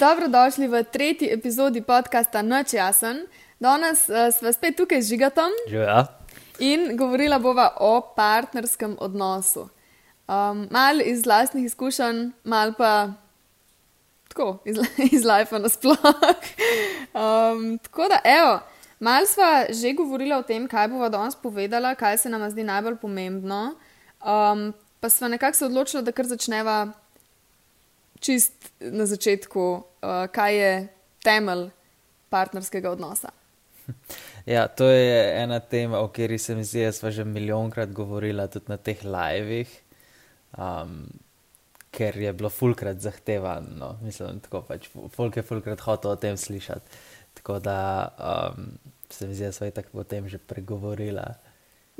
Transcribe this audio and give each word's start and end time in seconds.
Dobrodošli 0.00 0.64
v 0.64 0.80
tretji 0.88 1.28
epizodi 1.28 1.82
podcasta 1.84 2.40
Noč 2.42 2.72
jasen. 2.72 3.26
Danes 3.60 4.08
uh, 4.08 4.32
smo 4.32 4.48
spet 4.48 4.72
tukaj 4.76 5.02
z 5.02 5.12
Žigatom 5.12 5.52
Živijo. 5.68 6.04
in 6.58 6.96
govorila 6.96 7.38
bova 7.38 7.76
o 7.80 8.00
partnerskem 8.16 8.96
odnosu. 9.00 9.68
Um, 10.24 10.68
mal 10.70 11.04
iz 11.04 11.26
vlastnih 11.26 11.64
izkušenj, 11.64 12.30
mal 12.44 12.72
pa 12.78 13.12
tako 14.28 14.62
iz, 14.64 14.80
iz 15.16 15.24
life 15.24 15.58
nasploh. 15.58 16.00
Um, 17.12 17.76
tako 17.78 18.08
da, 18.08 18.22
evo, 18.24 18.60
mal 19.00 19.26
sva 19.26 19.66
že 19.68 19.92
govorila 19.92 20.38
o 20.38 20.42
tem, 20.48 20.64
kaj 20.68 20.88
bova 20.88 21.08
danes 21.08 21.36
povedala, 21.36 21.92
kaj 21.94 22.18
se 22.18 22.32
nam 22.32 22.48
zdi 22.50 22.64
najbolj 22.64 22.96
pomembno. 22.96 23.74
Um, 24.24 24.72
pa 25.00 25.12
sva 25.12 25.28
nekako 25.28 25.56
se 25.56 25.66
odločila, 25.66 26.02
da 26.02 26.12
kar 26.12 26.24
začneva 26.24 26.88
čist 28.20 28.72
na 28.80 29.06
začetku, 29.06 29.64
uh, 29.80 30.26
kaj 30.32 30.56
je 30.56 30.72
temelj 31.24 31.68
partnerskega 32.30 32.90
odnosa. 32.90 33.32
Ja, 34.46 34.68
to 34.68 34.86
je 34.88 35.42
ena 35.42 35.60
tema, 35.60 35.98
o 36.00 36.08
kateri 36.08 36.38
se 36.38 36.54
mi 36.56 36.64
zdi, 36.64 36.84
da 36.84 36.92
smo 36.92 37.10
že 37.10 37.24
milijonkrat 37.24 37.92
govorili, 37.92 38.48
tudi 38.48 38.72
na 38.72 38.76
teh 38.76 39.02
livih, 39.04 39.68
um, 40.58 41.04
ker 41.92 42.16
je 42.16 42.32
bilo 42.32 42.48
fulkrat 42.48 42.98
zahtevano. 43.00 43.76
No. 43.76 43.90
Mislim, 44.02 44.40
tako 44.40 44.62
pač, 44.62 44.88
folk 45.12 45.36
je 45.36 45.42
fulkrat 45.42 45.80
hotel 45.84 46.10
o 46.10 46.16
tem 46.16 46.36
slišati. 46.36 46.96
Tako 47.34 47.58
da 47.58 48.08
um, 48.16 48.72
se 49.10 49.26
mi 49.26 49.34
zdi, 49.34 49.44
da 49.44 49.52
smo 49.52 49.66
i 49.66 49.70
tako 49.70 50.00
o 50.00 50.04
tem 50.04 50.28
že 50.28 50.38
pregovorila. 50.38 51.34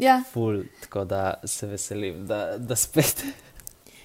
Ja, 0.00 0.22
Ful, 0.32 0.62
tako 0.80 1.04
da 1.04 1.34
se 1.44 1.66
veselim, 1.66 2.26
da, 2.26 2.58
da 2.58 2.76
spet. 2.76 3.24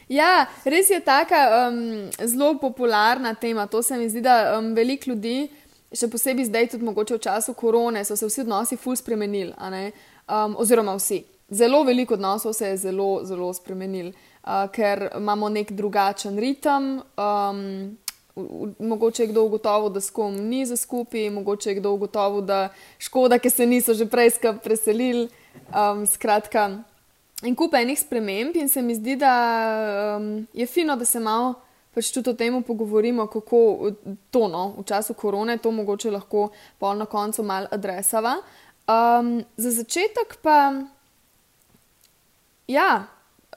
Ja, 0.09 0.45
res 0.65 0.89
je 0.89 0.99
taka 1.01 1.69
um, 1.69 2.09
zelo 2.21 2.57
popularna 2.61 3.33
tema. 3.33 3.67
To 3.67 3.83
se 3.83 3.97
mi 3.97 4.09
zdi, 4.09 4.21
da 4.21 4.59
um, 4.59 4.73
veliko 4.77 5.09
ljudi, 5.09 5.47
še 5.95 6.09
posebej 6.11 6.45
zdaj, 6.45 6.67
tudi 6.75 6.85
mogoče 6.85 7.17
v 7.17 7.23
času 7.25 7.55
korone, 7.57 8.03
so 8.05 8.17
se 8.17 8.29
vsi 8.29 8.43
odnosi 8.45 8.77
ful 8.77 8.95
spremenili. 8.95 9.53
Um, 9.57 10.55
oziroma 10.61 10.93
vsi. 10.97 11.23
Zelo 11.49 11.83
veliko 11.85 12.13
odnosov 12.13 12.53
se 12.53 12.67
je 12.73 12.77
zelo, 12.77 13.21
zelo 13.25 13.51
spremenil, 13.53 14.11
uh, 14.45 14.65
ker 14.73 15.09
imamo 15.17 15.49
nek 15.49 15.71
drugačen 15.71 16.39
ritem. 16.39 16.99
Um, 17.17 17.97
Mogoče 18.35 19.23
je 19.23 19.27
kdo 19.29 19.45
ugotovil, 19.47 19.93
da 19.95 20.01
s 20.03 20.11
kom 20.11 20.33
ni 20.35 20.65
za 20.67 20.75
skupaj, 20.75 21.29
mogoče 21.31 21.69
je 21.69 21.75
kdo 21.77 21.93
ugotovil, 21.95 22.41
da 22.43 22.57
škoda, 22.99 23.37
ker 23.39 23.51
se 23.51 23.63
niso 23.65 23.93
že 23.95 24.09
prej 24.11 24.33
skupaj 24.35 24.59
preselili. 24.59 25.29
Um, 25.71 26.03
skratka, 26.03 26.83
in 27.43 27.55
kup 27.55 27.73
enih 27.73 27.99
sprememb, 27.99 28.55
in 28.55 28.69
se 28.69 28.81
mi 28.81 28.95
zdi, 28.95 29.15
da 29.15 30.17
um, 30.17 30.47
je 30.53 30.65
fino, 30.65 30.95
da 30.95 31.05
se 31.05 31.19
malo 31.19 31.53
pač 31.95 32.11
tudi 32.11 32.29
o 32.29 32.35
tem 32.35 32.63
pogovorimo, 32.63 33.27
kako 33.31 33.91
to 34.31 34.47
no, 34.51 34.75
v 34.77 34.83
času 34.83 35.13
korone, 35.15 35.57
to 35.57 35.71
mogoče 35.71 36.11
lahko 36.11 36.49
pol 36.79 36.97
na 36.99 37.05
koncu 37.05 37.43
malo 37.43 37.67
adresava. 37.71 38.35
Um, 38.85 39.39
za 39.57 39.71
začetek 39.71 40.37
pa, 40.43 40.73
ja, 42.67 43.07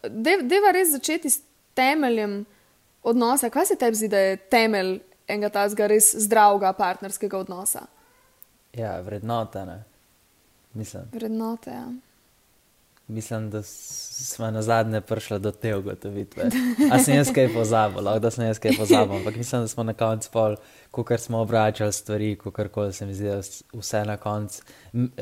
de- 0.02 0.42
deva 0.46 0.70
res 0.70 0.94
začeti 0.94 1.30
s 1.30 1.42
temeljem 1.74 2.44
odnosa. 3.02 3.50
Kaj 3.50 3.66
se 3.66 3.76
tebi 3.76 3.98
zdi, 3.98 4.08
da 4.08 4.18
je 4.18 4.36
temelj 4.36 5.00
enega 5.28 5.50
tazga 5.58 5.86
res 5.90 6.14
zdravega 6.16 6.72
partnerskega 6.72 7.38
odnosa? 7.38 7.86
Ja, 8.72 9.00
vrednota. 9.00 9.64
Ne? 9.64 9.82
Mislim, 10.78 11.10
Vrednote. 11.12 11.70
Ja. 11.70 11.86
Mislim, 13.08 13.50
da 13.50 13.62
smo 13.62 14.50
na 14.50 14.62
zadnje 14.62 15.00
prišli 15.00 15.38
do 15.38 15.50
te 15.50 15.76
ugotovitve. 15.76 16.50
A 16.92 16.98
sem 16.98 17.16
jaz 17.16 17.30
kaj 17.34 17.52
pozabil, 17.54 18.04
lahko 18.04 18.20
da 18.20 18.30
sem 18.30 18.44
jaz 18.46 18.58
kaj 18.58 18.76
pozabil, 18.76 19.16
ampak 19.16 19.36
mislim, 19.36 19.62
da 19.62 19.68
smo 19.68 19.82
na 19.82 19.94
koncu 19.94 20.30
pol, 20.32 20.56
ko 20.90 21.18
smo 21.18 21.38
obračali 21.38 21.92
stvari, 21.92 22.36
kako 22.36 22.68
koli 22.68 22.92
se 22.92 23.06
mi 23.06 23.14
zdi, 23.14 23.30
vse 23.72 24.04
na 24.04 24.16
koncu. 24.16 24.62
m, 24.94 25.12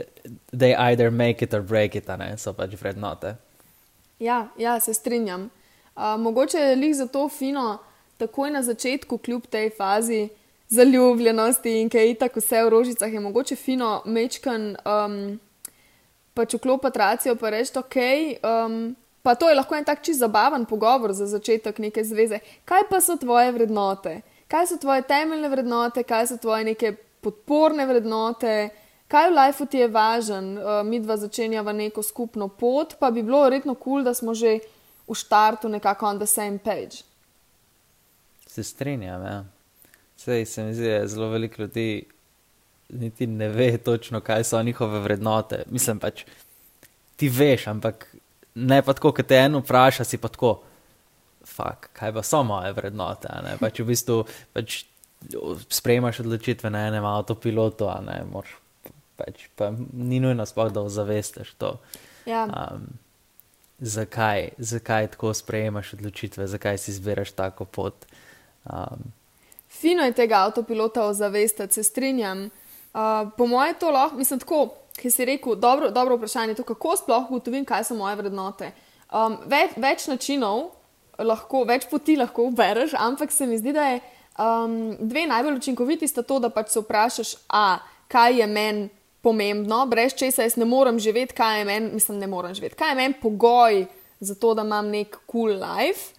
They 0.52 0.74
either 0.78 1.10
make 1.10 1.44
it 1.44 1.54
or 1.54 1.62
break 1.62 1.94
it, 1.94 2.08
ne, 2.08 2.38
so 2.38 2.52
pač 2.52 2.74
vrednote. 2.80 3.36
Ja, 4.18 4.48
ja, 4.58 4.80
se 4.80 4.94
strinjam. 4.94 5.50
Uh, 5.96 6.02
mogoče 6.20 6.58
je 6.58 6.76
lih 6.76 6.96
zato 6.96 7.28
fino, 7.28 7.78
takoj 8.16 8.50
na 8.50 8.62
začetku, 8.62 9.18
kljub 9.18 9.46
tej 9.46 9.70
fazi 9.70 10.28
zaljubljenosti 10.68 11.80
in 11.80 11.88
kaj 11.88 12.08
je 12.08 12.14
tako 12.14 12.40
vse 12.40 12.64
v 12.64 12.68
rožicah, 12.68 13.12
je 13.12 13.20
mogoče 13.20 13.56
fino 13.56 14.02
mečkan 14.04 14.76
um, 14.84 15.40
pač 16.36 16.54
vklopiti 16.58 17.00
racijo 17.00 17.34
pa 17.40 17.50
reči, 17.50 17.72
ok. 17.80 17.96
Um, 18.44 18.94
pa 19.24 19.34
to 19.34 19.48
je 19.48 19.56
lahko 19.56 19.76
en 19.76 19.84
tak 19.84 20.04
čist 20.04 20.20
zabaven 20.20 20.66
pogovor 20.68 21.12
za 21.16 21.26
začetek 21.26 21.80
neke 21.82 22.04
zveze. 22.04 22.42
Kaj 22.68 22.86
pa 22.90 23.00
so 23.00 23.16
tvoje 23.16 23.52
vrednote? 23.56 24.20
Kaj 24.46 24.68
so 24.70 24.76
tvoje 24.78 25.02
temeljne 25.08 25.48
vrednote, 25.50 26.04
kaj 26.06 26.28
so 26.30 26.36
tvoje 26.42 26.68
neke 26.68 26.92
podporne 27.24 27.86
vrednote? 27.88 28.68
Kaj 29.08 29.30
v 29.30 29.34
lifeu 29.38 29.66
ti 29.70 29.82
je 29.82 29.88
važen, 29.88 30.56
uh, 30.58 30.80
mi 30.86 31.00
dva 31.00 31.16
začenjava 31.16 31.72
neko 31.72 32.02
skupno 32.02 32.48
pot, 32.48 32.96
pa 32.98 33.10
bi 33.10 33.22
bilo 33.22 33.44
verjetno 33.46 33.74
kul, 33.74 34.00
cool, 34.00 34.06
da 34.06 34.14
smo 34.14 34.34
že 34.34 34.58
v 35.06 35.14
štartu 35.14 35.70
nekako 35.70 36.06
on 36.06 36.18
the 36.18 36.26
same 36.26 36.58
page. 36.58 37.06
Se 38.46 38.64
strinjam, 38.64 39.22
ja. 39.22 39.44
Sej 40.16 40.44
se 40.46 40.64
mi 40.64 40.74
zdi, 40.74 40.90
da 40.90 41.06
zelo 41.06 41.28
veliko 41.30 41.62
ljudi 41.62 42.06
niti 42.88 43.26
ne 43.26 43.48
ve 43.48 43.78
točno, 43.78 44.20
kaj 44.20 44.44
so 44.44 44.62
njihove 44.62 45.00
vrednote. 45.00 45.62
Mislim 45.70 45.98
pač, 45.98 46.24
ti 47.16 47.28
veš, 47.28 47.66
ampak 47.66 48.06
ne 48.54 48.82
pa 48.82 48.92
tako, 48.92 49.12
kot 49.12 49.26
te 49.26 49.36
eno 49.36 49.60
vpraša, 49.60 50.04
si 50.04 50.18
pa 50.18 50.28
tako, 50.28 50.60
fak, 51.44 51.90
kaj 51.92 52.12
pa 52.12 52.22
so 52.22 52.42
moje 52.42 52.72
vrednote. 52.72 53.28
Pač 53.60 53.80
v 53.80 53.88
bistvu 53.90 54.20
pač 54.52 54.84
sprejemaš 55.68 56.20
odločitve 56.20 56.70
na 56.70 56.86
enem 56.88 57.04
avtopilotu, 57.04 57.88
a 57.90 58.00
ne, 58.04 58.20
moraš 58.30 58.54
pač, 59.16 59.48
pa 59.56 59.72
ni 59.92 60.20
nujno 60.20 60.46
sploh, 60.46 60.70
da 60.72 60.84
ozavestiš 60.84 61.54
to. 61.58 61.76
Ja, 62.26 62.46
Um, 62.46 62.88
zakaj, 63.78 64.48
zakaj 64.58 65.06
tako 65.14 65.34
sprejemaš 65.34 65.92
odločitve, 65.94 66.46
zakaj 66.46 66.78
si 66.78 66.90
izbiraš 66.90 67.32
tako 67.32 67.64
pot. 67.64 68.06
Um, 68.64 69.12
Fino 69.68 70.02
je 70.02 70.12
tega 70.12 70.42
avtopilota 70.46 71.04
ozavestiti, 71.04 71.74
se 71.74 71.84
strinjam. 71.84 72.50
Uh, 72.96 73.28
po 73.36 73.46
mojem, 73.46 73.74
to 73.76 73.90
lahko, 73.92 74.16
mislim, 74.16 74.40
tako, 74.40 74.70
ki 74.96 75.10
si 75.12 75.24
rekel, 75.28 75.58
dobro, 75.60 75.90
dobro 75.92 76.16
vprašanje, 76.16 76.54
to, 76.56 76.64
kako 76.64 76.94
sploh 76.96 77.26
ugotovim, 77.28 77.64
kaj 77.68 77.84
so 77.84 77.94
moje 77.94 78.16
vrednote. 78.16 78.70
Um, 79.12 79.36
več, 79.44 79.74
več 79.76 80.06
načinov, 80.08 80.70
lahko, 81.20 81.66
več 81.68 81.84
poti 81.90 82.16
lahko 82.16 82.48
ubereš, 82.48 82.94
ampak 82.96 83.32
se 83.32 83.46
mi 83.46 83.58
zdi, 83.60 83.74
da 83.76 83.90
je 83.90 84.00
um, 84.40 84.96
dve 84.96 85.26
najbolj 85.28 85.60
učinkoviti 85.60 86.08
sta 86.08 86.24
to, 86.24 86.40
da 86.40 86.48
pač 86.48 86.72
se 86.72 86.80
vprašaš, 86.80 87.34
a 87.52 87.78
kaj 88.08 88.40
je 88.40 88.46
meni 88.48 88.88
pomembno, 89.20 89.82
brez 89.90 90.14
česa 90.16 90.46
jaz 90.46 90.56
ne 90.56 90.64
morem 90.64 90.96
živeti, 91.02 91.34
kaj 91.36 91.58
je 91.58 91.64
meni, 91.68 91.92
mislim, 91.98 92.18
ne 92.22 92.30
morem 92.30 92.54
živeti, 92.54 92.78
kaj 92.78 92.94
je 92.94 92.98
meni 93.02 93.18
pogoj 93.20 93.84
za 94.20 94.34
to, 94.34 94.54
da 94.54 94.64
imam 94.64 94.88
nek 94.88 95.18
cool 95.28 95.58
life. 95.60 96.14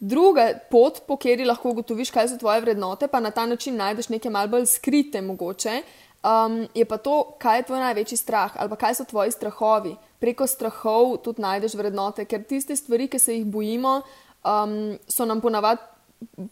Druga 0.00 0.46
pot, 0.70 1.02
po 1.08 1.18
kateri 1.20 1.44
lahko 1.44 1.74
ugotoviš, 1.74 2.12
kaj 2.12 2.30
so 2.30 2.38
tvoje 2.40 2.62
vrednote, 2.64 3.08
pa 3.08 3.20
na 3.20 3.30
ta 3.30 3.44
način 3.46 3.76
najdeš 3.76 4.08
nekaj 4.08 4.32
malce 4.32 4.52
bolj 4.54 4.66
skrite, 4.66 5.20
mogoče, 5.20 5.80
um, 6.24 6.66
je 6.74 6.84
pa 6.84 6.98
to, 6.98 7.36
kaj 7.38 7.58
je 7.58 7.66
tvoj 7.70 7.80
največji 7.80 8.18
strah 8.18 8.52
ali 8.56 8.76
kaj 8.76 8.94
so 8.94 9.04
tvoji 9.04 9.30
strahovi. 9.30 9.96
Preko 10.20 10.46
strahov 10.46 11.16
tudi 11.24 11.42
najdeš 11.42 11.74
vrednote, 11.74 12.24
ker 12.24 12.44
tiste 12.44 12.76
stvari, 12.76 13.08
ki 13.08 13.18
se 13.18 13.38
jih 13.38 13.46
bojimo, 13.46 14.02
um, 14.44 14.98
so 15.08 15.24
nam 15.24 15.40
ponavadi 15.40 15.80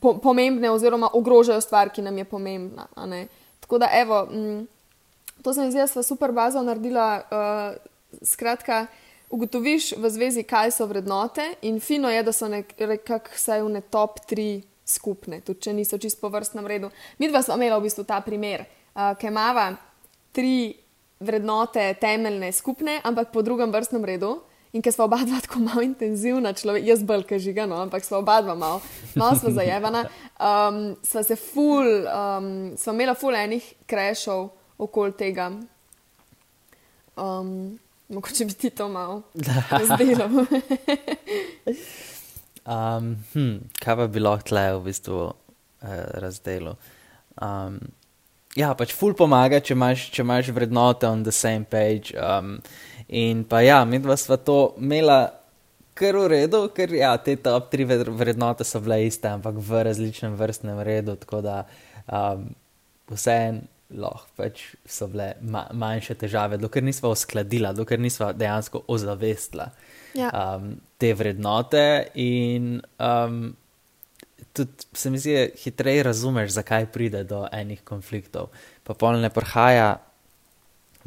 po 0.00 0.14
pomembne 0.22 0.70
oziroma 0.70 1.10
ogrožajo 1.12 1.60
stvar, 1.60 1.92
ki 1.92 2.02
nam 2.02 2.18
je 2.18 2.24
pomembna. 2.24 2.86
Tako 3.60 3.78
da, 3.78 3.90
evo, 3.92 4.24
mm, 4.24 4.66
to 5.42 5.54
se 5.54 5.60
mi 5.60 5.70
zdi, 5.70 5.82
da 5.84 5.86
sva 5.86 6.02
super 6.02 6.32
bazo 6.32 6.62
naredila. 6.62 7.22
Uh, 7.28 7.88
skratka, 8.22 8.86
ugotoviš 9.30 9.92
v 9.96 10.10
zvezi, 10.10 10.42
kaj 10.42 10.72
so 10.72 10.86
vrednote, 10.88 11.44
in 11.62 11.80
fino 11.80 12.10
je, 12.10 12.22
da 12.22 12.32
so 12.32 12.48
nekako 12.48 13.34
vsaj 13.34 13.62
v 13.62 13.72
ne 13.76 13.82
top 13.84 14.20
tri 14.26 14.62
skupne, 14.88 15.40
tudi 15.44 15.68
če 15.68 15.76
niso 15.76 15.98
čisto 16.00 16.24
po 16.24 16.32
vrstnem 16.32 16.66
redu. 16.66 16.90
Mi 17.18 17.28
dva 17.28 17.42
smo 17.44 17.58
imela 17.58 17.78
v 17.78 17.88
bistvu 17.88 18.06
ta 18.08 18.20
primer, 18.24 18.64
ki 19.18 19.30
imava 19.30 19.70
tri 20.34 20.74
vrednote 21.20 21.94
temeljne 22.00 22.52
skupne, 22.52 23.00
ampak 23.04 23.32
po 23.32 23.42
drugem 23.42 23.72
vrstnem 23.74 24.04
redu. 24.04 24.36
In 24.76 24.82
ker 24.84 24.92
smo 24.92 25.06
oba 25.08 25.22
dva 25.24 25.40
tako 25.40 25.62
malo 25.64 25.80
intenzivna, 25.80 26.52
človek, 26.52 26.84
jaz 26.84 27.00
bolj 27.08 27.24
kažiga, 27.30 27.64
no, 27.66 27.78
ampak 27.80 28.04
smo 28.04 28.18
oba 28.20 28.36
dva 28.44 28.52
malo, 28.58 28.82
malo 29.16 29.52
zajevana, 29.56 30.02
um, 30.36 30.82
sva 31.02 31.22
se 31.24 31.38
ful, 31.40 31.88
um, 32.04 32.50
sva 32.76 32.92
imela 32.92 33.14
ful 33.16 33.36
enih 33.36 33.64
krešov 33.88 34.50
okoli 34.84 35.16
tega. 35.16 35.48
Um, 37.16 37.78
mogoče 38.12 38.44
bi 38.44 38.58
ti 38.60 38.70
to 38.70 38.90
malo 38.92 39.22
razdelil. 39.72 40.44
Um, 42.68 43.14
hm, 43.32 43.52
kaj 43.80 43.94
pa 43.96 44.06
bi 44.12 44.20
lahko 44.20 44.44
tle 44.50 44.62
v 44.76 44.80
bistvu 44.90 45.18
eh, 45.80 46.02
razdelil? 46.20 46.74
Um, 47.40 47.78
ja, 48.56 48.72
pač 48.78 48.94
ful 48.96 49.16
pomaga, 49.18 49.60
če 49.60 49.74
imaš, 49.76 50.08
če 50.14 50.22
imaš 50.24 50.52
vrednote 50.54 51.08
on 51.08 51.24
the 51.26 51.34
same 51.34 51.66
page. 51.68 52.14
Um, 52.16 52.58
in 53.08 53.44
pa 53.48 53.60
ja, 53.64 53.82
mi 53.84 54.00
dva 54.02 54.16
sva 54.20 54.38
to 54.40 54.74
imela 54.80 55.26
kar 55.98 56.14
v 56.14 56.28
redu, 56.30 56.62
ker 56.74 56.92
ja, 56.94 57.16
te 57.18 57.34
top 57.42 57.72
tri 57.72 57.84
vrednote 57.88 58.64
so 58.64 58.80
bile 58.84 59.00
iste, 59.06 59.30
ampak 59.32 59.58
v 59.58 59.82
različnem 59.88 60.36
vrstnem 60.38 60.78
redu, 60.86 61.16
tako 61.18 61.42
da 61.42 61.64
um, 62.06 62.46
vseeno 63.10 63.66
lahko 63.88 64.28
pač 64.36 64.62
so 64.84 65.06
bile 65.08 65.30
ma 65.48 65.62
manjše 65.72 66.18
težave, 66.20 66.58
dokler 66.60 66.84
nismo 66.84 67.08
uskladila, 67.14 67.72
dokler 67.72 68.00
nismo 68.00 68.32
dejansko 68.36 68.84
ozavestila 68.88 69.70
Ja. 70.14 70.28
um, 70.28 70.74
te 71.00 71.14
vrednote 71.14 72.10
in 72.20 72.82
um, 73.00 73.56
tudi 74.58 74.88
se 74.98 75.10
mi 75.10 75.18
zdi, 75.22 75.34
da 75.34 75.46
hitreje 75.62 76.02
razumeš, 76.02 76.52
zakaj 76.58 76.86
pride 76.92 77.24
do 77.24 77.46
enih 77.52 77.80
konfliktov. 77.86 78.50
Pa 78.84 78.94
pol 78.94 79.20
ne 79.22 79.30
prihaja 79.30 79.96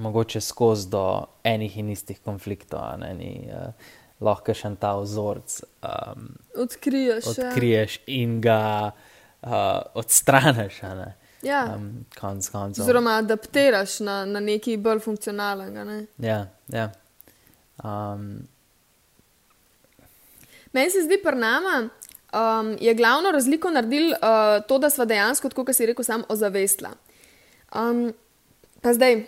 mogoče 0.01 0.41
skozi 0.41 0.89
do 0.89 1.05
enih 1.43 1.77
in 1.77 1.89
istih 1.93 2.21
konfliktov, 2.25 2.99
ne 2.99 3.13
ni. 3.17 3.33
Uh, 3.49 3.97
Lahko 4.21 4.53
še 4.53 4.67
en 4.69 4.75
ta 4.77 4.91
vzorec 4.99 5.55
um, 5.81 6.27
Odkriješ. 6.61 7.25
ja. 7.25 7.31
odkriješ 7.47 7.95
in 8.05 8.35
ga 8.41 8.91
uh, 9.41 9.51
odstraniš. 9.97 10.77
Ja. 11.41 11.63
Um, 11.73 12.05
konc 12.19 12.49
koncev. 12.53 12.83
Oziroma, 12.85 13.15
adaptiraš 13.23 13.97
na, 14.05 14.19
na 14.29 14.39
nekaj 14.39 14.77
bolj 14.77 15.01
funkcionalnega. 15.07 15.85
Ne? 15.89 15.97
Ja, 16.21 16.43
ja. 16.69 16.91
Um, 17.81 18.43
Meni 20.71 20.93
se 20.93 21.01
zdi, 21.03 21.17
pri 21.23 21.35
nama 21.35 21.89
um, 22.33 22.77
je 22.81 22.93
glavno 22.93 23.31
razliko 23.31 23.69
naredil 23.69 24.11
uh, 24.11 24.63
to, 24.67 24.77
da 24.77 24.89
smo 24.89 25.05
dejansko, 25.05 25.49
kot 25.49 25.75
si 25.75 25.85
rekel, 25.85 26.05
sam 26.05 26.23
ozavestila. 26.29 26.91
Um, 27.75 28.11
pa 28.81 28.93
zdaj 28.93 29.23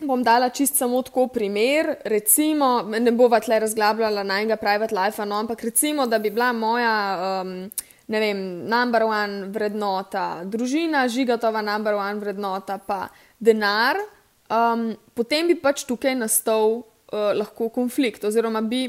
bom 0.00 0.22
dala 0.22 0.48
čist 0.48 0.76
samo 0.76 1.02
tako 1.02 1.26
primer, 1.26 1.96
recimo, 2.04 2.82
ne 2.82 3.12
bova 3.12 3.40
tle 3.40 3.58
razglabljala 3.58 4.22
najnega 4.22 4.56
private 4.56 4.94
life, 4.94 5.26
no, 5.26 5.36
ampak 5.36 5.64
recimo, 5.64 6.06
da 6.06 6.18
bi 6.18 6.30
bila 6.30 6.52
moja. 6.52 7.42
Um, 7.42 7.70
Ne 8.08 8.20
vem, 8.22 8.38
number 8.64 9.02
one 9.04 9.50
vrednota, 9.52 10.40
družina, 10.48 11.02
žigatova 11.12 11.60
number 11.60 11.92
one 11.92 12.16
vrednota, 12.22 12.78
pa 12.80 13.10
denar, 13.38 14.00
um, 14.48 14.94
potem 15.12 15.50
bi 15.50 15.58
pač 15.60 15.82
tukaj 15.84 16.14
nastal 16.16 16.78
uh, 16.78 17.34
lahko 17.36 17.68
konflikt, 17.68 18.24
oziroma 18.24 18.62
bi 18.64 18.86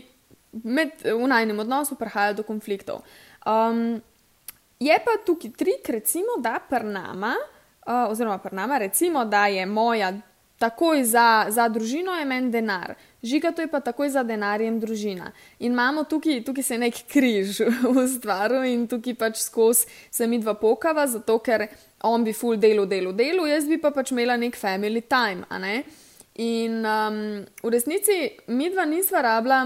med, 0.63 0.95
v 1.03 1.27
najnem 1.27 1.59
odnosu 1.59 1.99
prihajalo 1.99 2.39
do 2.39 2.47
konfliktov. 2.47 3.03
Um, 3.49 4.01
je 4.79 4.99
pa 5.05 5.11
tukaj 5.25 5.51
trik, 5.57 5.89
recimo, 5.89 6.37
da 6.39 6.59
pri 6.69 6.85
nama, 6.85 7.35
uh, 7.87 8.11
oziroma 8.11 8.37
pri 8.37 8.55
nama, 8.55 8.77
recimo, 8.77 9.25
da 9.25 9.47
je 9.47 9.65
moja 9.65 10.13
takoj 10.59 11.03
za, 11.03 11.45
za 11.49 11.67
družino 11.69 12.11
je 12.19 12.25
meni 12.25 12.51
denar, 12.51 12.95
žiga 13.23 13.51
to 13.51 13.61
je 13.61 13.67
pa 13.67 13.79
takoj 13.79 14.09
za 14.09 14.23
denarjem 14.23 14.79
družina. 14.79 15.31
In 15.59 15.71
imamo 15.71 16.03
tukaj, 16.03 16.43
tukaj 16.43 16.63
se 16.63 16.77
nek 16.77 16.95
križ 17.07 17.61
v 17.95 18.07
stvaru 18.07 18.63
in 18.67 18.87
tukaj 18.87 19.15
pač 19.15 19.39
skozi 19.39 19.87
se 20.11 20.27
mi 20.27 20.39
dva 20.39 20.53
pokava, 20.53 21.07
zato 21.07 21.39
ker 21.39 21.67
on 22.03 22.23
bi 22.23 22.33
full 22.33 22.59
delo, 22.59 22.85
delo, 22.85 23.13
delo, 23.13 23.47
jaz 23.47 23.67
bi 23.67 23.79
pa 23.81 23.91
pač 23.95 24.11
imela 24.11 24.37
nek 24.37 24.55
family 24.59 25.01
time. 25.01 25.47
In 26.39 26.85
um, 26.85 27.21
v 27.63 27.71
resnici 27.71 28.19
mi 28.47 28.69
dva 28.71 28.85
nisva 28.85 29.23
rabila 29.23 29.63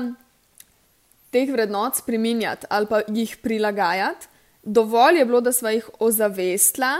teh 1.33 1.49
vrednot 1.49 1.97
spreminjati 1.99 2.69
ali 2.69 2.89
pa 2.89 3.01
jih 3.07 3.37
prilagajati. 3.41 4.27
Dovolj 4.63 5.19
je 5.19 5.25
bilo, 5.25 5.41
da 5.41 5.51
sva 5.51 5.73
jih 5.75 5.89
ozavestila, 5.99 6.93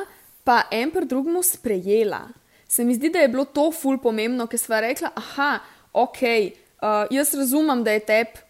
pa 0.44 0.64
en 0.72 0.92
pri 0.92 1.06
drugemu 1.08 1.44
sprejela. 1.44 2.26
Se 2.68 2.84
mi 2.84 2.96
zdi, 2.96 3.10
da 3.10 3.22
je 3.22 3.30
bilo 3.32 3.46
to 3.46 3.70
ful 3.72 4.00
pomembno, 4.02 4.48
ker 4.52 4.60
sva 4.60 4.82
rekla, 4.84 5.14
aha, 5.16 5.52
ok, 5.94 6.24
uh, 6.26 7.06
jaz 7.14 7.32
razumem, 7.38 7.84
da 7.86 7.96
je 7.96 8.02
tebi 8.10 8.44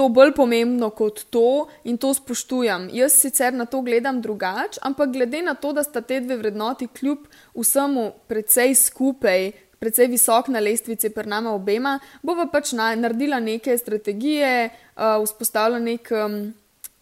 to 0.00 0.08
bolj 0.08 0.32
pomembno 0.32 0.88
kot 0.96 1.26
to 1.30 1.68
in 1.84 1.98
to 2.00 2.14
spoštujem. 2.16 2.88
Jaz 2.96 3.18
sicer 3.20 3.52
na 3.52 3.66
to 3.68 3.82
gledam 3.84 4.22
drugače, 4.24 4.80
ampak 4.82 5.12
glede 5.12 5.42
na 5.42 5.54
to, 5.54 5.72
da 5.76 5.84
sta 5.84 6.00
te 6.00 6.20
dve 6.24 6.38
vrednoti 6.40 6.88
kljub 6.88 7.26
vsemu 7.54 8.06
precej 8.28 8.74
skupaj, 8.74 9.50
precej 9.80 10.10
visok 10.12 10.48
na 10.52 10.60
lestvici 10.60 11.10
pri 11.10 11.28
nama 11.28 11.54
obema, 11.56 11.98
bova 12.22 12.46
pač 12.52 12.72
na, 12.76 12.92
naredila 12.94 13.40
neke 13.40 13.78
strategije, 13.78 14.70
uh, 14.96 15.24
vzpostavila 15.24 15.78
nek. 15.78 16.10
Um, 16.12 16.40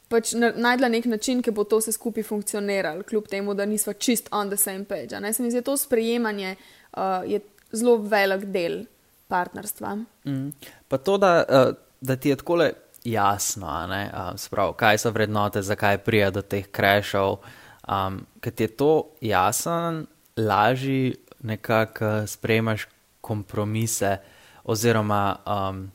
Pač 0.08 0.30
na- 0.32 0.54
najdla 0.56 0.88
nek 0.88 1.04
način, 1.04 1.42
ki 1.44 1.52
bo 1.52 1.66
to 1.68 1.82
vse 1.82 1.92
skupaj 1.92 2.24
funkcioniralo, 2.24 3.02
kljub 3.04 3.26
temu, 3.28 3.52
da 3.54 3.66
nismo 3.68 3.92
čist 3.92 4.30
on 4.32 4.48
the 4.48 4.56
same 4.56 4.86
page. 4.88 5.20
Ne? 5.20 5.32
Se 5.36 5.42
mi 5.42 5.50
zdi, 5.52 5.60
to 5.60 5.74
sprejemanje 5.76 6.54
uh, 6.96 7.20
je 7.28 7.42
zelo 7.76 7.98
velik 8.00 8.46
del 8.48 8.86
partnerstva. 9.28 9.98
Mm. 10.24 10.48
Pa 10.88 10.96
to, 10.96 11.18
da, 11.20 11.44
uh, 11.44 11.74
da 12.00 12.16
ti 12.16 12.32
je 12.32 12.36
tako 12.40 12.56
jasno, 13.04 13.86
ne, 13.86 14.10
uh, 14.14 14.32
sprav, 14.40 14.72
kaj 14.80 14.98
so 15.04 15.12
vrednote, 15.12 15.60
zakaj 15.62 15.98
prija 15.98 16.30
do 16.30 16.40
teh 16.40 16.64
krešov. 16.72 17.42
Um, 17.84 18.22
Ker 18.40 18.52
ti 18.52 18.64
je 18.64 18.76
to 18.80 18.92
jasno, 19.20 20.06
lažje 20.40 21.18
nekako 21.40 22.26
sprejemaš 22.26 22.86
kompromise, 23.20 24.16
oziroma 24.64 25.36
um, 25.46 25.90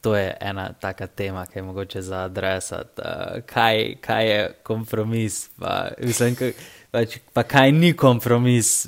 to 0.00 0.16
je 0.16 0.36
ena 0.40 0.72
taka 0.72 1.06
tema, 1.06 1.46
ki 1.46 1.58
je 1.58 1.62
mogoče 1.62 2.02
za 2.02 2.18
adresati. 2.18 3.00
Uh, 3.00 3.42
kaj, 3.46 3.94
kaj 4.00 4.30
je 4.30 4.54
kompromis, 4.62 5.48
pa, 5.58 5.88
mislim, 6.00 6.34
kaj, 6.34 6.52
pač, 6.90 7.18
pa 7.32 7.42
kaj 7.42 7.72
ni 7.72 7.92
kompromis. 7.92 8.86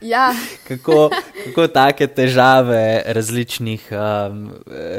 Ja, 0.00 0.34
kako, 0.68 1.10
kako 1.44 1.66
take 1.66 2.06
težave 2.06 3.02
različnih, 3.06 3.88
um, 3.92 4.50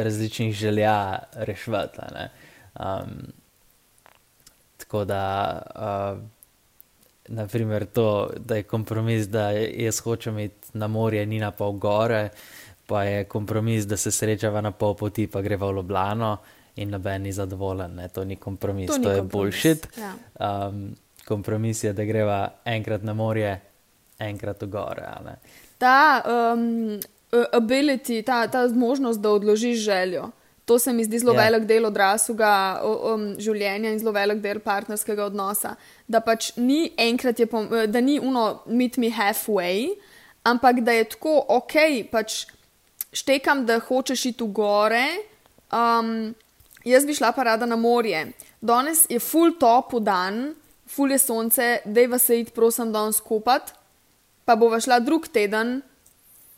različnih 0.04 0.56
želja 0.56 1.20
ne. 2.14 2.30
Um, 2.80 3.34
tako 4.78 5.06
da, 5.06 5.62
uh, 5.76 6.41
naprimer, 7.32 7.86
to, 7.86 8.30
da 8.38 8.56
je 8.56 8.64
kompromis, 8.64 9.28
da 9.28 9.50
jaz 9.52 10.00
hočem 10.00 10.40
iti 10.40 10.74
na 10.74 10.88
morje, 10.88 11.26
ni 11.26 11.40
na 11.40 11.52
pol 11.52 11.72
gore, 11.72 12.30
pa 12.88 13.04
je 13.04 13.24
kompromis, 13.24 13.86
da 13.88 13.98
se 13.98 14.12
srečava 14.12 14.62
na 14.62 14.72
pol 14.72 14.96
poti, 14.96 15.28
pa 15.28 15.42
greva 15.42 15.72
v 15.72 15.76
Ljubljano 15.76 16.38
in 16.76 16.90
noben 16.90 17.22
ni 17.22 17.32
zadovoljen. 17.32 17.96
Ne. 17.96 18.10
To 18.10 18.24
ni 18.24 18.36
kompromis, 18.36 18.90
To 18.92 18.98
ni 18.98 19.04
to 19.04 19.12
je 19.12 19.20
kompromis, 19.20 19.32
bullshit. 19.32 19.88
ja. 19.98 20.14
Um, 20.68 20.96
kompromis 21.28 21.84
je, 21.84 21.94
da 21.94 22.04
greva 22.04 22.50
enkrat 22.66 23.04
na 23.04 23.14
morje, 23.14 23.60
enkrat 24.20 24.62
v 24.62 24.68
gore. 24.68 25.08
ta 25.78 26.22
um, 26.26 27.00
ability, 27.52 28.22
ta, 28.24 28.48
ta 28.48 28.68
možnost, 28.68 29.20
da 29.20 29.30
odložiš 29.30 29.78
željo. 29.80 30.32
To 30.72 30.78
se 30.80 30.94
mi 30.96 31.04
zdi 31.04 31.20
zelo 31.20 31.34
Ja. 31.34 31.42
yeah. 31.42 31.50
velik 31.50 31.68
del 31.68 31.86
odraslega 31.86 32.54
um, 32.84 33.26
življenja 33.36 33.92
in 33.92 34.00
zelo 34.00 34.14
velik 34.16 34.40
del 34.40 34.62
partnerskega 34.64 35.26
odnosa. 35.28 35.76
Da 36.08 36.22
pač 36.24 36.54
ni 36.56 36.94
enkrat, 36.98 37.40
je 37.40 37.48
pom, 37.52 37.68
da 37.92 38.02
ni 38.02 38.20
uno 38.20 38.62
meet 38.66 38.98
me 38.98 39.10
halfway, 39.12 39.90
ampak 40.48 40.80
da 40.86 40.96
je 40.96 41.10
tako 41.16 41.36
ok, 41.58 41.76
pač 42.12 42.46
štekam, 43.12 43.66
da 43.68 43.82
hočeš 43.84 44.26
iti 44.32 44.48
v 44.48 44.54
gore. 44.56 45.04
Um, 45.72 46.32
jaz 46.88 47.04
bi 47.06 47.16
šla 47.18 47.34
pa 47.36 47.44
rada 47.52 47.68
na 47.68 47.76
morje. 47.76 48.32
Danes 48.62 49.04
je 49.10 49.20
full 49.20 49.58
top 49.60 50.00
dan, 50.00 50.56
full 50.88 51.12
je 51.12 51.20
sonce, 51.20 51.70
dejva 51.86 52.20
se 52.20 52.40
iti, 52.40 52.56
prosim, 52.56 52.96
danes 52.96 53.20
skupati 53.20 53.76
pa 54.46 54.56
bova 54.56 54.80
šla 54.84 55.00
drug 55.00 55.28
teden, 55.32 55.80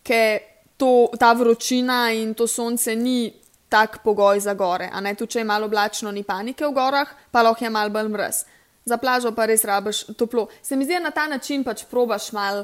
ker 0.03 0.39
to, 0.81 1.11
ta 1.19 1.33
vročina 1.37 2.07
in 2.15 2.33
to 2.33 2.47
sonce 2.49 2.95
ni 2.95 3.31
tak 3.73 4.03
pogoj 4.03 4.39
za 4.39 4.53
gore. 4.53 4.89
A 4.93 5.01
ne 5.01 5.15
tu, 5.17 5.25
če 5.25 5.41
je 5.41 5.49
malo 5.49 5.65
oblačno, 5.65 6.11
ni 6.13 6.21
panike 6.23 6.65
v 6.67 6.75
gorah, 6.75 7.09
pa 7.33 7.41
lahko 7.41 7.65
je 7.65 7.71
malo 7.73 7.89
bolj 7.89 8.11
mrz. 8.13 8.43
Za 8.85 8.99
plažo 9.01 9.31
pa 9.33 9.47
res 9.49 9.63
rabiš 9.65 10.03
toplo. 10.19 10.45
Se 10.61 10.77
mi 10.77 10.85
zdi, 10.85 10.99
na 11.01 11.09
ta 11.11 11.25
način 11.27 11.63
pač 11.65 11.85
probaš 11.89 12.29
mal. 12.35 12.63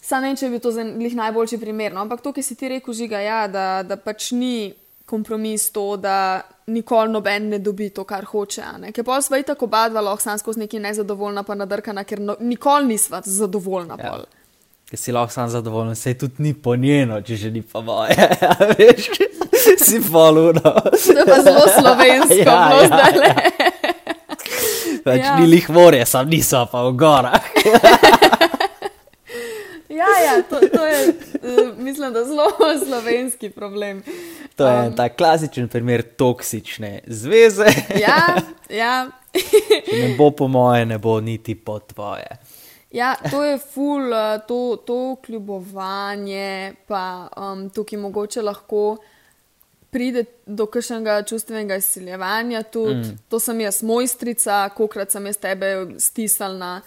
Sam 0.00 0.24
ne 0.24 0.30
vem, 0.30 0.36
če 0.36 0.50
bi 0.52 0.60
to 0.60 0.72
za 0.74 0.84
njih 0.84 1.16
najboljši 1.16 1.58
primer, 1.60 1.94
no? 1.94 2.04
ampak 2.04 2.20
to, 2.20 2.32
ki 2.36 2.42
si 2.44 2.56
ti 2.56 2.68
rekel, 2.68 2.94
žiga, 2.96 3.20
ja, 3.20 3.40
da, 3.48 3.64
da 3.86 3.96
pač 3.96 4.30
ni 4.36 4.72
kompromis 5.10 5.70
to, 5.74 5.96
da 6.00 6.42
nikoli 6.70 7.12
noben 7.12 7.48
ne 7.54 7.58
dobi 7.58 7.88
to, 7.94 8.04
kar 8.04 8.24
hoče. 8.28 8.64
Ker 8.94 9.06
pa 9.06 9.18
sva 9.24 9.40
tako 9.46 9.68
oba 9.70 9.88
dva 9.88 10.04
lahko 10.04 10.24
sam 10.24 10.38
skozi 10.38 10.66
neki 10.66 10.80
nezadovoljna, 10.84 11.44
pa 11.48 11.56
nadrkana, 11.58 12.04
ker 12.04 12.22
no, 12.22 12.36
nikoli 12.40 12.92
nisva 12.92 13.22
zadovoljna. 13.24 13.98
Ja. 13.98 14.12
pol. 14.12 14.28
Ker 14.90 14.98
si 14.98 15.12
lahko 15.14 15.32
sam 15.34 15.50
zadovoljen, 15.50 15.96
se 15.96 16.14
tudi 16.18 16.42
ni 16.42 16.54
po 16.54 16.76
njeno, 16.76 17.20
če 17.22 17.36
že 17.36 17.50
ni 17.50 17.62
pa 17.62 17.80
moje. 17.80 18.16
si 19.86 20.00
poluno. 20.12 20.60
To 20.60 21.18
je 21.18 21.24
pa 21.26 21.38
zelo 21.42 21.66
slovensko, 21.80 22.34
Ja, 22.34 22.68
bilo 22.68 22.82
ja, 22.82 22.86
zdaj 22.86 23.12
le. 23.18 23.34
Več 25.04 25.24
Ja. 25.24 25.36
ni 25.40 25.46
lih 25.46 25.70
morje, 25.70 26.06
sam 26.06 26.28
niso 26.28 26.66
pa 26.72 26.82
v 26.88 26.92
gorah. 26.92 27.40
Ja, 29.90 30.06
ja, 30.24 30.42
to, 30.42 30.60
to 30.76 30.86
je, 30.86 31.08
uh, 31.08 31.78
mislim, 31.78 32.12
da 32.12 32.24
zelo 32.24 32.46
slovenski 32.86 33.50
problem. 33.50 34.02
To 34.56 34.66
je 34.66 34.88
Um. 34.88 34.96
ta 34.96 35.08
klasičen 35.08 35.68
primer 35.68 36.02
toksične 36.02 37.00
zveze. 37.06 37.66
Ja, 38.00 38.36
ja. 38.70 39.10
Ne 39.92 40.14
bo 40.18 40.30
po 40.30 40.48
moje, 40.48 40.86
ne 40.86 40.98
bo 40.98 41.20
niti 41.20 41.54
po 41.54 41.78
tvoje. 41.78 42.38
Ja, 42.90 43.14
to 43.30 43.44
je 43.44 43.58
ful, 43.58 44.12
uh, 44.12 44.40
to, 44.48 44.76
to 44.86 45.16
kljubovanje, 45.26 46.72
pa 46.86 47.28
um, 47.36 47.70
tukaj 47.70 47.98
mogoče 47.98 48.42
lahko 48.42 48.96
pride 49.90 50.24
do 50.46 50.66
kakšnega 50.66 51.22
čustvenega 51.22 51.76
izsiljevanja, 51.76 52.62
tudi 52.62 52.94
mm. 52.94 53.18
to 53.28 53.40
sem 53.40 53.60
jaz 53.60 53.82
mojstrica, 53.82 54.68
kolikrat 54.76 55.12
sem 55.12 55.26
jaz 55.26 55.38
tebe 55.42 55.76
stisnila. 55.98 56.80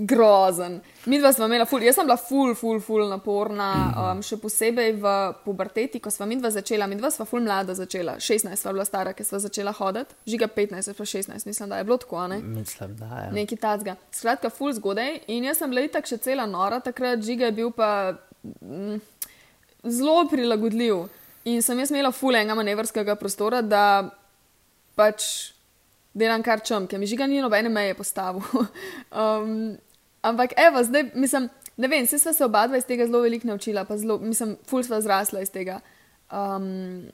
Grozen. 0.00 0.76
Mi 1.10 1.18
dva 1.18 1.32
smo 1.34 1.48
imela, 1.48 1.64
ful, 1.66 1.82
jaz 1.82 1.96
sem 1.98 2.06
bila 2.06 2.14
ful, 2.22 2.52
ful, 2.54 2.76
ful 2.78 3.00
naporna, 3.10 3.70
um, 3.90 4.20
še 4.22 4.36
posebej 4.38 4.92
v 5.02 5.14
puberteti, 5.42 5.98
ko 5.98 6.12
smo 6.14 6.28
mi 6.30 6.36
dva 6.38 6.52
začela. 6.54 6.86
Mi 6.86 6.94
dva 6.94 7.10
smo 7.10 7.26
ful 7.26 7.42
mlada 7.42 7.74
začela, 7.74 8.14
16 8.22 8.54
sva 8.62 8.76
bila 8.76 8.86
stara, 8.86 9.10
ki 9.10 9.26
smo 9.26 9.40
začela 9.42 9.72
hoditi, 9.74 10.14
žiga 10.30 10.46
15, 10.54 10.94
pa 10.94 11.08
16, 11.14 11.48
mislim, 11.50 11.72
da 11.74 11.82
je 11.82 11.88
bilo 11.88 11.98
tako, 11.98 12.28
ne? 12.30 12.38
Mislim, 12.38 12.94
da 13.00 13.24
je. 13.24 13.32
Neki 13.40 13.58
tacga. 13.58 13.96
Skratka, 14.14 14.54
ful 14.54 14.70
zgodaj 14.78 15.18
in 15.34 15.50
jaz 15.50 15.58
sem 15.58 15.74
bila 15.74 15.82
itak 15.82 16.06
še 16.06 16.22
cela 16.22 16.46
nora, 16.46 16.78
takrat 16.78 17.26
žiga 17.26 17.50
je 17.50 17.58
bil 17.58 17.74
pa 17.74 17.90
mm, 18.62 19.02
zelo 19.98 20.28
prilagodljiv. 20.30 21.08
In 21.48 21.62
sem 21.64 21.78
jaz 21.80 21.92
imela 21.92 22.12
ful 22.12 22.36
enega 22.36 22.56
manevrskega 22.58 23.16
prostora, 23.20 23.62
da 23.62 23.82
pač 24.98 25.28
delam 26.18 26.42
kar 26.44 26.62
čem, 26.64 26.88
ker 26.90 27.00
mi 27.00 27.08
žiga 27.08 27.28
ni 27.28 27.40
nobene 27.42 27.70
meje 27.72 27.94
postavil. 27.98 28.42
um, 29.22 29.76
ampak 30.26 30.56
evo, 30.58 30.82
zdaj 30.84 31.12
mislim, 31.14 31.48
ne 31.78 31.90
vem, 31.90 32.06
se 32.06 32.18
sva 32.18 32.34
se 32.34 32.44
oba 32.44 32.66
dva 32.66 32.80
iz 32.80 32.88
tega 32.88 33.06
zelo 33.06 33.22
veliko 33.24 33.48
naučila, 33.48 33.86
pa 33.88 33.96
zelo, 34.00 34.18
mislim, 34.18 34.56
ful 34.66 34.84
sva 34.84 35.00
zrasla 35.04 35.44
iz 35.44 35.52
tega. 35.54 35.80
Um, 36.34 37.06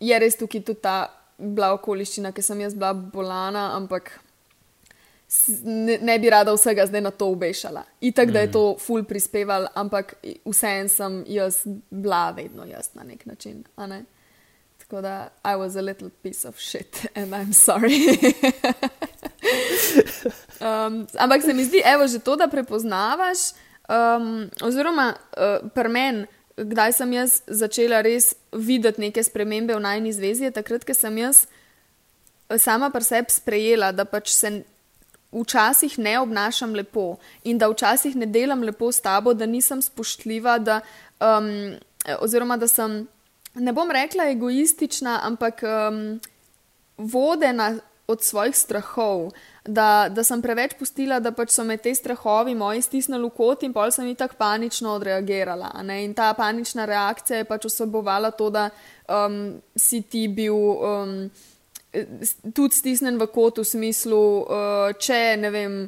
je 0.00 0.18
res 0.18 0.38
tukaj 0.38 0.64
tudi 0.66 0.82
ta 0.82 0.96
bila 1.38 1.72
okoliščina, 1.76 2.32
ker 2.32 2.44
sem 2.44 2.60
jaz 2.62 2.76
bila 2.78 2.92
bolana, 2.94 3.72
ampak 3.76 4.14
ne, 5.64 5.98
ne 5.98 6.18
bi 6.18 6.30
rada 6.30 6.52
vsega 6.52 6.86
zdaj 6.86 7.00
na 7.00 7.10
to 7.10 7.26
obešala. 7.26 7.84
Itak, 8.00 8.30
da 8.30 8.40
je 8.40 8.46
mm. 8.46 8.52
to 8.52 8.76
ful 8.78 9.04
prispeval, 9.04 9.66
ampak 9.74 10.14
vseeno 10.44 10.88
sem 10.88 11.24
jaz 11.28 11.62
bila 11.90 12.30
vedno 12.30 12.64
jaz 12.64 12.90
na 12.94 13.02
nek 13.02 13.26
način. 13.26 13.64
Ne? 13.76 14.04
Tako 14.78 15.00
da, 15.00 15.28
I 15.44 15.56
was 15.56 15.76
a 15.76 15.82
little 15.82 16.10
piece 16.22 16.48
of 16.48 16.60
shit 16.60 17.06
and 17.14 17.32
I'm 17.32 17.52
sorry. 17.52 17.98
um, 20.60 21.06
ampak 21.18 21.42
se 21.42 21.54
mi 21.54 21.64
zdi, 21.64 21.82
evo, 21.84 22.06
že 22.06 22.18
to, 22.18 22.36
da 22.36 22.48
prepoznavaš, 22.48 23.38
um, 23.88 24.50
oziroma 24.62 25.14
uh, 25.14 25.70
pri 25.74 25.88
meni. 25.88 26.26
Kdaj 26.56 26.92
sem 26.92 27.12
jaz 27.12 27.40
začela 27.46 28.02
res 28.04 28.34
videti 28.52 29.00
neke 29.00 29.22
spremembe 29.24 29.72
v 29.72 29.80
najni 29.80 30.12
zvezi, 30.12 30.44
je 30.44 30.50
takrat, 30.52 30.84
ko 30.84 30.94
sem 30.94 31.16
jaz 31.18 31.46
sama 32.58 32.90
pri 32.90 33.04
sebi 33.04 33.32
sprejela, 33.32 33.92
da 33.92 34.04
pač 34.04 34.34
se 34.36 34.50
včasih 35.32 35.98
ne 35.98 36.18
obnašam 36.20 36.74
lepo 36.74 37.16
in 37.44 37.58
da 37.58 37.68
včasih 37.68 38.16
ne 38.16 38.26
delam 38.26 38.62
lepo 38.62 38.92
s 38.92 39.00
tabo, 39.00 39.34
da 39.34 39.46
nisem 39.46 39.82
spoštljiva, 39.82 40.58
da, 40.58 40.80
um, 41.20 41.74
oziroma 42.20 42.56
da 42.56 42.68
sem, 42.68 43.06
ne 43.54 43.72
bom 43.72 43.90
rekla 43.90 44.28
egoistična, 44.30 45.20
ampak 45.22 45.62
um, 45.62 46.20
vodena 46.98 47.78
od 48.06 48.22
svojih 48.22 48.56
strahov. 48.56 49.30
Da, 49.64 50.08
da 50.10 50.24
sem 50.24 50.42
preveč 50.42 50.74
pustila, 50.78 51.20
da 51.22 51.30
pač 51.32 51.52
so 51.54 51.64
me 51.64 51.76
te 51.78 51.94
strahovi 51.94 52.54
moji 52.58 52.82
stisnili 52.82 53.28
v 53.28 53.30
kot 53.36 53.62
in 53.62 53.72
pol 53.72 53.92
sem 53.94 54.08
jih 54.10 54.18
tako 54.18 54.34
panično 54.38 54.96
odreagirala. 54.98 55.70
Ne? 55.86 56.00
In 56.04 56.14
ta 56.18 56.32
panična 56.34 56.84
reakcija 56.84 57.38
je 57.38 57.46
pač 57.46 57.68
osebovala 57.70 58.32
to, 58.34 58.50
da 58.50 58.68
um, 59.08 59.62
si 59.76 60.02
ti 60.02 60.26
bil. 60.28 60.58
Um, 60.82 61.16
tudi 62.54 62.76
stisnen 62.76 63.18
v 63.20 63.28
kot, 63.32 63.60
v 63.60 63.66
smislu, 63.68 64.22
uh, 64.46 64.94
če 64.98 65.24
ne 65.40 65.52
vem. 65.52 65.82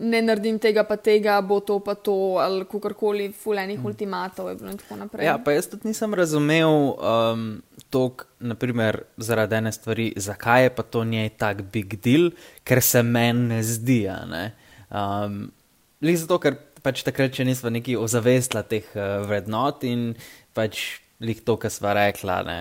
Ne 0.00 0.22
naredim 0.24 0.56
tega, 0.56 0.80
pa 0.88 0.96
tega, 0.96 1.34
bo 1.44 1.58
to, 1.60 1.74
pa 1.84 1.92
to, 1.92 2.38
ali 2.40 2.62
kako 2.64 2.94
koli, 2.96 3.26
fulejnih 3.36 3.76
mm. 3.76 3.88
ultimatov. 3.90 4.46
Ja, 5.20 5.34
pa 5.36 5.52
jaz 5.52 5.68
tudi 5.68 5.90
nisem 5.90 6.14
razumel 6.16 6.94
um, 6.96 7.42
to, 7.92 8.06
naprimer, 8.40 9.02
zaradi 9.20 9.58
ene 9.58 9.74
stvari, 9.76 10.06
zakaj 10.16 10.62
je 10.62 10.72
pa 10.78 10.86
to 10.88 11.04
njej 11.04 11.28
tak 11.36 11.60
big 11.74 11.98
deal, 12.00 12.30
ker 12.64 12.80
se 12.80 13.02
meni 13.04 13.50
ne 13.50 13.60
zdi. 13.60 13.98
Ne? 14.30 14.42
Um, 14.88 15.50
zato, 16.00 16.40
ker 16.40 16.56
pač 16.80 17.04
takrat, 17.04 17.36
če 17.36 17.44
nismo 17.50 17.68
neki 17.68 17.98
ozavestila 18.00 18.64
teh 18.64 18.88
uh, 18.96 19.20
vrednot 19.28 19.84
in 19.84 20.14
pač 20.56 21.02
lik 21.20 21.44
to, 21.44 21.60
kar 21.60 21.72
sva 21.72 21.92
rekla, 21.98 22.40
ne, 22.48 22.60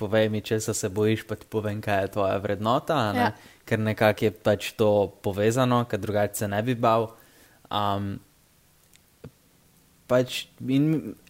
povej 0.00 0.30
mi, 0.32 0.40
če 0.40 0.60
se 0.60 0.88
bojiš, 0.88 1.26
pa 1.28 1.36
ti 1.36 1.48
povem, 1.50 1.82
kaj 1.84 2.02
je 2.02 2.12
tvoja 2.16 2.40
vrednota, 2.40 2.98
ne? 3.12 3.28
ja. 3.28 3.58
ker 3.68 3.82
nekako 3.82 4.26
je 4.26 4.32
pač 4.48 4.72
to 4.78 4.90
povezano, 5.22 5.84
ker 5.90 6.00
drugače 6.00 6.44
se 6.44 6.48
ne 6.48 6.62
bi 6.64 6.74
bal. 6.74 7.10
Um, 7.70 8.16
pač 10.10 10.40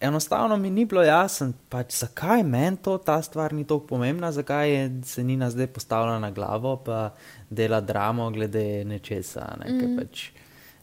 enostavno 0.00 0.56
mi 0.56 0.70
ni 0.72 0.86
bilo 0.88 1.02
jasno, 1.04 1.50
pač, 1.68 1.98
zakaj 2.00 2.44
meni 2.46 2.80
to 2.80 2.96
ta 3.04 3.18
stvar 3.22 3.52
ni 3.52 3.66
tako 3.68 3.90
pomembna, 3.92 4.32
zakaj 4.32 4.70
je 4.72 4.84
se 5.04 5.24
Nina 5.24 5.50
zdaj 5.52 5.68
postavila 5.74 6.18
na 6.22 6.30
glavo, 6.30 6.78
pa 6.86 7.10
dela 7.50 7.80
dramo 7.80 8.30
glede 8.30 8.84
nečesa. 8.88 9.50
Ne? 9.60 9.74
Mm. 9.74 9.98
Pač, 9.98 10.30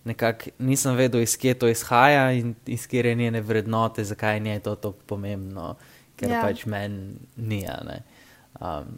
Nekako 0.08 0.54
nisem 0.64 0.96
vedel, 0.96 1.20
iz 1.26 1.34
kje 1.36 1.52
to 1.60 1.68
izhaja 1.68 2.30
in 2.32 2.54
iz 2.72 2.86
kje 2.88 3.02
je 3.10 3.16
njene 3.20 3.42
vrednote, 3.44 4.06
zakaj 4.08 4.40
je 4.40 4.60
to 4.64 4.76
tako 4.76 5.04
pomembno 5.06 5.74
ker 6.18 6.34
ja. 6.34 6.42
pač 6.42 6.66
meni 6.66 7.16
ni. 7.38 7.62
Um, 8.60 8.98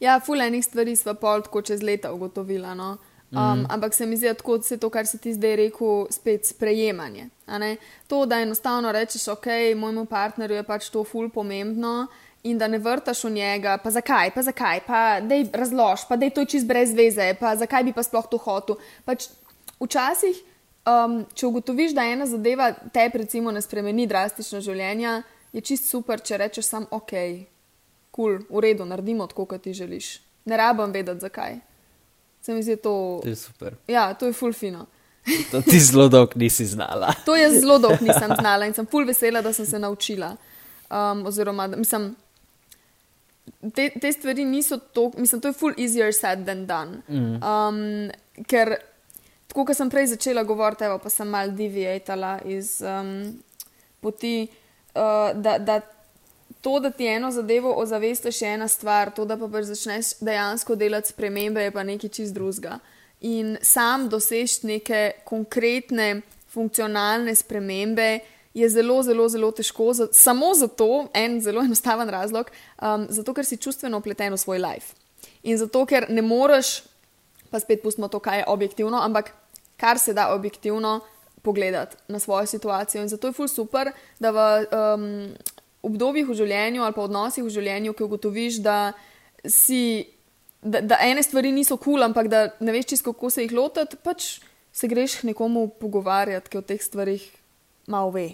ja, 0.00 0.20
fulejnih 0.20 0.64
stvari 0.64 0.96
smo 0.96 1.16
pol 1.18 1.42
tako 1.46 1.62
čez 1.62 1.82
leta 1.82 2.12
ugotovili. 2.12 2.76
No? 2.76 2.96
Um, 3.34 3.40
mm. 3.40 3.66
Ampak 3.70 3.94
se 3.94 4.06
mi 4.06 4.16
zdi, 4.16 4.28
da 4.28 4.60
je 4.70 4.78
to, 4.78 4.90
kar 4.90 5.06
si 5.06 5.18
ti 5.18 5.32
zdaj 5.34 5.56
rekel, 5.56 6.06
spet 6.10 6.46
sprejemanje. 6.46 7.28
To, 8.06 8.26
da 8.26 8.40
enostavno 8.40 8.92
rečeš, 8.92 9.28
ok, 9.28 9.46
mojemu 9.76 10.04
partnerju 10.06 10.56
je 10.56 10.62
pač 10.62 10.88
to 10.90 11.04
ful 11.04 11.30
pomembno. 11.30 12.06
In 12.44 12.58
da 12.58 12.68
ne 12.68 12.78
vrtaš 12.78 13.24
v 13.24 13.30
njega, 13.30 13.78
pa 13.80 13.90
zakaj, 13.90 14.30
pa 14.34 14.42
zakaj, 14.42 14.80
pa 14.86 15.20
da 15.24 15.34
je 15.34 15.46
razlož, 15.52 16.04
pa 16.08 16.16
da 16.16 16.28
je 16.28 16.34
to 16.36 16.44
čist 16.44 16.66
brez 16.68 16.92
veze, 16.92 17.32
pa 17.40 17.56
zakaj 17.56 17.84
bi 17.84 17.92
pa 17.96 18.02
sploh 18.04 18.26
to 18.28 18.36
hotel. 18.36 18.76
Pač 19.08 19.30
včasih, 19.80 20.42
um, 20.84 21.22
če 21.34 21.46
ugotoviš, 21.48 21.94
da 21.96 22.04
ena 22.04 22.26
zadeva 22.28 22.68
te, 22.92 23.08
recimo, 23.14 23.50
ne 23.50 23.62
spremeni 23.64 24.04
drastično 24.06 24.60
življenje, 24.60 25.22
je 25.54 25.62
čist 25.62 25.86
super, 25.90 26.20
če 26.20 26.38
rečeš 26.42 26.66
sam 26.66 26.86
ok, 26.90 27.12
kul, 28.10 28.40
cool, 28.40 28.40
v 28.50 28.64
redu, 28.66 28.86
naredimo 28.88 29.26
tako, 29.30 29.46
kot 29.54 29.62
ti 29.62 29.74
želiš. 29.74 30.16
Ne 30.50 30.58
rabim 30.58 30.92
vedeti, 30.92 31.22
zakaj. 31.22 31.60
Se 32.42 32.54
mi 32.54 32.62
zdi 32.62 32.76
to. 32.76 33.20
To 33.22 33.28
je 33.28 33.36
super. 33.36 33.76
Ja, 33.88 34.12
to 34.14 34.26
je 34.26 34.32
fulfino. 34.32 34.86
To 35.50 35.62
ti 35.62 35.78
zelo 35.80 36.08
dolgo 36.08 36.32
nisi 36.36 36.66
znala. 36.66 37.14
to 37.24 37.36
jaz 37.36 37.54
zelo 37.60 37.78
dolgo 37.78 38.04
nisem 38.04 38.34
znala 38.40 38.66
in 38.66 38.74
sem 38.74 38.86
ful 38.86 39.06
vesela, 39.08 39.40
da 39.42 39.52
sem 39.52 39.66
se 39.66 39.78
naučila. 39.78 40.34
Um, 40.90 41.26
oziroma, 41.26 41.68
da, 41.68 41.76
mislim, 41.76 42.10
te, 43.74 43.88
te 44.00 44.12
stvari 44.12 44.44
niso 44.44 44.76
to, 44.78 45.10
mislim, 45.16 45.40
to 45.40 45.48
je 45.48 45.52
ful 45.56 45.72
easier 45.78 46.12
said 46.12 46.44
than 46.44 46.66
done. 46.66 47.00
Mm. 47.08 47.40
Um, 47.40 48.44
ker, 48.46 48.74
tako 49.48 49.64
kot 49.64 49.76
sem 49.76 49.90
prej 49.90 50.10
začela 50.12 50.42
govoriti, 50.44 50.84
pa 51.02 51.10
sem 51.10 51.28
mal 51.28 51.54
deviatala 51.56 52.40
iz 52.44 52.82
um, 52.84 53.32
poti 54.04 54.46
uh, 54.94 55.34
da, 55.34 55.58
da 55.58 55.80
to, 56.60 56.80
da 56.80 56.90
ti 56.90 57.06
eno 57.06 57.30
zadevo 57.30 57.72
ozavestiš, 57.76 58.42
je 58.42 58.54
ena 58.54 58.68
stvar, 58.68 59.10
to, 59.14 59.24
da 59.24 59.36
pa 59.36 59.48
pač 59.48 59.68
začneš 59.68 60.14
dejansko 60.20 60.76
delati 60.80 61.12
spremembe, 61.12 61.62
je 61.62 61.72
pa 61.74 61.82
nekaj 61.84 62.10
čist 62.10 62.34
drugega. 62.34 62.78
In 63.20 63.58
sam 63.62 64.08
dosež 64.08 64.62
neke 64.62 65.10
konkretne, 65.24 66.22
funkcionalne 66.52 67.34
spremembe. 67.34 68.18
Je 68.54 68.68
zelo, 68.70 69.00
zelo, 69.02 69.26
zelo 69.28 69.50
težko, 69.50 69.90
za, 69.92 70.06
samo 70.14 70.52
zato, 70.54 71.08
en 71.14 71.40
zelo 71.42 71.62
enostaven 71.66 72.08
razlog, 72.08 72.50
um, 72.78 73.06
zato 73.10 73.34
ker 73.34 73.44
si 73.44 73.58
čustveno 73.58 73.98
upleten 73.98 74.32
v 74.32 74.38
svoj 74.38 74.62
life. 74.62 74.94
In 75.42 75.58
zato 75.58 75.82
ker 75.90 76.06
ne 76.08 76.22
moreš, 76.22 76.84
pa 77.50 77.60
spet 77.60 77.82
pustimo 77.82 78.08
to, 78.08 78.22
kaj 78.22 78.40
je 78.40 78.46
objektivno, 78.48 79.00
ampak 79.02 79.34
kar 79.76 79.98
se 79.98 80.14
da 80.14 80.30
objektivno, 80.34 81.00
pogledati 81.44 81.96
na 82.08 82.18
svojo 82.18 82.46
situacijo. 82.46 83.02
In 83.02 83.08
zato 83.08 83.28
je 83.28 83.36
ful 83.36 83.48
super, 83.48 83.92
da 84.18 84.30
v 84.32 84.38
um, 84.64 85.04
obdobjih 85.84 86.28
v 86.28 86.38
življenju 86.40 86.82
ali 86.82 86.96
pa 86.96 87.04
odnosih 87.04 87.44
v 87.44 87.52
življenju, 87.52 87.92
ki 87.92 88.06
ugotoviš, 88.06 88.60
da, 88.64 88.78
si, 89.44 90.06
da, 90.62 90.80
da 90.80 91.02
ene 91.04 91.22
stvari 91.22 91.52
niso 91.52 91.76
kul, 91.76 91.98
cool, 91.98 92.06
ampak 92.08 92.30
da 92.32 92.46
ne 92.64 92.72
veš 92.72 92.94
čisto, 92.94 93.12
kako 93.12 93.30
se 93.30 93.44
jih 93.44 93.52
lotiti, 93.52 94.00
pač 94.00 94.38
se 94.74 94.88
greš 94.90 95.20
nekomu 95.28 95.68
pogovarjati, 95.80 96.50
ki 96.50 96.62
o 96.62 96.64
teh 96.66 96.80
stvarih 96.82 97.28
malo 97.92 98.10
ve. 98.16 98.30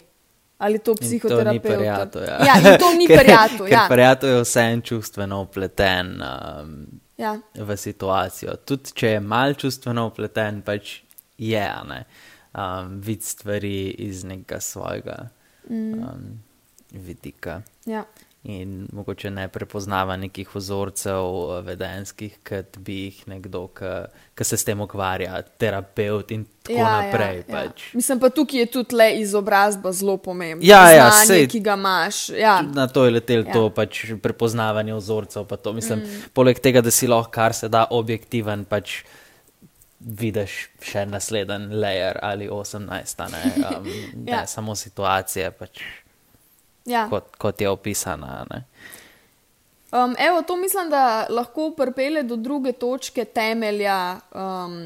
Ali 0.60 0.78
to 0.84 0.92
psihoterapeut? 0.94 2.16
Ja. 2.20 2.38
ja, 2.44 2.78
to 2.78 2.92
ni 2.92 3.06
prijatelj. 3.18 3.70
Ja, 3.72 3.86
prijatelj 3.88 4.34
je 4.34 4.40
vse 4.44 4.64
en 4.74 4.82
čustveno 4.84 5.42
upleten 5.46 6.18
um, 6.20 6.74
ja. 7.16 7.38
v 7.54 7.76
situacijo. 7.80 8.58
Tudi 8.68 8.92
če 8.94 9.14
je 9.14 9.22
mal 9.24 9.56
čustveno 9.56 10.10
upleten, 10.10 10.60
pač 10.66 10.98
je. 11.40 11.64
Ne? 11.88 12.04
Um, 12.54 13.00
videti 13.00 13.26
stvari 13.26 13.90
iz 13.90 14.24
nekega 14.24 14.60
svojega 14.60 15.28
mm. 15.68 15.92
um, 15.92 16.42
vidika. 16.92 17.62
Ja. 17.86 18.04
in 18.42 18.88
mogoče 18.92 19.30
ne 19.30 19.48
prepoznava 19.48 20.16
nekih 20.16 20.48
vzorcev 20.54 21.24
eh, 21.24 21.60
vedenskih, 21.62 22.38
kot 22.48 22.78
bi 22.78 22.94
jih 23.02 23.18
nekdo, 23.28 23.66
ki 23.68 24.44
se 24.44 24.56
s 24.56 24.64
tem 24.64 24.80
ukvarja, 24.80 25.42
terapeut 25.60 26.32
in 26.32 26.46
tako 26.64 26.78
ja, 26.78 26.94
naprej. 27.02 27.36
Ja, 27.36 27.44
pač. 27.50 27.82
ja. 27.82 27.98
Mislim 28.00 28.20
pa 28.20 28.30
tukaj 28.32 28.60
je 28.60 28.70
tudi 28.72 28.96
le 28.96 29.10
izobrazba 29.20 29.92
zelo 29.92 30.16
pomembna. 30.16 30.64
Ja, 30.66 30.88
ja, 30.92 31.10
sej, 31.26 31.50
ki 31.52 31.60
ga 31.60 31.76
imaš. 31.76 32.28
Ja. 32.32 32.62
Na 32.62 32.88
to 32.88 33.04
je 33.04 33.10
letel 33.18 33.44
ja. 33.44 33.52
to 33.52 33.68
pač 33.76 34.06
prepoznavanje 34.22 34.96
vzorcev. 34.96 35.44
Mislim, 35.74 36.00
mm. 36.00 36.30
Poleg 36.32 36.64
tega, 36.64 36.80
da 36.80 36.90
si 36.90 37.08
lahko 37.08 37.30
kar 37.30 37.52
se 37.54 37.68
da 37.68 37.86
objektiven. 37.90 38.64
Pač, 38.64 39.02
Vidiš 40.00 40.54
še 40.80 41.04
naslednji 41.06 41.76
layer 41.76 42.18
ali 42.22 42.48
18, 42.48 43.26
ne, 43.32 43.42
um, 43.56 43.88
ja. 44.28 44.40
ne 44.40 44.46
samo 44.46 44.74
situacije. 44.74 45.50
Pač 45.50 45.82
ja. 46.88 47.06
kot, 47.10 47.36
kot 47.36 47.60
je 47.60 47.68
opisana. 47.68 48.46
Um, 49.92 50.14
evo, 50.18 50.42
to 50.42 50.56
mislim, 50.56 50.90
da 50.90 51.26
lahko 51.30 51.70
pripelje 51.76 52.22
do 52.22 52.36
druge 52.36 52.72
točke 52.72 53.24
temelja 53.24 54.20
um, 54.34 54.78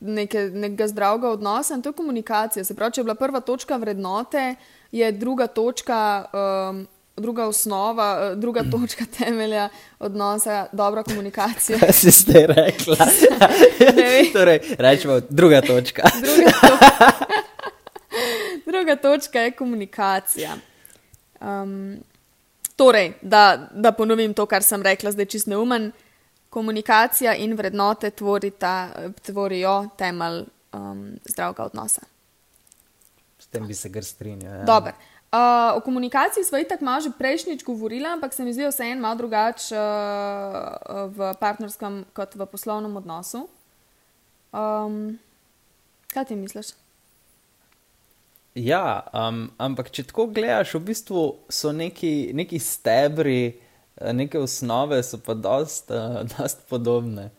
neke, 0.00 0.40
nekega 0.52 0.88
zdravega 0.88 1.30
odnosa 1.30 1.74
in 1.74 1.82
to 1.82 1.88
je 1.88 1.98
komunikacija. 1.98 2.64
Se 2.64 2.74
pravi, 2.74 2.92
če 2.92 3.00
je 3.00 3.04
bila 3.04 3.14
prva 3.14 3.40
točka 3.40 3.76
vrednote, 3.76 4.54
je 4.92 5.12
druga 5.12 5.46
točka. 5.46 6.24
Um, 6.32 6.86
Druga 7.16 7.46
osnova, 7.46 8.30
uh, 8.32 8.38
druga 8.38 8.64
točka 8.72 9.04
temelja 9.18 9.68
odnosa, 9.98 10.66
dobra 10.72 11.02
komunikacija. 11.02 11.78
Kaj 11.78 11.92
si 11.92 12.10
zdaj 12.10 12.46
rekla? 12.46 12.96
torej, 14.36 14.60
rečemo, 14.78 15.20
druga 15.28 15.60
točka. 15.60 16.02
druga 16.26 16.50
točka. 16.50 17.44
Druga 18.66 18.96
točka 18.96 19.40
je 19.40 19.50
komunikacija. 19.50 20.56
Um, 21.40 21.96
torej, 22.76 23.12
da, 23.22 23.68
da 23.74 23.92
ponovim 23.92 24.34
to, 24.34 24.46
kar 24.46 24.62
sem 24.62 24.82
rekla, 24.82 25.12
zdaj 25.12 25.26
čist 25.26 25.46
neumen. 25.46 25.92
Komunikacija 26.50 27.34
in 27.34 27.56
vrednote 27.56 28.10
tvorita, 28.10 28.88
tvorijo 29.22 29.88
temelj 29.98 30.44
um, 30.72 31.16
zdravega 31.24 31.64
odnosa. 31.64 32.00
S 33.38 33.46
tem 33.46 33.66
bi 33.66 33.74
se 33.74 33.92
kar 33.92 34.04
strinjal. 34.04 34.54
Ja. 34.54 34.92
Uh, 35.34 35.76
o 35.76 35.80
komunikaciji 35.80 36.44
smo 36.44 36.58
itak 36.62 36.80
malo 36.80 37.00
že 37.00 37.10
prejšnjič 37.18 37.64
govorili, 37.64 38.06
ampak 38.06 38.30
se 38.30 38.44
mi 38.44 38.52
zdi 38.54 38.68
vseeno 38.70 39.02
malo 39.02 39.18
drugače 39.18 39.74
uh, 39.74 41.10
v 41.10 41.34
partnerskem 41.40 42.04
kot 42.14 42.34
v 42.38 42.46
poslovnem 42.46 42.96
odnosu. 42.96 43.48
Um, 44.54 45.18
kaj 46.14 46.30
ti 46.30 46.36
misliš? 46.38 46.78
Ja, 48.54 49.02
um, 49.10 49.50
ampak 49.58 49.90
če 49.90 50.04
tako 50.06 50.28
gledaš, 50.30 50.76
v 50.78 50.94
bistvu 50.94 51.22
so 51.50 51.72
neki, 51.74 52.30
neki 52.30 52.60
stebri, 52.62 53.58
neke 54.14 54.38
osnove, 54.38 55.00
so 55.02 55.18
pa 55.18 55.34
dost, 55.34 55.90
uh, 55.90 56.22
dost 56.36 56.62
podobne. 56.70 57.32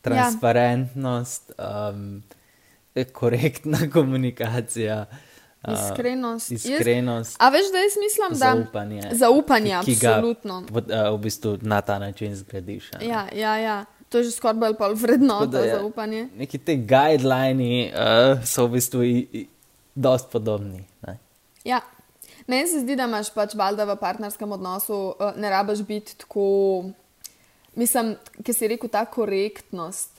Transparentnost, 0.00 1.52
ja. 1.58 1.92
um, 1.92 2.24
korektna 3.12 3.84
komunikacija. 3.96 5.04
Iskrenost. 5.68 6.50
Uh, 6.50 6.54
iskrenost. 6.54 7.30
Jaz, 7.30 7.36
a 7.38 7.48
veš, 7.48 7.72
da 7.72 7.78
jaz 7.78 7.96
mislim, 8.04 8.28
da 8.30 8.34
zaupanje. 8.34 9.02
Zaupanje, 9.12 9.78
ki 9.84 9.92
absolutno. 9.92 10.60
ga 10.70 11.10
uh, 11.10 11.18
v 11.18 11.22
bistvu 11.22 11.58
na 11.62 11.80
ta 11.80 11.98
način 11.98 12.34
zgradiš. 12.34 12.90
Ja, 13.00 13.26
ja, 13.34 13.56
ja. 13.56 13.84
To 14.08 14.18
je 14.18 14.24
že 14.24 14.30
skoraj 14.30 14.58
bolj 14.60 14.74
pol 14.76 14.94
vrednota 14.94 15.64
ja, 15.64 15.78
zaupanje. 15.78 16.28
Neki 16.36 16.58
te 16.58 16.76
guidelini 16.76 17.92
uh, 17.94 18.42
so 18.44 18.66
v 18.66 18.72
bistvu. 18.72 19.02
I, 19.02 19.26
i, 19.32 19.46
dost 19.94 20.30
podobni. 20.30 20.84
Ne? 21.06 21.18
Ja. 21.64 21.80
Meni 22.46 22.68
se 22.68 22.80
zdi, 22.80 22.96
da 22.96 23.04
imaš 23.04 23.30
pač 23.34 23.54
valjda 23.54 23.84
v 23.86 23.96
partnerskem 24.00 24.52
odnosu, 24.52 25.14
uh, 25.14 25.36
ne 25.36 25.50
rabiš 25.50 25.84
biti 25.86 26.16
tako, 26.18 26.84
mislim, 27.78 28.16
ki 28.42 28.52
si 28.52 28.68
rekel, 28.68 28.90
ta 28.90 29.04
korektnost. 29.04 30.10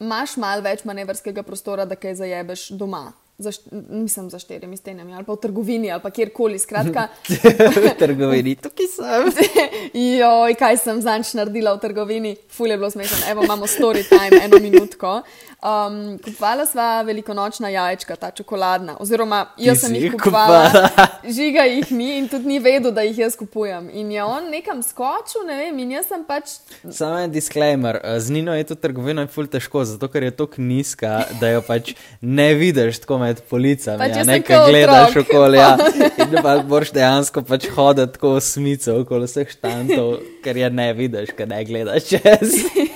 Imáš 0.00 0.36
malo 0.40 0.64
več 0.64 0.82
manevrskega 0.88 1.44
prostora, 1.46 1.84
da 1.84 1.96
kaj 1.96 2.16
zajebeš 2.24 2.70
doma 2.80 3.12
za, 3.40 3.50
nisem 3.90 4.30
za 4.30 4.38
štirimi 4.38 4.76
stenami 4.76 5.14
ali 5.14 5.24
pa 5.24 5.32
v 5.32 5.40
trgovini 5.40 5.90
ali 5.90 6.12
kjerkoli. 6.12 6.58
Skratka, 6.58 7.08
v 7.88 7.94
trgovini, 7.98 8.54
tukaj 8.64 8.88
sem. 8.92 9.32
Joj, 10.20 10.54
kaj 10.60 10.76
sem 10.76 11.00
zanč 11.00 11.32
naredila 11.34 11.74
v 11.74 11.80
trgovini, 11.80 12.36
fulje 12.48 12.76
bilo 12.76 12.90
smešno. 12.90 13.24
Evo, 13.30 13.44
imamo 13.44 13.66
story 13.66 14.04
time, 14.08 14.44
eno 14.44 14.60
minutko. 14.60 15.22
Um, 15.60 16.18
kupovala 16.24 16.64
sva 16.64 17.02
velikonočna 17.02 17.68
jajčka, 17.68 18.16
ta 18.16 18.30
čokoladna. 18.30 18.94
Oziroma, 19.00 19.42
jaz 19.60 19.82
sem 19.82 19.92
jih 19.94 20.14
kupovala, 20.16 20.88
žiga 21.36 21.66
jih 21.68 21.90
ni 21.92 22.14
in 22.16 22.28
tudi 22.32 22.48
ni 22.48 22.56
vedel, 22.64 22.94
da 22.96 23.04
jih 23.04 23.18
jaz 23.26 23.36
kupujem. 23.36 23.90
In 23.92 24.08
je 24.12 24.24
on 24.24 24.48
nekam 24.48 24.80
skočil, 24.80 25.44
ne 25.44 25.58
vem, 25.58 25.82
in 25.84 25.92
jaz 25.98 26.08
sem 26.08 26.22
pač. 26.24 26.54
Samo 26.88 27.18
en 27.20 27.34
disclaimer, 27.34 27.98
z 28.16 28.32
Nino 28.32 28.54
je 28.56 28.70
to 28.70 28.78
trgovino 28.80 29.26
ful 29.28 29.50
težko, 29.52 29.84
zato 29.84 30.08
ker 30.08 30.30
je 30.30 30.32
tako 30.38 30.64
nizka, 30.64 31.12
da 31.42 31.50
jo 31.52 31.60
pač 31.66 31.92
ne 32.24 32.54
vidiš 32.56 33.02
tako 33.04 33.18
med 33.20 33.42
policami. 33.50 34.00
Pač 34.00 34.16
ja, 34.16 34.24
nekaj 34.30 34.64
gledaš 34.70 35.18
okoli, 35.26 35.60
ja, 35.60 35.74
in 36.24 36.38
pa 36.40 36.56
boš 36.64 36.94
dejansko 36.96 37.44
pač 37.44 37.68
hoditi 37.76 38.16
tako 38.16 38.38
smico 38.40 38.96
okoli 39.02 39.28
vseh 39.28 39.52
štantov, 39.58 40.16
ker 40.40 40.56
je 40.64 40.72
ne 40.72 40.88
vidiš, 40.96 41.36
ker 41.36 41.52
ne 41.52 41.60
gledaš 41.68 42.08
čez. 42.14 42.56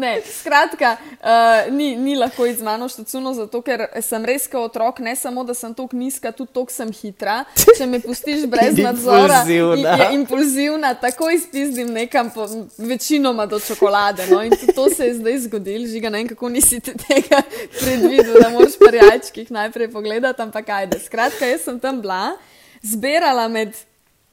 Ne, 0.00 0.22
skratka, 0.24 0.96
uh, 1.20 1.72
ni, 1.74 1.96
ni 1.96 2.14
lahko 2.16 2.46
iz 2.46 2.62
mano 2.62 2.88
štacuno, 2.88 3.34
zato 3.36 3.60
ker 3.60 3.82
sem 4.00 4.24
res 4.24 4.46
kot 4.48 4.70
otrok, 4.70 5.02
ne 5.04 5.12
samo 5.16 5.44
da 5.44 5.52
sem 5.54 5.74
tako 5.76 5.98
nizka, 6.00 6.32
tudi 6.32 6.54
tako 6.56 6.72
sem 6.72 6.88
hitra. 6.94 7.42
Če 7.76 7.88
me 7.90 8.00
pustiš 8.00 8.46
brez 8.48 8.80
nadzora, 8.86 9.42
impulzivna. 9.44 9.96
je 10.00 10.08
impulzivna, 10.16 10.94
tako 11.02 11.28
izpizdim 11.36 11.92
nekam, 11.92 12.32
po, 12.32 12.48
večinoma 12.78 13.44
do 13.50 13.60
čokolade. 13.60 14.24
No? 14.30 14.40
In 14.46 14.56
to 14.74 14.88
se 14.88 15.10
je 15.10 15.18
zdaj 15.20 15.38
zgodilo, 15.50 15.86
žiga 15.92 16.08
ne 16.08 16.22
vem, 16.22 16.32
kako 16.32 16.48
nisi 16.48 16.80
tega 16.80 17.42
predvidel, 17.76 18.40
da 18.40 18.48
moraš 18.56 18.80
parjačkih 18.80 19.52
najprej 19.52 19.92
pogledati, 19.92 20.42
ampak 20.42 20.68
ajde. 20.80 21.04
Skratka, 21.04 21.44
jaz 21.44 21.68
sem 21.68 21.76
tam 21.80 22.00
bila, 22.00 22.38
zbirala 22.80 23.48
med 23.52 23.76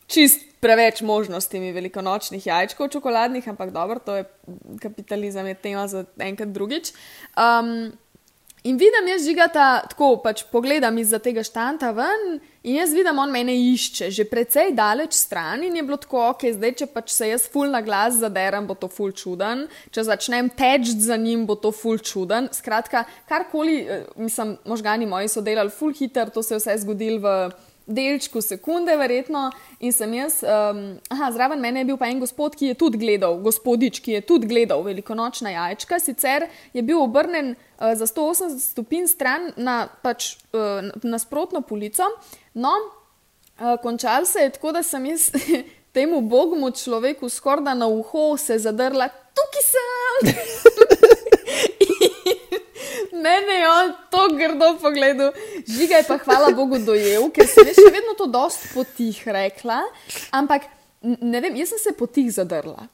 čist 0.07 0.46
preveč 0.59 1.01
možnostmi 1.01 1.71
velikonočnih 1.71 2.47
jajčkov, 2.47 2.89
čokoladnih, 2.89 3.45
ampak 3.49 3.71
dobro, 3.71 3.99
to 3.99 4.15
je 4.15 4.25
kapitalizem, 4.81 5.47
je 5.47 5.55
tema 5.55 5.87
za 5.87 6.05
enkrat 6.17 6.49
drugič. 6.49 6.93
Um, 7.37 7.93
in 8.63 8.77
vidim, 8.77 9.07
jaz 9.07 9.23
žigata 9.23 9.65
tako, 9.91 10.17
pač 10.23 10.43
pogledam 10.51 10.97
iz 10.97 11.13
tega 11.23 11.43
štanta 11.45 11.91
ven 11.95 12.39
in 12.67 12.79
jaz 12.81 12.91
vidim, 12.91 13.19
on 13.21 13.31
mene 13.31 13.53
išče, 13.53 14.09
že 14.11 14.25
precej 14.27 14.73
daleč 14.75 15.13
stran 15.15 15.63
in 15.63 15.77
je 15.77 15.85
bilo 15.85 15.99
tako, 16.01 16.23
ok, 16.33 16.47
zdaj 16.57 16.73
če 16.81 16.89
pač 16.91 17.13
se 17.13 17.29
jaz 17.29 17.45
ful 17.47 17.69
na 17.71 17.83
glas 17.85 18.17
zaderam, 18.19 18.67
bo 18.67 18.75
to 18.75 18.89
ful 18.91 19.13
čuden, 19.15 19.67
če 19.93 20.07
začnem 20.09 20.49
teč 20.57 20.89
za 21.05 21.15
njim, 21.21 21.45
bo 21.47 21.55
to 21.55 21.71
ful 21.71 22.01
čuden. 22.01 22.49
Skratka, 22.51 23.05
karkoli, 23.29 23.77
eh, 23.85 24.03
mislim, 24.17 24.57
možgani 24.65 25.05
moji 25.05 25.31
so 25.31 25.45
delali 25.45 25.71
ful 25.71 25.93
hiter, 25.93 26.33
to 26.33 26.43
se 26.43 26.57
je 26.57 26.59
vse 26.59 26.81
zgodilo 26.81 27.21
v 27.23 27.37
delčku 27.87 28.41
sekunde, 28.41 28.95
verjetno. 28.99 29.47
In 29.79 29.93
sem 29.95 30.13
jaz, 30.17 30.41
um, 30.43 30.81
aha, 31.13 31.31
zraven 31.31 31.61
mene 31.63 31.81
je 31.81 31.89
bil 31.91 31.99
pa 31.99 32.09
en 32.11 32.19
gospod, 32.21 32.57
ki 32.59 32.71
je 32.71 32.77
tudi 32.79 32.99
gledal, 33.01 33.39
gospodič, 33.43 34.01
ki 34.03 34.17
je 34.17 34.25
tudi 34.27 34.49
gledal 34.49 34.83
velikonočna 34.85 35.53
jajčka, 35.55 35.99
sicer 36.03 36.47
je 36.75 36.83
bil 36.83 36.99
obrnen 37.01 37.55
uh, 37.55 37.93
za 37.97 38.09
180 38.09 38.59
stopinj 38.73 39.07
stran 39.13 39.51
na 39.55 39.79
pač, 40.03 40.35
uh, 40.51 40.91
nasprotno 41.03 41.63
polico. 41.65 42.09
No, 42.53 42.75
uh, 43.57 43.77
končal 43.83 44.27
se 44.27 44.45
je 44.45 44.55
tako, 44.59 44.75
da 44.75 44.83
sem 44.83 45.05
jaz 45.13 45.31
temu 45.97 46.21
bogu 46.21 46.59
človeku 46.71 47.29
skorda 47.29 47.73
na 47.73 47.87
uho 47.87 48.37
se 48.37 48.59
zadrla, 48.59 49.09
tukaj 49.33 49.65
sem. 49.71 50.21
Mene 53.17 53.59
je 53.59 53.69
on 53.69 53.93
to 54.13 54.23
grdo 54.37 54.73
pogledal, 54.81 55.31
žiga 55.67 56.01
je 56.01 56.05
pa 56.07 56.17
hvala 56.21 56.51
Bogu 56.55 56.77
dojel, 56.79 57.29
ker 57.33 57.47
sem 57.49 57.71
še 57.73 57.87
vedno 57.93 58.13
to 58.17 58.27
dost 58.29 58.67
potih 58.73 59.17
rekla. 59.25 59.81
Ampak 60.37 60.69
ne 61.01 61.41
vem, 61.41 61.57
jaz 61.57 61.73
sem 61.73 61.81
se 61.81 61.95
potih 61.97 62.29
zadrla, 62.33 62.87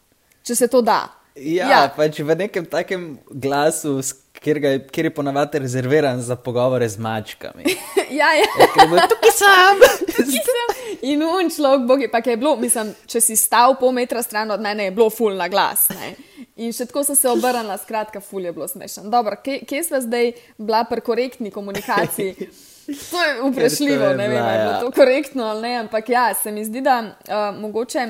če 0.45 0.55
se 0.55 0.69
to 0.71 0.81
da. 0.85 1.01
Ja, 1.35 1.69
ja. 1.69 1.79
pač 1.89 2.19
v 2.21 2.35
nekem 2.37 2.65
takem 2.69 3.17
glasu, 3.29 3.97
kjer, 4.37 4.59
ga, 4.61 4.71
kjer 4.93 5.09
je 5.09 5.13
ponavadi 5.13 5.63
rezerviran 5.63 6.21
za 6.21 6.35
pogovore 6.35 6.85
z 6.89 7.01
mačkami. 7.01 7.63
ja, 8.19 8.29
ja. 8.37 8.45
ja 8.45 9.07
tukaj 9.09 9.33
sem. 9.33 9.81
tukaj 10.09 10.27
sem. 10.29 10.75
In 11.09 11.23
un 11.25 11.49
človek, 11.49 11.87
bogi, 11.87 12.07
pa 12.11 12.21
je 12.21 12.37
bilo, 12.37 12.53
mislim, 12.61 12.93
če 13.09 13.21
si 13.21 13.35
stal 13.39 13.73
pol 13.79 13.91
metra 13.97 14.21
stran 14.23 14.51
od 14.53 14.61
mene, 14.61 14.85
je 14.87 14.95
bilo 14.95 15.09
full 15.09 15.33
na 15.35 15.49
glas. 15.51 15.89
Ne? 15.89 16.13
In 16.61 16.75
še 16.75 16.85
tako 16.91 17.01
sem 17.07 17.17
se 17.17 17.31
obrnila, 17.31 17.79
skratka, 17.81 18.21
ful 18.21 18.45
je 18.45 18.53
bilo 18.53 18.67
smešno. 18.69 19.09
Dobro, 19.09 19.39
kje, 19.41 19.63
kje 19.67 19.81
smo 19.89 20.03
zdaj 20.05 20.35
bila 20.61 20.83
pri 20.85 21.01
korektni 21.01 21.51
komunikaciji? 21.51 22.35
To 22.83 23.15
je 23.23 23.35
vprašljivo, 23.39 24.09
ne 24.19 24.25
vem, 24.27 24.43
ali 24.43 24.57
je 24.57 24.63
ja. 24.67 24.79
to 24.81 24.89
korektno 24.91 25.45
ali 25.47 25.61
ne, 25.61 25.75
ampak 25.85 26.09
ja, 26.09 26.33
se 26.35 26.51
mi 26.51 26.65
zdi, 26.67 26.81
da 26.83 26.97
uh, 26.99 27.55
mogoče 27.55 28.01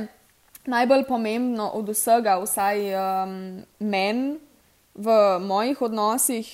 najbolj 0.66 1.04
pomembno 1.08 1.70
od 1.76 1.90
vsega, 1.90 2.38
vsaj 2.40 2.80
um, 2.96 3.64
meni 3.80 4.38
v 4.96 5.40
mojih 5.40 5.82
odnosih, 5.82 6.48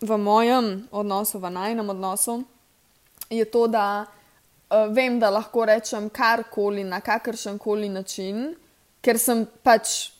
v 0.00 0.18
mojem 0.18 0.88
odnosu, 0.90 1.38
v 1.38 1.50
najnem 1.50 1.88
odnosu, 1.88 2.42
je 3.30 3.44
to, 3.44 3.66
da 3.66 4.04
uh, 4.04 4.88
vem, 4.90 5.20
da 5.20 5.30
lahko 5.30 5.64
rečem 5.64 6.08
karkoli 6.10 6.84
na 6.84 7.00
kakršen 7.00 7.58
koli 7.58 7.88
način, 7.88 8.50
ker 9.02 9.18
sem 9.18 9.46
pač 9.62 10.10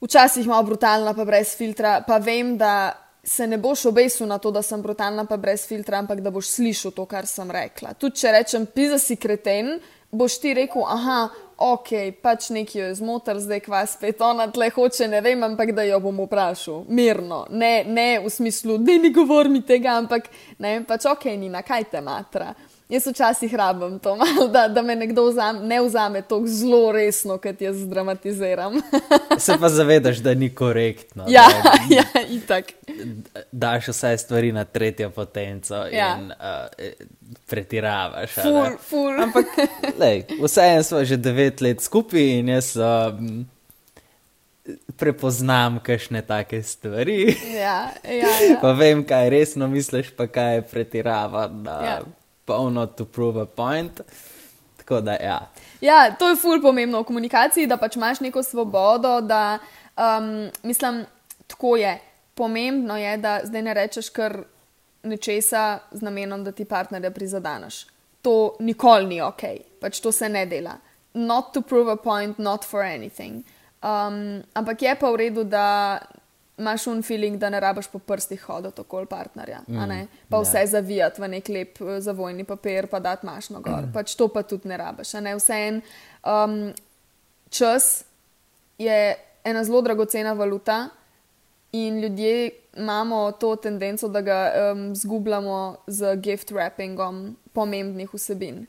včasih 0.00 0.48
malo 0.48 0.64
brutalna, 0.70 1.14
pa 1.14 1.24
brez 1.24 1.54
filtra, 1.56 2.00
pa 2.06 2.18
vem, 2.18 2.56
da 2.58 2.96
se 3.24 3.46
ne 3.46 3.58
boš 3.58 3.84
obesil 3.90 4.26
na 4.26 4.38
to, 4.38 4.50
da 4.50 4.62
sem 4.62 4.82
brutalna, 4.82 5.26
pa 5.28 5.36
brez 5.36 5.66
filtra, 5.68 5.98
ampak 6.00 6.22
da 6.24 6.30
boš 6.32 6.54
slišal 6.56 6.94
to, 6.96 7.04
kar 7.06 7.28
sem 7.28 7.50
rekla. 7.52 7.92
Tudi 7.92 8.22
če 8.22 8.32
rečem, 8.32 8.66
pisa 8.66 8.98
si 8.98 9.16
kreten, 9.20 9.76
boš 10.10 10.38
ti 10.40 10.54
rekel, 10.54 10.82
aha, 10.86 11.28
ok, 11.60 11.88
pač 12.22 12.48
nekaj 12.54 12.80
je 12.82 12.94
zmotil, 12.94 13.40
zdaj 13.40 13.60
kva 13.66 13.84
spet 13.86 14.22
ona 14.24 14.48
tle 14.50 14.70
hoče, 14.74 15.08
ne 15.12 15.20
vem, 15.20 15.42
ampak 15.44 15.74
da 15.76 15.84
jo 15.84 16.00
bom 16.00 16.22
vprašal, 16.24 16.84
mirno, 16.88 17.44
ne, 17.50 17.84
ne 17.84 18.08
v 18.24 18.32
smislu, 18.32 18.78
da 18.80 18.96
ni 18.98 19.12
govor 19.12 19.48
mi 19.48 19.62
tega, 19.66 19.98
ampak 20.00 20.30
ne 20.58 20.76
vem, 20.76 20.86
pač 20.88 21.06
ok, 21.10 21.28
ni 21.36 21.52
na 21.52 21.62
kaj 21.66 21.90
te 21.92 22.00
matra. 22.04 22.54
Jaz 22.90 23.06
včasih 23.06 23.54
rabim 23.54 23.98
to, 23.98 24.16
malo, 24.16 24.48
da, 24.48 24.68
da 24.68 24.82
me 24.82 24.96
nekdo 24.96 25.24
vzame, 25.28 25.60
ne 25.66 25.80
vzame 25.82 26.22
tako 26.22 26.46
zelo 26.46 26.92
resno, 26.92 27.38
kot 27.38 27.60
jaz 27.60 27.76
dramatiziram. 27.86 28.80
Se 29.38 29.54
pa 29.60 29.68
zavedaš, 29.68 30.16
da 30.16 30.34
ni 30.34 30.54
korektno. 30.54 31.24
Ja, 31.28 31.46
da, 31.62 31.72
ja 31.96 32.26
itak. 32.28 32.64
Daš 33.52 33.88
vse 33.88 34.16
stvari 34.18 34.52
na 34.52 34.64
tretjo 34.64 35.10
potenco 35.10 35.74
ja. 35.74 36.16
in 36.18 36.32
uh, 36.32 36.90
pretiravaš. 37.46 38.34
Ful, 38.42 38.76
ful. 38.88 39.22
Ampak, 39.22 39.46
vseeno 40.44 40.82
smo 40.82 41.04
že 41.04 41.16
devet 41.16 41.60
let 41.60 41.80
skupaj 41.80 42.38
in 42.38 42.48
jaz. 42.48 42.76
Um, 42.76 43.48
Prepoznam 44.96 45.80
kakšne 45.82 46.22
take 46.22 46.62
stvari. 46.62 47.34
Ja, 47.54 47.90
ja, 48.04 48.34
ja. 48.50 48.58
Pa 48.60 48.72
vem, 48.72 49.02
kaj 49.04 49.30
resno 49.30 49.66
misliš, 49.68 50.10
pa 50.16 50.26
kaj 50.26 50.54
je 50.54 50.62
pretiravano. 50.62 51.70
Ja 51.70 52.00
polno 52.50 52.86
to 52.86 53.04
prove 53.04 53.40
a 53.40 53.46
point. 53.46 54.00
Tako 54.76 55.00
da, 55.00 55.12
ja. 55.12 55.50
Ja, 55.80 56.16
to 56.18 56.28
je 56.28 56.36
ful 56.36 56.58
pomembno 56.62 57.00
v 57.00 57.06
komunikaciji, 57.06 57.68
da 57.70 57.76
pač 57.78 57.96
imaš 57.96 58.20
neko 58.20 58.42
svobodo. 58.42 59.20
Da, 59.20 59.58
um, 59.94 60.50
mislim, 60.62 61.04
tako 61.46 61.76
je. 61.76 61.98
Pomembno 62.34 62.96
je, 62.98 63.16
da 63.16 63.40
zdaj 63.44 63.62
ne 63.62 63.74
rečeš 63.74 64.08
kar 64.10 64.40
nečesa 65.02 65.78
z 65.92 66.02
namenom, 66.02 66.44
da 66.44 66.52
ti 66.52 66.64
partnerja 66.64 67.10
prizadaneš. 67.10 67.84
To 68.22 68.56
nikoli 68.60 69.06
ni 69.06 69.20
ok, 69.22 69.42
pač 69.80 70.00
to 70.00 70.12
se 70.12 70.28
ne 70.28 70.46
dela. 70.46 70.78
Not 71.14 71.52
to 71.54 71.62
prove 71.62 71.92
a 71.92 71.96
point, 71.96 72.38
not 72.38 72.64
for 72.64 72.82
anything. 72.82 73.44
Um, 73.82 74.42
ampak 74.54 74.82
je 74.82 74.94
pa 74.98 75.10
v 75.10 75.16
redu, 75.16 75.44
da 75.44 76.00
imaš 76.60 76.86
un 76.86 77.02
feeling, 77.02 77.38
da 77.40 77.50
ne 77.50 77.60
rabiš 77.60 77.88
po 77.88 77.98
prstih 77.98 78.42
hoditi 78.42 78.80
okoli 78.80 79.06
partnerja, 79.06 79.62
mm, 79.68 80.06
pa 80.28 80.40
vse 80.40 80.58
yeah. 80.58 80.70
zavijati 80.70 81.22
v 81.22 81.28
nek 81.28 81.48
lep 81.48 81.80
eh, 81.80 82.00
zavojni 82.00 82.44
papir, 82.44 82.86
pa 82.86 83.00
dati 83.00 83.26
mašno 83.26 83.60
gor. 83.60 83.88
Mm. 83.88 83.92
Pač 83.92 84.14
to 84.14 84.28
pa 84.28 84.42
tudi 84.42 84.68
ne 84.68 84.76
rabiš. 84.76 85.12
Ne? 85.24 85.34
Vse 85.36 85.58
en 85.68 85.82
um, 86.24 86.72
čas 87.50 88.04
je 88.78 89.16
ena 89.44 89.64
zelo 89.64 89.80
dragocena 89.82 90.32
valuta 90.32 90.88
in 91.72 92.00
ljudje 92.00 92.50
imamo 92.76 93.32
to 93.32 93.56
tendenco, 93.56 94.08
da 94.08 94.20
ga 94.20 94.52
um, 94.72 94.96
zgubljamo 94.96 95.76
z 95.86 96.16
gift 96.16 96.50
wrappingom 96.50 97.36
pomembnih 97.52 98.14
vsebin. 98.14 98.66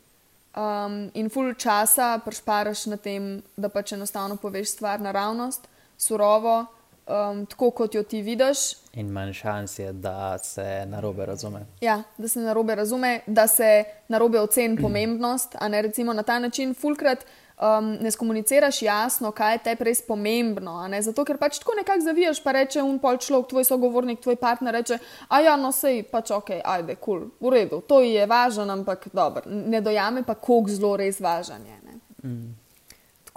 Um, 0.56 1.12
in 1.14 1.30
full 1.30 1.54
časa 1.54 2.20
prešparaš 2.26 2.86
na 2.86 2.98
tem, 2.98 3.42
da 3.56 3.70
pač 3.70 3.94
enostavno 3.96 4.36
poveš 4.36 4.74
stvar 4.76 5.00
naravnost, 5.00 5.68
surovo 5.98 6.66
um, 7.08 7.46
tako, 7.46 7.72
kot 7.72 7.96
jo 7.96 8.04
ti 8.04 8.22
vidiš. 8.22 8.58
In 8.94 9.12
manj 9.12 9.34
šans 9.34 9.80
je, 9.80 9.94
da 9.94 10.38
se 10.38 10.86
narobe 10.86 11.26
razume. 11.26 11.66
Ja, 11.82 12.04
da 12.18 12.28
se 12.28 12.40
narobe 12.40 12.76
razume, 12.76 13.20
da 13.28 13.48
se 13.48 13.84
narobe 14.08 14.40
oceni 14.40 14.82
pomembnost. 14.82 15.56
Ne, 15.70 15.82
recimo 15.82 16.14
na 16.14 16.24
ta 16.24 16.40
način, 16.40 16.74
fulkrat 16.74 17.26
um, 17.62 17.94
ne 18.02 18.12
komuniciraš 18.12 18.82
jasno, 18.82 19.32
kaj 19.32 19.54
je 19.54 19.64
tebi 19.64 19.84
res 19.84 20.02
pomembno. 20.08 20.76
Zato, 21.02 21.26
ker 21.26 21.38
pač 21.38 21.60
tako 21.60 21.76
nekako 21.78 22.06
zavijaš, 22.06 22.44
pa 22.44 22.52
reče 22.52 22.84
un 22.84 23.00
pol 23.00 23.18
človek, 23.18 23.50
tvoj 23.50 23.68
sogovornik, 23.70 24.22
tvoj 24.22 24.36
partner, 24.36 24.74
reče: 24.74 24.98
A 25.30 25.42
ja, 25.42 25.56
no, 25.56 25.72
sej 25.72 26.04
pač 26.04 26.32
ok, 26.32 26.58
ajde, 26.64 26.96
kul, 26.96 27.28
cool, 27.40 27.52
v 27.52 27.54
redu, 27.56 27.82
to 27.88 28.02
je 28.02 28.26
važno, 28.26 28.68
ampak 28.74 29.08
dobro, 29.14 29.44
ne 29.46 29.82
dojame 29.82 30.24
pa, 30.24 30.36
koliko 30.36 30.72
zelo 30.72 30.96
res 30.98 31.22
važan 31.22 31.66
je. 31.66 31.78
Mm. 32.24 32.61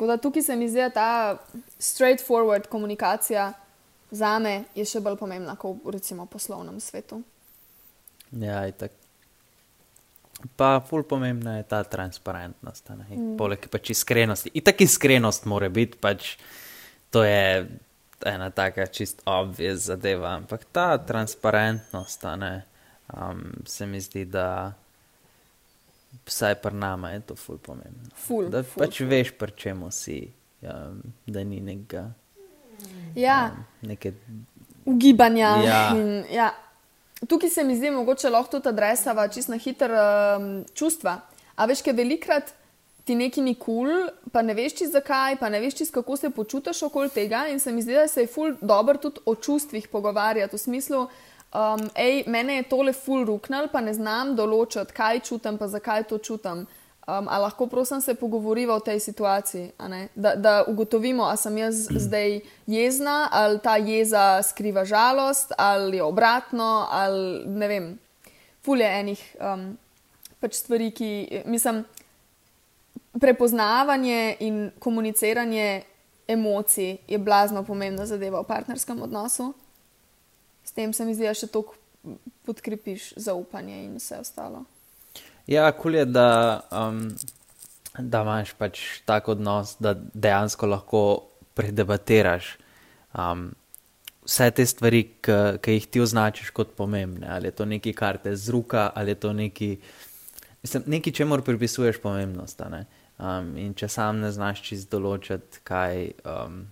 Tako 0.05 0.17
da 0.17 0.23
tukaj 0.23 0.43
se 0.43 0.57
mi 0.57 0.69
zdi 0.69 0.91
ta 0.95 1.39
straightforward 1.79 2.67
komunikacija 2.69 3.53
za 4.11 4.39
me 4.39 4.65
je 4.75 4.85
še 4.85 5.01
bolj 5.01 5.17
pomembna 5.17 5.55
kot 5.57 5.79
v 5.81 5.95
recimo 5.97 6.27
poslovnem 6.29 6.77
svetu. 6.81 7.23
Ja, 8.37 8.61
tako. 8.73 9.01
Pa, 10.61 10.83
ful 10.85 11.07
pomembna 11.09 11.57
je 11.57 11.65
ta 11.71 11.81
transparentnost, 11.89 12.91
mm. 12.91 13.33
poleg 13.41 13.65
pač 13.73 13.95
iskrenosti. 13.95 14.53
In 14.53 14.67
tako 14.67 14.85
iskrenost 14.85 15.49
mora 15.49 15.73
biti, 15.73 15.97
pač 15.97 16.35
to 17.09 17.25
je 17.25 17.65
ena 18.29 18.51
taka 18.53 18.85
čist 18.93 19.25
obvez 19.25 19.87
zadeva. 19.89 20.35
Ampak 20.37 20.69
ta 20.69 20.99
transparentnost, 21.01 22.29
ne, 22.45 22.53
um, 23.09 23.47
se 23.65 23.89
mi 23.89 24.05
zdi, 24.05 24.29
da 24.29 24.75
vsaj 26.27 26.55
pri 26.55 26.75
nama 26.75 27.11
je 27.11 27.21
to 27.21 27.37
ful 27.37 27.59
pomembno. 27.59 28.11
Ful, 28.15 28.49
da 28.51 28.63
ful, 28.63 28.85
pač 28.85 28.99
ful. 28.99 29.09
veš, 29.09 29.33
pri 29.39 29.53
čemu 29.57 29.91
si, 29.91 30.19
um, 30.63 31.01
da 31.27 31.45
ni 31.45 31.61
nekega. 31.61 32.11
Ja. 33.15 33.53
Um, 33.53 33.89
neke... 33.89 34.13
Ugibanja. 34.85 35.57
Ja. 35.65 35.81
In, 35.97 36.25
ja. 36.31 36.51
Tukaj 37.29 37.51
se 37.51 37.65
mi 37.65 37.77
zdi, 37.77 37.91
mogoče 37.91 38.31
lahko 38.31 38.59
tudi 38.59 38.69
adresava 38.69 39.29
čist 39.29 39.49
na 39.49 39.57
hiter 39.57 39.93
um, 39.97 40.51
čustva. 40.75 41.21
A 41.57 41.67
veš, 41.71 41.81
ker 41.87 41.95
velikrat 41.97 42.53
ti 43.05 43.15
neki 43.15 43.43
ni 43.45 43.55
kul, 43.55 43.89
cool, 43.89 44.09
pa 44.33 44.43
ne 44.43 44.57
veš 44.57 44.79
čist 44.81 44.97
zakaj, 44.97 45.37
pa 45.41 45.49
ne 45.53 45.61
veš 45.61 45.79
čist 45.81 45.95
kako 45.95 46.17
se 46.17 46.31
počutiš 46.31 46.83
okoli 46.89 47.13
tega. 47.13 47.47
In 47.53 47.61
se 47.61 47.73
mi 47.73 47.83
zdi, 47.83 47.95
da 47.95 48.09
se 48.09 48.25
je 48.25 48.33
ful 48.33 48.57
dobro 48.61 48.99
tudi 48.99 49.23
o 49.25 49.35
čustvih 49.35 49.89
pogovarjati 49.89 50.57
v 50.57 50.61
smislu. 50.61 51.07
Um, 51.55 51.91
ej, 51.95 52.25
mene 52.27 52.57
je 52.57 52.63
tole 52.67 52.93
ful 52.93 53.23
ruknil, 53.25 53.69
pa 53.71 53.79
ne 53.79 53.93
znam 53.95 54.33
določiti, 54.35 54.91
kaj 54.91 55.21
čutim, 55.29 55.55
pa 55.55 55.69
zakaj 55.71 56.09
to 56.11 56.19
čutim. 56.19 56.65
Um, 57.07 57.29
ali 57.29 57.45
lahko, 57.45 57.69
prosim, 57.71 58.01
se 58.03 58.17
pogovoriva 58.19 58.75
o 58.75 58.83
tej 58.83 58.99
situaciji, 59.05 59.69
da, 60.15 60.35
da 60.35 60.55
ugotovimo, 60.67 61.23
ali 61.29 61.39
sem 61.39 61.59
jaz 61.59 61.87
zdaj 62.09 62.41
jezna, 62.67 63.29
ali 63.31 63.63
ta 63.63 63.77
jeza 63.77 64.43
skriva 64.43 64.83
žalost, 64.85 65.53
ali 65.59 66.01
je 66.01 66.03
obratno, 66.03 66.89
ali 66.91 67.47
ne 67.47 67.69
vem. 67.71 67.91
Fulje 68.65 68.91
enih 68.91 69.23
um, 69.39 69.67
pač 70.43 70.59
stvari, 70.59 70.91
ki 70.91 71.45
mislim, 71.47 71.85
prepoznavanje 73.21 74.37
in 74.41 74.73
komuniciranje 74.83 75.85
emocij 76.27 76.97
je 77.07 77.19
blazno 77.19 77.63
pomembna 77.63 78.07
zadeva 78.11 78.41
v 78.43 78.49
partnerskem 78.49 79.03
odnosu. 79.03 79.53
S 80.65 80.73
tem 80.73 80.93
se 80.93 81.05
mi 81.05 81.15
zdi, 81.15 81.29
da 81.29 81.35
še 81.37 81.51
toliko 81.53 81.77
podkrepiš 82.45 83.15
zaupanje 83.17 83.85
in 83.85 83.97
vse 83.97 84.21
ostalo. 84.21 84.65
Ja, 85.47 85.69
kul 85.73 85.95
je, 85.95 86.05
da, 86.09 86.65
um, 86.73 87.09
da 87.99 88.23
imaš 88.25 88.55
pač 88.57 88.81
tak 89.05 89.29
odnos, 89.29 89.77
da 89.81 89.95
dejansko 89.95 90.69
lahko 90.69 91.03
predebatiraš 91.55 92.55
um, 93.13 93.51
vse 94.25 94.51
te 94.57 94.67
stvari, 94.67 95.03
ki 95.21 95.77
jih 95.77 95.87
ti 95.87 96.01
označiš 96.01 96.51
kot 96.57 96.75
pomembne. 96.77 97.29
Ali 97.31 97.51
je 97.51 97.57
to 97.61 97.69
nekaj, 97.69 97.97
kar 97.97 98.19
te 98.23 98.37
zruka, 98.37 98.91
ali 98.95 99.13
je 99.13 99.21
to 99.21 99.33
nekaj, 99.33 99.77
mislim, 100.63 100.87
nekaj 100.97 101.13
čemu 101.13 101.41
pripisuješ 101.45 102.01
pomembnost. 102.03 102.63
Um, 103.19 103.53
in 103.61 103.75
če 103.77 103.89
sam 103.89 104.25
ne 104.25 104.33
znaš 104.33 104.65
čist 104.65 104.91
določiti, 104.91 105.61
kaj 105.65 106.09
um, 106.25 106.65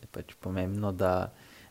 je 0.00 0.08
pač 0.12 0.32
pomembno, 0.40 0.92
da, 0.92 1.30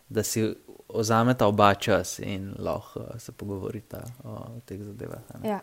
da 0.09 0.23
si. 0.23 0.47
Ozameta 0.95 1.47
oba 1.47 1.73
čas 1.73 2.19
in 2.19 2.53
lahko 2.60 3.03
se 3.19 3.31
pogovorita 3.31 4.03
o 4.23 4.38
teh 4.65 4.79
zadevah. 4.81 5.21
Ja. 5.43 5.60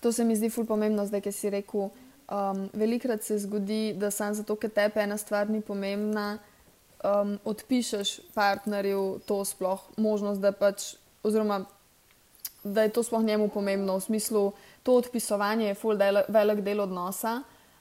To 0.00 0.12
se 0.12 0.24
mi 0.24 0.36
zdi 0.36 0.50
ful 0.50 0.66
pomembno, 0.66 1.06
zdaj, 1.06 1.20
ki 1.26 1.32
si 1.32 1.50
rekel. 1.50 1.88
Um, 2.28 2.68
velikrat 2.72 3.24
se 3.24 3.38
zgodi, 3.38 3.94
da 3.96 4.10
sam 4.10 4.34
zato, 4.34 4.54
ker 4.60 4.70
tebi 4.70 5.00
ena 5.00 5.16
stvar 5.18 5.48
ni 5.50 5.62
pomembna, 5.64 6.38
um, 7.04 7.38
odpišeš 7.44 8.18
partnerju 8.34 9.20
to 9.26 9.40
sploh 9.48 9.80
možnost, 9.96 10.40
da, 10.40 10.52
pač, 10.52 10.92
oziroma, 11.24 11.62
da 12.64 12.84
je 12.84 12.92
to 12.92 13.02
sploh 13.02 13.24
njemu 13.24 13.48
pomembno. 13.48 13.96
V 13.96 14.04
smislu, 14.10 14.42
to 14.82 14.98
odpisovanje 15.00 15.70
je 15.70 15.74
ful 15.74 15.96
del, 15.96 16.22
velik 16.28 16.60
del 16.66 16.84
odnosa, 16.84 17.40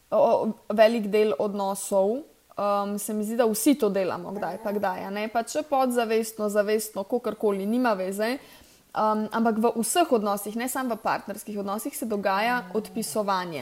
o, 0.10 0.50
velik 0.74 1.12
del 1.12 1.36
odnosov. 1.40 2.22
Um, 2.58 3.00
se 3.00 3.14
mi 3.14 3.24
zdi, 3.24 3.36
da 3.38 3.46
vsi 3.46 3.76
to 3.78 3.90
delamo, 3.90 4.32
kdaj 4.34 4.58
pa 4.64 4.72
kdaj. 4.74 5.04
Ne 5.14 5.28
pa 5.30 5.44
če 5.46 5.62
podzavestno, 5.70 6.50
zavestno, 6.50 7.04
kakorkoli, 7.06 7.66
nima 7.70 7.94
veze. 7.94 8.38
Um, 8.98 9.28
ampak 9.30 9.60
v 9.62 9.72
vseh 9.78 10.12
odnosih, 10.12 10.56
ne 10.58 10.66
samo 10.66 10.96
v 10.96 11.04
partnerskih 11.04 11.60
odnosih, 11.62 11.94
se 11.94 12.08
dogaja 12.10 12.64
odpisovanje. 12.74 13.62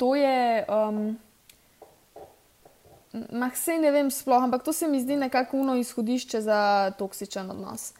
To 0.00 0.14
je, 0.16 0.64
um, 0.72 1.18
vse 3.12 3.76
ne 3.76 3.92
vem, 3.92 4.08
sploh, 4.10 4.48
ampak 4.48 4.64
to 4.64 4.72
se 4.72 4.88
mi 4.88 5.02
zdi 5.04 5.20
nekako 5.20 5.60
uno 5.60 5.76
izhodišče 5.76 6.40
za 6.40 6.60
toksičen 6.96 7.50
odnos, 7.50 7.92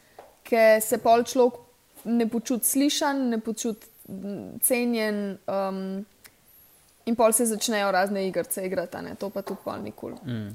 ker 0.49 0.81
se 0.81 0.97
pol 1.05 1.29
človek 1.29 1.61
ne 2.09 2.25
počuti 2.33 2.65
slišan, 2.65 3.29
ne 3.29 3.45
počuti 3.45 3.93
cenjen. 4.65 5.37
Um, 5.45 6.07
In 7.09 7.17
pol 7.17 7.33
se 7.33 7.47
začnejo 7.47 7.91
razne 7.91 8.27
igrice 8.29 8.67
igrati, 8.67 8.97
a 8.97 9.01
ne? 9.01 9.15
to 9.15 9.31
pa 9.31 9.43
tudi 9.43 9.61
pol 9.65 9.81
nikoli. 9.83 10.17
Mm. 10.27 10.49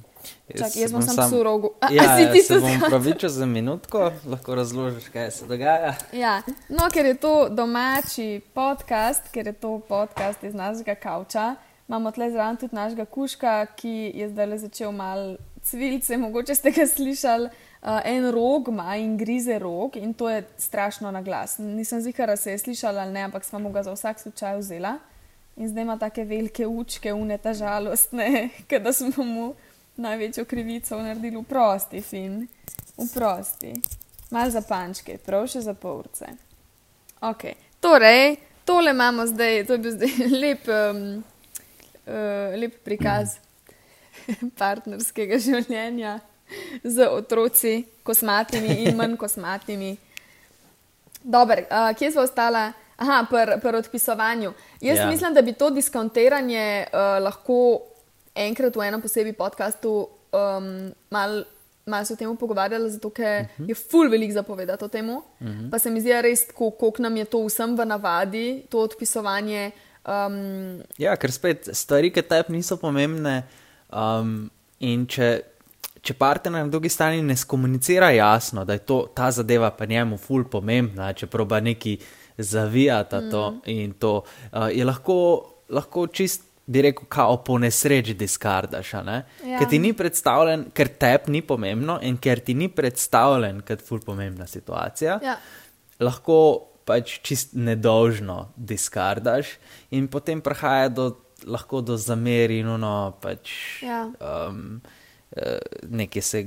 Čak, 0.57 0.75
jaz 0.75 0.91
bom 0.93 1.01
sem 1.01 1.15
sam 1.15 1.31
v 1.31 1.41
rogu. 1.43 1.73
A, 1.81 1.89
Ja, 1.91 2.03
a 2.03 2.17
si 2.17 2.27
ti 2.31 2.37
jaz 2.37 2.47
se 2.47 2.59
bom 2.61 2.83
pravičil 2.85 3.29
za 3.29 3.45
minutko, 3.45 4.11
lahko 4.29 4.55
razložiš, 4.55 5.09
kaj 5.09 5.31
se 5.31 5.47
dogaja. 5.49 5.95
Ja, 6.13 6.41
no, 6.69 6.87
ker 6.93 7.09
je 7.09 7.17
to 7.17 7.49
domači 7.49 8.41
podcast, 8.53 9.31
ker 9.33 9.49
je 9.49 9.53
to 9.57 9.79
podcast 9.89 10.43
iz 10.43 10.53
našega 10.53 10.95
kavča, 10.95 11.55
imamo 11.87 12.11
tle 12.11 12.29
zraven 12.31 12.59
tudi 12.61 12.75
našega 12.75 13.05
kuška, 13.05 13.65
ki 13.75 14.11
je 14.15 14.29
zdaj 14.29 14.45
le 14.45 14.57
začel 14.61 14.93
mal 14.93 15.35
cvilce, 15.63 16.17
mogoče 16.17 16.55
ste 16.55 16.71
ga 16.71 16.85
slišali. 16.87 17.49
Uh, 17.83 17.99
en 18.07 18.29
rog 18.31 18.69
ima 18.71 18.93
in 18.95 19.17
grize 19.17 19.57
rog, 19.59 19.97
in 19.99 20.13
to 20.13 20.29
je 20.29 20.45
strašno 20.57 21.11
na 21.11 21.21
glas. 21.21 21.57
Nisem 21.57 22.01
zikara, 22.01 22.37
se 22.37 22.51
je 22.51 22.57
slišala 22.57 23.01
ali 23.01 23.11
ne, 23.11 23.25
ampak 23.27 23.43
smo 23.43 23.71
ga 23.73 23.83
za 23.83 23.91
vsak 23.91 24.19
slučaj 24.19 24.57
vzela. 24.57 24.93
In 25.55 25.69
zdaj 25.69 25.81
ima 25.81 25.97
take 25.97 26.23
velike 26.23 26.67
učke, 26.67 27.13
uneta 27.13 27.53
žalostne, 27.53 28.49
da 28.83 28.93
smo 28.93 29.23
mu 29.23 29.55
največjo 29.95 30.45
krivico 30.45 30.97
naredili 31.01 31.37
v 31.37 31.43
prosti, 31.43 32.01
fin, 32.01 32.47
v 32.97 33.05
prosti. 33.13 33.73
Mal 34.31 34.49
za 34.49 34.63
pančke, 34.65 35.17
prav 35.21 35.45
še 35.47 35.61
za 35.61 35.73
polce. 35.73 36.25
Okay. 37.21 37.53
Torej, 37.79 38.35
tole 38.65 38.91
imamo 38.91 39.27
zdaj, 39.27 39.65
to 39.67 39.77
je 39.77 39.79
bil 39.79 39.91
zdaj 39.91 40.11
lep, 40.41 40.67
um, 40.67 41.23
uh, 42.07 42.57
lep 42.57 42.79
prikaz 42.83 43.37
partnerskega 44.59 45.37
življenja 45.37 46.17
z 46.83 47.05
otroci, 47.07 47.83
kosmatimi 48.03 48.87
in 48.87 48.97
manj 48.97 49.17
kosmatimi. 49.21 49.93
Dobro, 51.23 51.61
uh, 51.69 51.93
kje 51.97 52.11
smo 52.11 52.25
ostala? 52.25 52.71
Aha, 52.97 53.25
pri 53.29 53.59
pr 53.61 53.75
odpisovanju. 53.75 54.53
Jaz 54.81 54.97
ja. 54.97 55.09
Mislim, 55.09 55.33
da 55.33 55.41
bi 55.41 55.53
to 55.53 55.69
diskontiranje 55.69 56.85
uh, 56.93 57.23
lahko 57.23 57.81
enkrat 58.35 58.75
v 58.75 58.87
enem 58.87 59.01
posebnem 59.01 59.35
podkastu 59.35 60.07
um, 60.33 60.93
malo 61.09 61.43
mal 61.85 62.05
se 62.05 62.13
o 62.13 62.15
tem 62.15 62.35
pogovarjali, 62.37 62.91
zato 62.91 63.09
ker 63.09 63.41
uh 63.41 63.47
-huh. 63.59 63.69
je 63.69 63.75
ful 63.75 64.09
velik 64.09 64.31
zapovedati 64.31 64.83
o 64.83 64.87
tem. 64.87 65.09
Uh 65.09 65.21
-huh. 65.39 65.71
Pa 65.71 65.79
se 65.79 65.89
mi 65.89 66.01
zdi 66.01 66.21
res, 66.21 66.47
koliko 66.53 67.01
nam 67.01 67.17
je 67.17 67.25
to 67.25 67.45
vsem 67.45 67.75
v 67.75 67.85
navadi, 67.85 68.65
to 68.69 68.79
odpisovanje. 68.79 69.71
Um, 70.07 70.81
Ja, 70.97 71.15
ker 71.15 71.31
spet 71.31 71.69
stvari, 71.71 72.11
ki 72.11 72.21
tebi 72.21 72.53
niso 72.53 72.77
pomembne. 72.77 73.43
Um, 73.93 74.51
in 74.79 75.07
če, 75.07 75.41
če 76.01 76.13
partner 76.13 76.63
na 76.63 76.67
drugi 76.67 76.89
strani 76.89 77.21
ne 77.21 77.35
skomunicira 77.35 78.09
jasno, 78.09 78.65
da 78.65 78.73
je 78.73 78.79
to, 78.79 79.07
ta 79.15 79.31
zadeva 79.31 79.71
pa 79.71 79.85
njemu 79.85 80.17
ful 80.17 80.43
pomembna, 80.43 81.13
če 81.13 81.27
proba 81.27 81.59
neki 81.59 81.99
zavijati 82.43 83.15
mm. 83.15 83.31
to 83.31 83.43
in 83.65 83.93
to, 83.93 84.23
uh, 84.51 84.67
je 84.71 84.85
lahko, 84.85 85.19
lahko 85.69 86.07
čist. 86.07 86.49
Bi 86.65 86.79
rekel, 86.79 87.03
kao 87.11 87.41
po 87.43 87.57
nesreči 87.59 88.13
diskardaš, 88.15 88.93
ja. 88.93 89.01
Ja. 89.43 89.57
ker 89.59 89.67
ti 89.67 89.81
ni 89.83 89.89
predstavljen, 89.93 90.69
ker 90.71 90.87
tebi 90.95 91.33
ni 91.35 91.41
pomembno 91.43 91.97
in 91.99 92.15
ker 92.15 92.39
ti 92.39 92.53
ni 92.55 92.69
predstavljen 92.71 93.59
kot 93.67 93.83
ful 93.83 93.99
pomembna 93.99 94.47
situacija, 94.47 95.17
ja. 95.19 95.33
lahko 95.99 96.37
pač 96.87 97.17
čist 97.23 97.55
nedolžno 97.55 98.53
diskardaš 98.55 99.57
in 99.91 100.07
potem 100.11 100.41
prihaja 100.43 100.89
do, 100.91 101.07
lahko 101.47 101.81
do 101.81 101.97
zameri 101.97 102.59
in 102.63 102.69
ono 102.75 103.13
pač. 103.23 103.55
Ja. 103.83 104.05
Um, 104.19 104.81
eh, 105.35 105.59
Nekaj 105.89 106.21
se, 106.23 106.43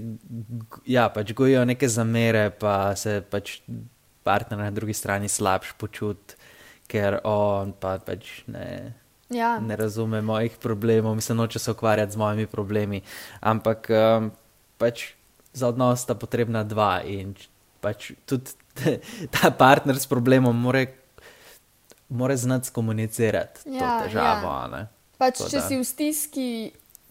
ja, 0.86 1.08
pač 1.12 1.32
gojijo 1.36 1.64
neke 1.68 1.88
zamere, 1.88 2.50
pa 2.50 2.94
se 2.96 3.20
pač 3.20 3.60
partner 4.26 4.58
na 4.58 4.70
drugi 4.72 4.94
strani 4.94 5.28
slabš 5.28 5.72
počuti, 5.76 6.34
ker 6.86 7.20
on 7.24 7.72
pa 7.72 7.96
pač 8.00 8.26
ne, 8.46 8.94
Ja. 9.28 9.56
ne 9.60 9.74
razume 9.76 10.20
mojih 10.20 10.56
problemov, 10.56 11.14
mislim, 11.14 11.38
noče 11.38 11.58
se 11.58 11.70
ukvarjati 11.72 12.12
z 12.12 12.16
mojimi 12.16 12.46
problemi. 12.48 13.00
Ampak 13.42 13.88
um, 13.90 14.28
pač 14.76 15.08
za 15.52 15.68
odnos 15.68 16.00
sta 16.00 16.14
potrebna 16.14 16.62
dva 16.64 17.00
in 17.02 17.32
pač 17.80 18.12
tudi 18.24 18.54
ta 19.32 19.50
partner 19.52 19.96
s 19.96 20.06
problemom 20.06 20.54
more, 20.56 20.84
more 22.08 22.36
znati 22.36 22.70
komunicirati 22.70 23.60
Ja, 23.68 23.98
to 23.98 24.04
težavo. 24.04 24.52
ja. 24.70 24.86
Pač, 25.16 25.38
To 25.38 25.48
če 25.48 25.56
da. 25.56 25.64
si 25.64 25.74
v 25.74 25.84
stiski, 25.84 26.48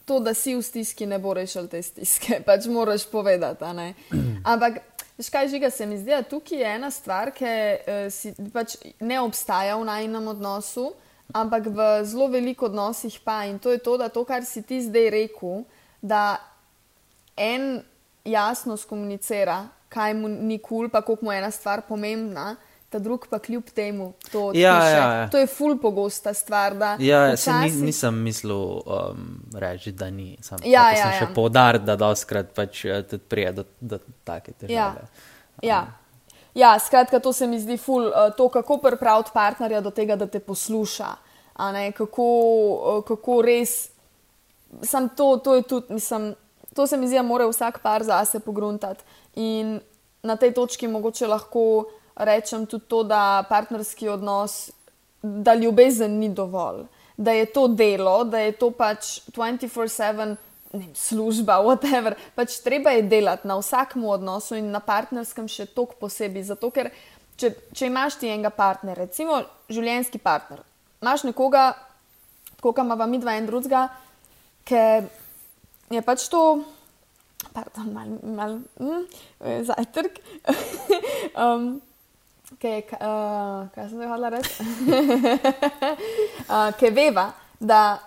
to, 0.06 0.20
da 0.20 0.32
si 0.32 0.54
v 0.54 0.62
stiski, 0.62 1.06
ne 1.06 1.18
bo 1.18 1.34
rešil 1.34 1.68
te 1.68 1.82
stiske, 1.82 2.40
pač 2.42 2.68
moraš 2.68 3.04
povedati. 3.06 3.66
Ampak, 4.46 4.80
veš 5.18 5.30
kaj 5.30 5.48
žiga, 5.48 5.70
se 5.70 5.86
mi 5.86 5.98
zdi, 5.98 6.12
da 6.12 6.24
tukaj 6.24 6.60
je 6.60 6.76
ena 6.76 6.92
stvar, 6.92 7.32
ki 7.36 7.46
uh, 7.46 8.06
si, 8.12 8.34
pač 8.54 8.78
ne 9.00 9.20
obstaja 9.24 9.78
v 9.80 9.88
najnem 9.88 10.28
odnosu, 10.36 10.92
ampak 11.34 11.70
v 11.72 11.88
zelo 12.06 12.28
veliko 12.30 12.70
odnosih 12.70 13.20
pa. 13.24 13.44
In 13.50 13.60
to 13.60 13.72
je 13.72 13.82
to, 13.82 13.98
da 13.98 14.10
to, 14.10 14.26
kar 14.26 14.46
si 14.46 14.62
ti 14.62 14.82
zdaj 14.84 15.10
rekel, 15.16 15.64
da 16.02 16.38
en 17.38 17.82
jasno 18.26 18.78
skomunicira, 18.78 19.66
kaj 19.90 20.14
mu 20.14 20.30
ni 20.30 20.60
kul, 20.60 20.86
cool, 20.86 20.90
pa 20.90 21.02
koliko 21.02 21.26
mu 21.26 21.32
je 21.32 21.40
ena 21.40 21.52
stvar 21.52 21.86
pomembna. 21.88 22.56
Ta 22.96 23.00
drug 23.00 23.28
pa 23.28 23.40
kljub 23.40 23.64
temu 23.76 24.14
to 24.32 24.46
odpiše. 24.46 24.62
Ja, 24.64 24.90
ja, 24.90 25.14
ja. 25.14 25.28
To 25.30 25.38
je 25.38 25.48
ful 25.48 25.74
pogosta 25.78 26.32
stvar. 26.34 26.76
Da 26.76 26.96
Ja, 27.00 27.38
se 27.38 27.52
ni, 27.52 27.58
včasih- 27.68 27.84
nisem 27.84 28.16
mislil 28.24 28.56
um, 28.56 28.84
reči, 29.54 29.92
da 29.92 30.08
ni. 30.10 30.38
Sam 30.42 30.60
Ja, 30.64 30.90
ja, 30.90 30.96
sem 30.96 31.12
ja. 31.12 31.18
še 31.20 31.28
poudariti, 31.36 31.84
da 31.86 31.96
doskrat 31.96 32.54
pač 32.56 32.86
eh, 32.86 33.02
tudi 33.04 33.24
prije 33.28 33.52
do, 33.52 33.66
do 33.82 34.00
take 34.24 34.54
težave. 34.54 35.04
Ja. 35.62 35.82
ja, 36.54 36.80
skratka, 36.80 37.20
to 37.20 37.34
se 37.34 37.48
mi 37.48 37.60
zdi 37.60 37.76
ful, 37.78 38.08
uh, 38.08 38.32
to 38.32 38.48
kako 38.50 38.78
pripraviti 38.78 39.32
partnerja 39.34 39.82
do 39.82 39.92
tega, 39.92 40.16
da 40.16 40.28
te 40.28 40.40
posluša. 40.40 41.10
Ne, 41.74 41.92
kako, 41.92 42.24
uh, 42.24 43.04
kako 43.04 43.42
res. 43.42 43.90
Sam 44.84 45.10
to, 45.10 45.38
to 45.38 45.56
je 45.56 45.62
tudi, 45.64 45.94
mislim, 45.94 46.32
to 46.74 46.88
se 46.88 46.98
mi 46.98 47.08
zdi, 47.08 47.16
da 47.16 47.24
mora 47.24 47.48
vsak 47.48 47.80
par 47.84 48.04
zase 48.04 48.40
pogruntati. 48.40 49.04
In 49.36 49.80
na 50.24 50.36
tej 50.36 50.54
točki 50.54 50.88
mogoče 50.88 51.28
lahko 51.28 51.86
rečem 52.16 52.66
tudi 52.66 52.86
to, 52.88 53.04
da 53.04 53.44
partnerski 53.50 54.10
odnos, 54.10 54.72
da 55.22 55.56
ljubezen 55.56 56.20
ni 56.20 56.30
dovolj, 56.30 56.86
da 57.18 57.32
je 57.32 57.46
to 57.46 57.68
delo, 57.68 58.24
da 58.24 58.40
je 58.40 58.52
to 58.52 58.72
pač 58.72 59.20
24-7 59.36 60.36
ne 60.76 60.86
vem, 60.86 60.96
služba, 60.96 61.60
whatever. 61.68 62.16
Pač 62.36 62.60
treba 62.64 62.96
je 62.96 63.08
delati 63.08 63.48
na 63.48 63.58
vsakem 63.60 64.06
odnosu 64.06 64.60
in 64.60 64.72
na 64.72 64.80
partnerskem 64.84 65.48
še 65.48 65.68
toliko 65.72 65.98
posebej. 66.06 66.50
Zato, 66.52 66.72
ker 66.72 66.92
če, 67.40 67.54
če 67.76 67.90
imaš 67.90 68.20
ti 68.20 68.32
enega 68.32 68.52
partnerja, 68.56 69.06
recimo 69.06 69.42
življenjski 69.72 70.22
partner, 70.24 70.64
imaš 71.04 71.26
nekoga, 71.28 71.74
koga 72.64 72.86
ima 72.86 73.08
mi 73.08 73.20
dva 73.22 73.38
in 73.40 73.48
drugega, 73.50 73.88
ki 74.68 74.84
je 75.96 76.06
pač 76.06 76.30
to. 76.32 76.46
Pardon, 77.56 77.92
mal, 77.94 78.14
mal, 78.36 78.56
mm, 78.82 79.04
zajtrk. 79.68 80.18
um, 81.44 81.76
Kaj, 82.46 82.80
uh, 82.80 83.66
kaj 83.74 83.88
sem 83.90 83.98
zdaj 83.98 84.08
hodila 84.08 84.30
reči? 84.30 84.54
uh, 86.46 86.70
Ker 86.80 86.94
veva, 86.94 87.32
da 87.60 87.98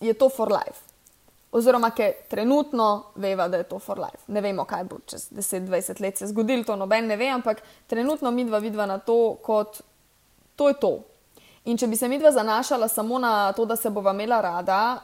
je 0.00 0.12
to 0.12 0.28
for 0.28 0.52
life. 0.52 0.84
Oziroma, 1.56 1.88
ker 1.96 2.12
trenutno 2.28 3.12
veva, 3.14 3.48
da 3.48 3.56
je 3.62 3.68
to 3.70 3.78
for 3.80 3.98
life. 3.98 4.20
Ne 4.28 4.42
vemo, 4.44 4.66
kaj 4.68 4.84
bo 4.84 4.98
čez 5.08 5.30
10-20 5.32 6.02
let 6.04 6.18
se 6.18 6.28
zgodilo, 6.28 6.64
to 6.64 6.76
noben 6.76 7.06
ne 7.08 7.16
ve, 7.16 7.30
ampak 7.32 7.62
trenutno 7.86 8.30
mi 8.30 8.44
dva 8.44 8.58
vidva 8.58 8.86
na 8.86 8.98
to, 8.98 9.38
kot 9.42 9.80
to 10.56 10.68
je 10.68 10.76
to. 10.80 10.92
In 11.64 11.78
če 11.80 11.88
bi 11.88 11.96
se 11.96 12.08
mi 12.08 12.18
dva 12.18 12.32
zanašala 12.32 12.88
samo 12.88 13.18
na 13.18 13.52
to, 13.56 13.64
da 13.64 13.76
se 13.76 13.90
bova 13.90 14.12
imela 14.12 14.40
rada, 14.40 14.98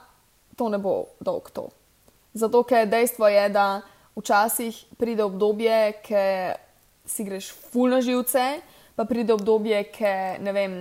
to 0.56 0.68
ne 0.68 0.78
bo 0.78 1.16
dolg 1.20 1.48
to. 1.50 1.70
Zato, 2.34 2.60
ker 2.68 2.84
dejstvo 2.88 3.28
je, 3.28 3.48
da 3.48 3.80
včasih 4.16 4.84
pride 5.00 5.24
obdobje, 5.24 5.80
ki 6.04 6.26
si 7.08 7.24
greš 7.24 7.48
ful 7.72 7.90
na 7.90 8.00
živce, 8.04 8.44
pa 8.96 9.04
pride 9.04 9.34
obdobje, 9.34 9.84
ki 9.94 10.12
ne 10.44 10.52
vem, 10.52 10.76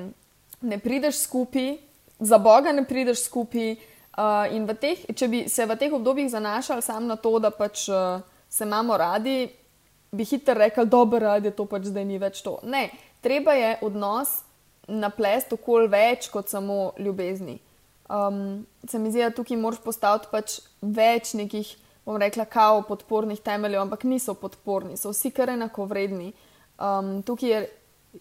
ne 0.62 0.78
prideš 0.80 1.24
skupaj, 1.26 1.78
za 2.20 2.38
Boga 2.38 2.72
ne 2.72 2.86
prideš 2.86 3.26
skupaj. 3.26 3.76
Uh, 4.12 4.44
in 4.52 4.66
teh, 4.68 5.06
če 5.16 5.28
bi 5.32 5.46
se 5.48 5.64
v 5.66 5.76
teh 5.80 5.94
obdobjih 5.96 6.28
zanašali 6.30 6.84
samo 6.84 7.08
na 7.08 7.16
to, 7.16 7.32
da 7.40 7.48
pač 7.50 7.88
uh, 7.88 8.20
se 8.50 8.66
imamo 8.68 8.98
radi, 9.00 9.48
bi 10.12 10.26
hitro 10.28 10.54
rekli, 10.54 10.86
dobro, 10.86 11.20
radi 11.24 11.54
to 11.56 11.66
pač 11.66 11.88
zdaj 11.88 12.06
ni 12.06 12.20
več 12.20 12.42
to. 12.44 12.58
Ne, 12.68 12.90
treba 13.24 13.56
je 13.56 13.78
odnos 13.88 14.42
naplesti 14.92 15.56
okoli 15.56 15.88
več 15.88 16.28
kot 16.34 16.52
samo 16.52 16.92
ljubezni. 17.00 17.60
Um, 18.12 18.66
se 18.84 19.00
mi 19.00 19.12
zdi, 19.12 19.24
da 19.24 19.32
tukaj 19.32 19.58
moraš 19.58 19.80
postaviti 19.86 20.28
pač 20.32 20.60
več 20.82 21.32
nekih, 21.40 21.70
bom 22.04 22.20
rekla, 22.20 22.44
kao 22.52 22.82
podpornih 22.84 23.40
temeljev, 23.40 23.86
ampak 23.86 24.04
niso 24.04 24.36
podporni, 24.36 24.98
so 25.00 25.14
vsi 25.16 25.32
kar 25.32 25.54
enako 25.54 25.88
vredni. 25.88 26.34
Um, 26.76 27.22
tukaj 27.24 27.56
je. 27.56 27.62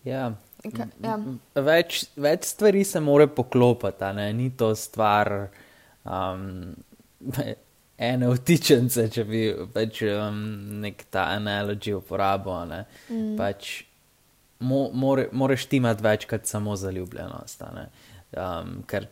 Ja. 0.04 0.30
Ka, 0.76 0.86
ja. 1.00 1.16
Več, 1.64 2.04
več 2.20 2.50
stvari 2.52 2.84
se 2.84 3.00
more 3.00 3.26
poklopiti, 3.32 4.10
ni 4.36 4.50
to 4.56 4.74
stvar 4.76 5.32
um, 6.04 6.74
ene 8.10 8.28
vtičence, 8.34 9.06
če 9.12 9.24
bi 9.28 9.44
pač 9.74 10.02
um, 10.08 10.42
nek 10.84 11.06
ta 11.12 11.30
analogijo 11.36 12.02
uporabil. 12.02 12.60
Ne? 12.70 12.82
Mm. 13.08 13.32
Pač, 13.40 13.72
mo, 14.64 14.86
more, 14.92 15.28
moraš 15.32 15.66
ti 15.70 15.80
imeti 15.80 16.06
več 16.06 16.28
kot 16.30 16.48
samo 16.48 16.76
zaljubljenost. 16.80 17.64
Um, 18.36 18.80
ker 18.88 19.08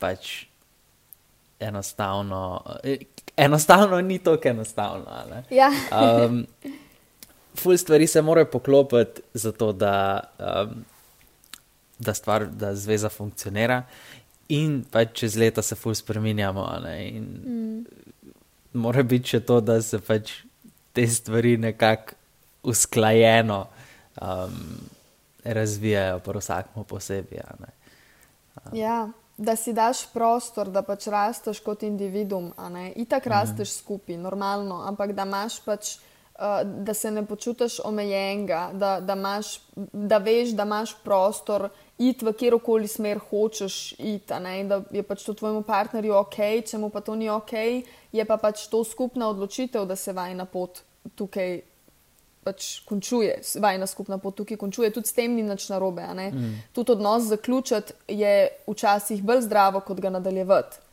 pač 0.00 0.46
enostavno, 1.60 2.62
eh, 2.84 3.06
enostavno 3.36 4.00
ni 4.00 4.18
tako 4.24 4.48
enostavno. 4.48 5.42
Ja. 5.50 5.70
um, 5.92 6.46
ful 7.56 7.78
stvari 7.78 8.06
se 8.06 8.22
morajo 8.22 8.50
poklopiti, 8.52 9.22
zato 9.34 9.72
da, 9.72 10.20
um, 10.38 10.84
da 11.98 12.14
stvar, 12.14 12.46
da 12.46 12.74
zveza 12.74 13.08
funkcionira. 13.08 13.82
In 14.48 14.84
pač 14.90 15.14
čez 15.20 15.36
leta 15.36 15.62
se 15.62 15.74
ful 15.74 15.94
spremenjamo. 15.94 16.66
Mm. 16.86 17.84
Mora 18.78 19.02
biti 19.02 19.34
še 19.34 19.40
to, 19.46 19.60
da 19.60 19.80
se 19.82 19.98
pač 19.98 20.32
te 20.94 21.06
stvari 21.08 21.56
nekako 21.56 22.14
usklajeno 22.66 23.66
um, 24.22 24.60
razvijajo, 25.44 26.20
pa 26.24 26.32
vsakmo 26.38 26.84
posebej. 26.84 27.42
Um. 27.50 27.66
Ja, 28.76 29.08
da 29.36 29.56
si 29.56 29.72
daš 29.72 30.06
prostor, 30.12 30.70
da 30.72 30.82
pač 30.82 31.06
rasteš 31.12 31.60
kot 31.60 31.82
individuum, 31.86 32.52
itak 32.94 33.26
mm. 33.26 33.30
rasteš 33.30 33.76
skupaj, 33.82 34.16
normalno, 34.16 34.82
ampak 34.88 35.12
da 35.12 35.26
imaš 35.28 35.60
pač. 35.64 35.96
Uh, 36.36 36.60
da 36.84 36.94
se 36.94 37.10
ne 37.10 37.22
počutiš 37.26 37.78
omejenega, 37.84 38.70
da, 38.72 39.00
da, 39.00 39.14
imaš, 39.16 39.60
da 39.92 40.18
veš, 40.18 40.50
da 40.52 40.66
imaš 40.68 40.90
prostor 41.04 41.68
iti 41.98 42.24
v 42.24 42.32
kjerkoli 42.32 42.88
smer 42.88 43.18
hočeš 43.30 43.92
iti, 43.92 44.34
da 44.68 44.82
je 44.90 45.02
pač 45.02 45.24
to 45.24 45.34
tvojemu 45.34 45.62
partnerju 45.62 46.12
ok, 46.14 46.36
če 46.68 46.78
mu 46.78 46.90
pa 46.92 47.00
to 47.00 47.14
ni 47.16 47.30
ok, 47.32 47.54
je 48.12 48.24
pa 48.28 48.36
pač 48.36 48.66
to 48.68 48.82
skupna 48.84 49.30
odločitev, 49.32 49.86
da 49.88 49.96
se 49.96 50.12
vajna 50.12 50.44
pot 50.44 50.82
tukaj 51.16 51.60
pač 52.46 52.68
končuje, 52.86 53.40
vajna 53.58 53.88
skupna 53.90 54.20
pot 54.22 54.36
tukaj 54.36 54.60
končuje, 54.60 54.92
tudi 54.94 55.08
s 55.08 55.16
tem 55.16 55.34
ni 55.34 55.42
nič 55.42 55.70
narobe. 55.72 56.04
Mm. 56.04 56.62
Tudi 56.76 56.94
odnos 56.94 57.30
zaključiti 57.32 57.96
je 58.12 58.48
včasih 58.68 59.24
bolj 59.24 59.46
zdravo, 59.48 59.80
kot 59.80 60.04
ga 60.04 60.12
nadaljevati. 60.14 60.84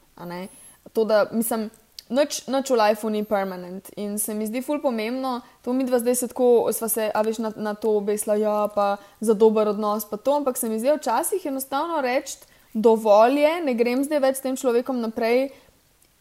To, 0.94 1.06
da 1.06 1.26
mislim. 1.32 1.70
Noč, 2.12 2.42
noč 2.52 2.68
v 2.70 2.76
lifeu 2.76 3.10
ni 3.10 3.24
permanent 3.24 3.88
in 3.96 4.18
se 4.20 4.34
mi 4.36 4.46
zdi 4.46 4.60
ful 4.62 4.82
pomembno, 4.84 5.38
to 5.64 5.74
mi 5.74 5.86
dva 5.88 6.02
zdaj 6.04 6.16
se 6.20 6.28
tako, 6.28 6.68
sva 6.76 6.90
se, 6.92 7.08
a 7.08 7.22
veš, 7.24 7.40
na, 7.40 7.52
na 7.56 7.74
to 7.80 7.96
obesla, 7.98 8.36
ja, 8.36 8.68
pa 8.76 8.98
za 9.24 9.34
dober 9.34 9.72
odnos, 9.72 10.06
pa 10.10 10.20
to, 10.20 10.36
ampak 10.42 10.60
se 10.60 10.70
mi 10.70 10.82
zdi 10.84 10.92
včasih 10.98 11.46
enostavno 11.48 12.02
reči, 12.04 12.44
dovolj 12.74 13.40
je, 13.40 13.54
ne 13.64 13.76
grem 13.80 14.04
zdaj 14.04 14.20
več 14.20 14.42
s 14.42 14.46
tem 14.46 14.60
človekom 14.60 15.00
naprej, 15.00 15.48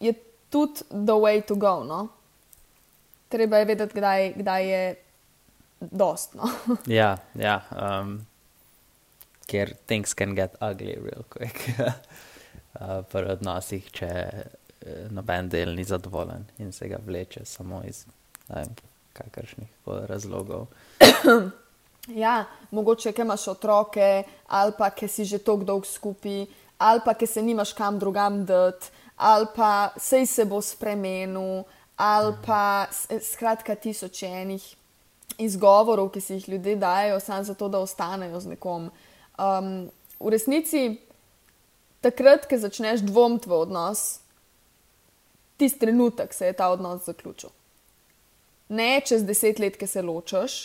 je 0.01 0.15
tudi 0.55 0.87
the 0.91 1.17
way 1.19 1.43
to 1.43 1.59
go, 1.59 1.81
no. 1.85 2.07
Treba 3.33 3.63
je 3.63 3.71
vedeti, 3.73 3.99
kdaj, 3.99 4.33
kdaj 4.39 4.69
je 4.69 4.83
dostno. 5.81 6.47
ja, 7.01 7.17
ja, 7.35 7.59
um, 7.75 8.21
ker 9.51 9.75
things 9.91 10.15
can 10.15 10.37
get 10.39 10.55
ugly 10.61 10.95
real 10.95 11.27
quick. 11.27 11.59
uh, 12.81 13.03
v 13.13 13.25
odnosih, 13.35 13.89
če 13.93 14.11
noben 15.11 15.49
del 15.49 15.75
ni 15.75 15.85
zadovoljen 15.85 16.45
in 16.59 16.73
se 16.73 16.89
ga 16.89 16.99
vleče 17.07 17.45
samo 17.45 17.83
iz 17.85 18.05
kakršnih 19.13 19.69
razlogov. 19.87 20.67
ja, 22.25 22.45
mogoče, 22.71 23.13
ker 23.13 23.27
imaš 23.27 23.49
otroke, 23.49 24.25
ali 24.47 24.73
pa 24.79 24.91
ker 24.91 25.09
si 25.09 25.25
že 25.25 25.39
tako 25.39 25.65
dolgo 25.65 25.87
skupaj, 25.87 26.47
ali 26.79 27.01
pa 27.05 27.15
ker 27.15 27.29
se 27.29 27.43
nimaš 27.43 27.73
kam 27.73 27.99
drugam 27.99 28.45
dati, 28.47 28.91
ali 29.17 29.47
pa 29.57 29.93
sej 29.97 30.27
se 30.27 30.45
bo 30.45 30.61
spremenil, 30.63 31.63
ali 31.97 32.35
pa 32.47 32.87
skratka 33.21 33.75
tisoč 33.75 34.23
enih 34.23 34.65
izgovorov, 35.39 36.11
ki 36.13 36.21
si 36.21 36.35
jih 36.35 36.49
ljudje 36.49 36.77
dajo, 36.77 37.21
samo 37.21 37.45
zato, 37.45 37.69
da 37.69 37.79
ostanejo 37.79 38.41
z 38.41 38.55
nekom. 38.55 38.91
Um, 39.39 39.91
v 40.21 40.33
resnici, 40.35 40.83
takrat, 42.01 42.47
ko 42.51 42.59
začneš 42.59 43.05
dvomiti 43.07 43.49
v 43.51 43.63
odnos, 43.63 44.22
tisti 45.63 45.85
trenutek 45.85 46.35
se 46.35 46.51
je 46.51 46.59
ta 46.59 46.69
odnos 46.75 47.05
zaključil. 47.07 47.51
Ne 48.75 49.01
čez 49.07 49.23
deset 49.23 49.61
let, 49.63 49.77
ki 49.79 49.87
se 49.87 50.03
ločiš, 50.03 50.57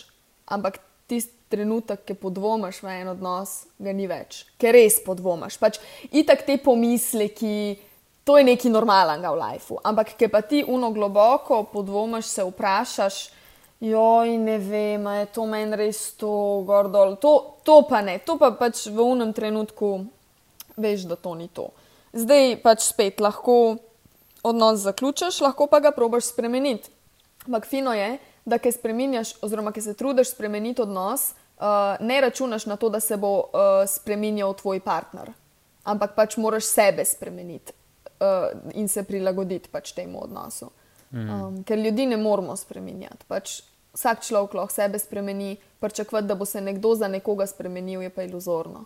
ampak 0.49 0.79
tisti 1.07 1.37
trenutek, 1.51 2.01
ki 2.07 2.15
podvomaš 2.19 2.81
v 2.83 2.93
en 3.01 3.11
odnos, 3.13 3.53
ga 3.79 3.93
ni 3.95 4.07
več, 4.09 4.41
ker 4.59 4.75
res 4.75 4.97
podvomaš. 5.05 5.59
Pač 5.61 5.79
itak 6.11 6.43
te 6.47 6.57
pomisleki, 6.63 7.77
to 8.27 8.35
je 8.39 8.47
nekaj 8.47 8.73
normalnega 8.73 9.31
v 9.31 9.39
lifeu. 9.39 9.79
Ampak, 9.87 10.15
ki 10.19 10.27
pa 10.33 10.41
ti 10.43 10.63
uno 10.67 10.91
globoko 10.95 11.61
podvomaš, 11.71 12.33
se 12.33 12.47
vprašaš. 12.47 13.19
Joj, 13.77 14.31
ne 14.41 14.57
vem, 14.57 15.03
je 15.19 15.25
to 15.35 15.45
meni 15.45 15.77
res 15.77 15.99
to, 16.17 16.63
gordol. 16.65 17.13
To, 17.21 17.61
to 17.63 17.83
pa 17.85 18.01
ne, 18.01 18.17
to 18.25 18.39
pa 18.41 18.49
pač 18.57 18.87
v 18.89 19.03
unem 19.05 19.29
trenutku 19.37 19.91
veš, 20.73 21.05
da 21.05 21.15
to 21.15 21.35
ni 21.37 21.45
to. 21.53 21.69
Zdaj 22.17 22.57
pač 22.63 22.87
spet 22.89 23.21
lahko 23.21 23.77
odnos 24.47 24.79
zaključiš, 24.79 25.41
lahko 25.41 25.67
pa 25.67 25.79
ga 25.79 25.91
probiš 25.91 26.31
spremeniti. 26.31 26.89
Ampak 27.45 27.67
fino 27.67 27.93
je, 27.93 28.17
da 28.45 28.57
ki 28.57 28.71
spremenjaš, 28.71 29.33
oziroma 29.43 29.71
ki 29.71 29.81
se 29.81 29.93
trudiš 29.93 30.31
spremeniti 30.31 30.81
odnos, 30.81 31.31
uh, 31.31 31.65
ne 31.99 32.21
računaš 32.21 32.65
na 32.65 32.75
to, 32.75 32.89
da 32.89 32.99
se 32.99 33.17
bo 33.17 33.33
uh, 33.39 33.83
spremenjal 33.87 34.53
tvoj 34.53 34.79
partner, 34.79 35.31
ampak 35.83 36.15
pač 36.15 36.37
moraš 36.37 36.67
sebe 36.71 37.05
spremeniti 37.05 37.73
uh, 38.19 38.51
in 38.73 38.87
se 38.87 39.03
prilagoditi 39.03 39.69
pač 39.71 39.91
temu 39.91 40.23
odnosu. 40.23 40.71
Mm. 41.11 41.29
Um, 41.29 41.63
ker 41.63 41.79
ljudi 41.79 42.05
ne 42.05 42.17
moramo 42.17 42.55
spremenjati. 42.55 43.25
Pač 43.27 43.61
vsak 43.95 44.23
človek 44.27 44.53
lahko 44.53 44.73
sebe 44.73 44.99
spremeni, 44.99 45.55
pričakovati, 45.79 46.27
da 46.27 46.35
bo 46.35 46.45
se 46.45 46.61
nekdo 46.61 46.95
za 46.95 47.07
nekoga 47.07 47.47
spremenil, 47.47 48.01
je 48.01 48.09
pa 48.09 48.23
iluzorno. 48.23 48.85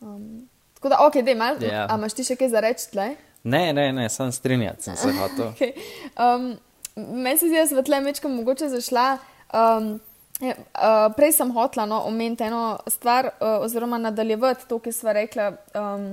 Um, 0.00 0.48
Tako 0.80 0.88
da, 0.88 0.98
ok, 1.06 1.14
da 1.24 1.30
imaš, 1.30 1.58
yeah. 1.58 1.72
Ja. 1.72 1.86
imaš 1.94 2.14
ti 2.16 2.24
še 2.24 2.38
kaj 2.40 2.48
za 2.48 2.60
reči 2.64 2.86
tle? 2.88 3.10
Ne, 3.44 3.72
ne, 3.76 3.90
ne, 3.92 4.06
sem 4.08 4.32
strinjati, 4.32 4.82
sem 4.82 4.96
se 4.96 5.12
hotel. 5.12 5.50
okay. 5.52 5.74
um, 6.16 6.54
Meni 6.96 7.36
se 7.38 7.50
zdi, 7.50 7.58
da 7.58 7.66
sem 7.68 7.84
tle 7.84 8.00
mečko 8.00 8.28
mogoče 8.32 8.70
zašla. 8.72 9.04
Um, 9.52 9.90
je, 10.40 10.54
uh, 10.56 11.12
prej 11.16 11.34
sem 11.36 11.52
hotla 11.52 11.84
no, 11.86 12.00
omeniti 12.08 12.48
eno 12.48 12.78
stvar, 12.88 13.28
uh, 13.28 13.60
oziroma 13.64 13.98
nadaljevati 14.00 14.64
to, 14.68 14.80
kar 14.80 14.96
sva 14.96 15.16
rekla. 15.20 15.52
Um, 15.76 16.10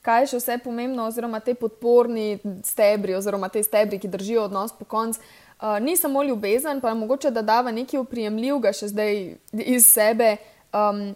Kaj 0.00 0.22
je 0.22 0.28
še 0.30 0.38
vse 0.38 0.54
pomembno, 0.64 1.04
oziroma 1.10 1.42
te 1.44 1.52
podporni 1.52 2.38
stebri, 2.64 3.12
oziroma 3.12 3.50
te 3.52 3.60
stebri, 3.60 3.98
ki 4.00 4.08
držijo 4.08 4.46
odnos 4.46 4.72
po 4.72 4.86
koncu, 4.88 5.20
uh, 5.60 5.74
ni 5.80 5.92
samo 5.96 6.22
ljubezen, 6.24 6.80
pa 6.80 6.94
mogoče 6.96 7.28
da 7.36 7.42
dava 7.44 7.72
nekaj 7.72 8.00
uprijemljivega 8.00 8.72
še 8.72 8.88
zdaj 8.94 9.20
iz 9.60 9.90
sebe. 9.90 10.38
Um, 10.72 11.10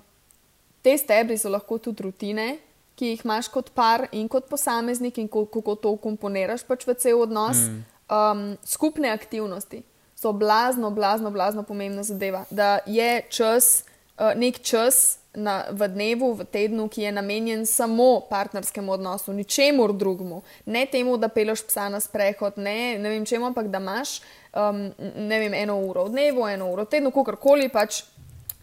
te 0.85 0.99
stebri 1.01 1.39
so 1.41 1.49
lahko 1.49 1.79
tudi 1.81 2.05
rutine, 2.05 2.59
ki 2.95 3.15
jih 3.15 3.25
imaš 3.25 3.49
kot 3.49 3.73
par 3.75 4.07
in 4.13 4.29
kot 4.29 4.47
posameznik, 4.51 5.19
in 5.19 5.29
kako 5.29 5.75
to 5.75 5.97
komponiraš 5.97 6.65
pač 6.67 6.87
v 6.87 6.95
cel 6.95 7.21
odnos. 7.25 7.67
Mm. 7.67 7.83
Um, 8.15 8.47
skupne 8.65 9.09
aktivnosti 9.11 9.83
so 10.15 10.33
blazno, 10.33 10.91
blazno, 10.91 11.31
blazno 11.31 11.63
pomembna 11.63 12.03
zadeva. 12.03 12.45
Da 12.51 12.79
je 12.87 13.23
čas, 13.29 13.85
uh, 14.19 14.33
nek 14.37 14.61
čas 14.63 15.19
na, 15.35 15.65
v 15.71 15.89
dnevu, 15.89 16.31
v 16.39 16.47
tednu, 16.47 16.87
ki 16.89 17.03
je 17.03 17.13
namenjen 17.13 17.67
samo 17.67 18.21
partnerskemu 18.31 18.93
odnosu, 18.93 19.33
ničemur 19.33 19.93
drugemu. 19.93 20.43
Ne 20.67 20.87
temu, 20.87 21.17
da 21.17 21.29
peleš 21.29 21.67
psa 21.67 21.89
na 21.89 22.01
sprehod, 22.01 22.57
ne, 22.57 22.99
ne 22.99 23.11
vem 23.11 23.27
čemu, 23.27 23.51
ampak 23.51 23.69
da 23.69 23.83
imaš 23.83 24.21
um, 24.55 24.87
vem, 25.29 25.55
eno 25.55 25.81
uro 25.83 26.07
v 26.07 26.15
dnevu, 26.15 26.47
eno 26.49 26.71
uro 26.73 26.87
v 26.87 26.93
tednu, 26.95 27.11
kakorkoli 27.11 27.69
pač 27.69 28.05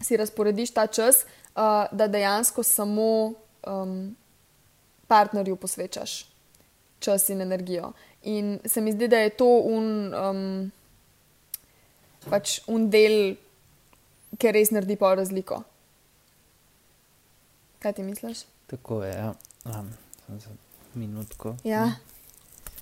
si 0.02 0.16
razporediš 0.16 0.72
ta 0.74 0.86
čas, 0.86 1.26
uh, 1.54 1.86
da 1.92 2.08
dejansko 2.08 2.62
samo. 2.62 3.34
Um, 3.66 4.16
partnerju 5.06 5.56
posvečaš 5.56 6.32
čas 7.02 7.28
in 7.28 7.40
energijo. 7.40 7.92
In 8.22 8.58
se 8.64 8.80
mi 8.80 8.92
zdi, 8.92 9.08
da 9.08 9.18
je 9.18 9.30
to 9.30 9.46
un, 9.46 10.14
um, 10.14 10.70
pač 12.30 12.60
un 12.66 12.86
del, 12.90 13.36
ki 14.38 14.52
res 14.54 14.70
naredi 14.70 14.96
pa 14.96 15.14
razliko. 15.18 15.62
Kaj 17.82 17.98
ti 17.98 18.06
misliš? 18.06 18.44
Tako 18.70 19.02
je, 19.02 19.12
ja. 19.14 19.34
um, 19.64 19.90
za 20.28 20.54
minutko. 20.94 21.56
Ja. 21.64 21.90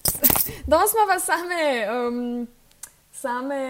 Danes 0.70 0.90
smo 0.92 1.06
pa 1.08 1.18
same, 1.20 1.62
um, 1.88 2.48
same 3.12 3.62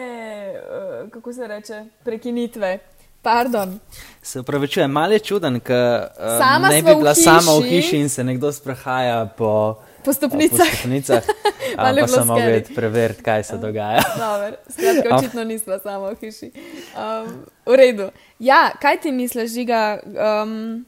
uh, 0.59 1.11
kako 1.11 1.33
se 1.33 1.47
reče, 1.47 1.85
prekinitve. 2.05 2.79
Pardon. 3.23 3.79
Se 4.23 4.41
upravičujem, 4.41 4.91
malo 4.91 5.13
je 5.13 5.19
čuden, 5.19 5.61
ker 5.61 6.09
uh, 6.19 6.71
ne 6.71 6.83
bi 6.83 6.95
bila 6.95 7.13
v 7.13 7.21
sama 7.21 7.53
v 7.59 7.69
hiši 7.69 7.99
in 8.01 8.09
se 8.09 8.25
nekdo 8.25 8.53
sprehaja 8.53 9.27
po, 9.37 9.77
po 10.05 10.13
stopnicah. 10.13 10.59
Po 10.59 10.77
stopnicah. 10.77 11.23
Pa 11.77 12.07
sem 12.09 12.27
mogel 12.27 12.63
preveriti, 12.75 13.23
kaj 13.23 13.43
se 13.45 13.59
dogaja. 13.59 14.01
Skratka, 14.73 15.17
očitno 15.17 15.45
nismo 15.45 15.79
samo 15.83 16.11
v 16.11 16.17
hiši. 16.21 16.53
Um, 16.97 17.45
v 17.67 17.77
redu. 17.77 18.09
Ja, 18.39 18.71
kaj 18.81 19.01
ti 19.01 19.13
misliš, 19.13 19.53
Žiga? 19.53 20.01
Um, 20.05 20.87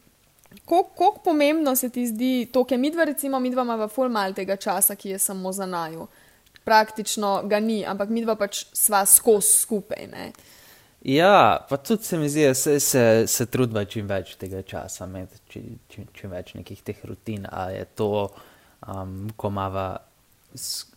Kako 0.68 1.20
pomembno 1.24 1.76
se 1.76 1.88
ti 1.90 2.06
zdi 2.06 2.48
to, 2.52 2.64
ker 2.64 2.78
mi 2.78 2.90
dva, 2.90 3.04
recimo, 3.04 3.40
mi 3.40 3.50
dva 3.50 3.62
imamo 3.62 3.88
ful 3.88 4.08
mal 4.08 4.32
tega 4.32 4.56
časa, 4.56 4.94
ki 4.96 5.16
je 5.16 5.18
samo 5.18 5.52
za 5.52 5.66
naju. 5.66 6.06
Praktično 6.64 7.42
ga 7.44 7.60
ni, 7.60 7.82
ampak 7.86 8.08
mi 8.08 8.22
dva 8.24 8.36
pač 8.36 8.64
sva 8.72 9.04
skozi 9.06 9.52
skupaj. 9.64 10.08
Uh, 10.12 10.52
Ja, 11.04 11.66
pa 11.68 11.76
tudi 11.76 12.04
se 12.04 12.18
mi 12.18 12.28
zdi, 12.28 12.44
da 12.46 12.54
se, 12.54 12.80
se, 12.80 13.24
se 13.26 13.46
trudba 13.50 13.82
čim 13.90 14.06
več 14.06 14.36
tega 14.38 14.60
časa, 14.62 15.08
imeti 15.10 15.40
čim, 15.50 15.64
čim, 15.90 16.06
čim 16.14 16.30
več 16.30 16.52
nekih 16.54 16.82
teh 16.86 17.00
rutin. 17.08 17.48
Ali 17.50 17.80
je 17.80 17.88
to, 17.98 18.10
um, 18.86 19.16
ko 19.36 19.50
imamo 19.50 19.86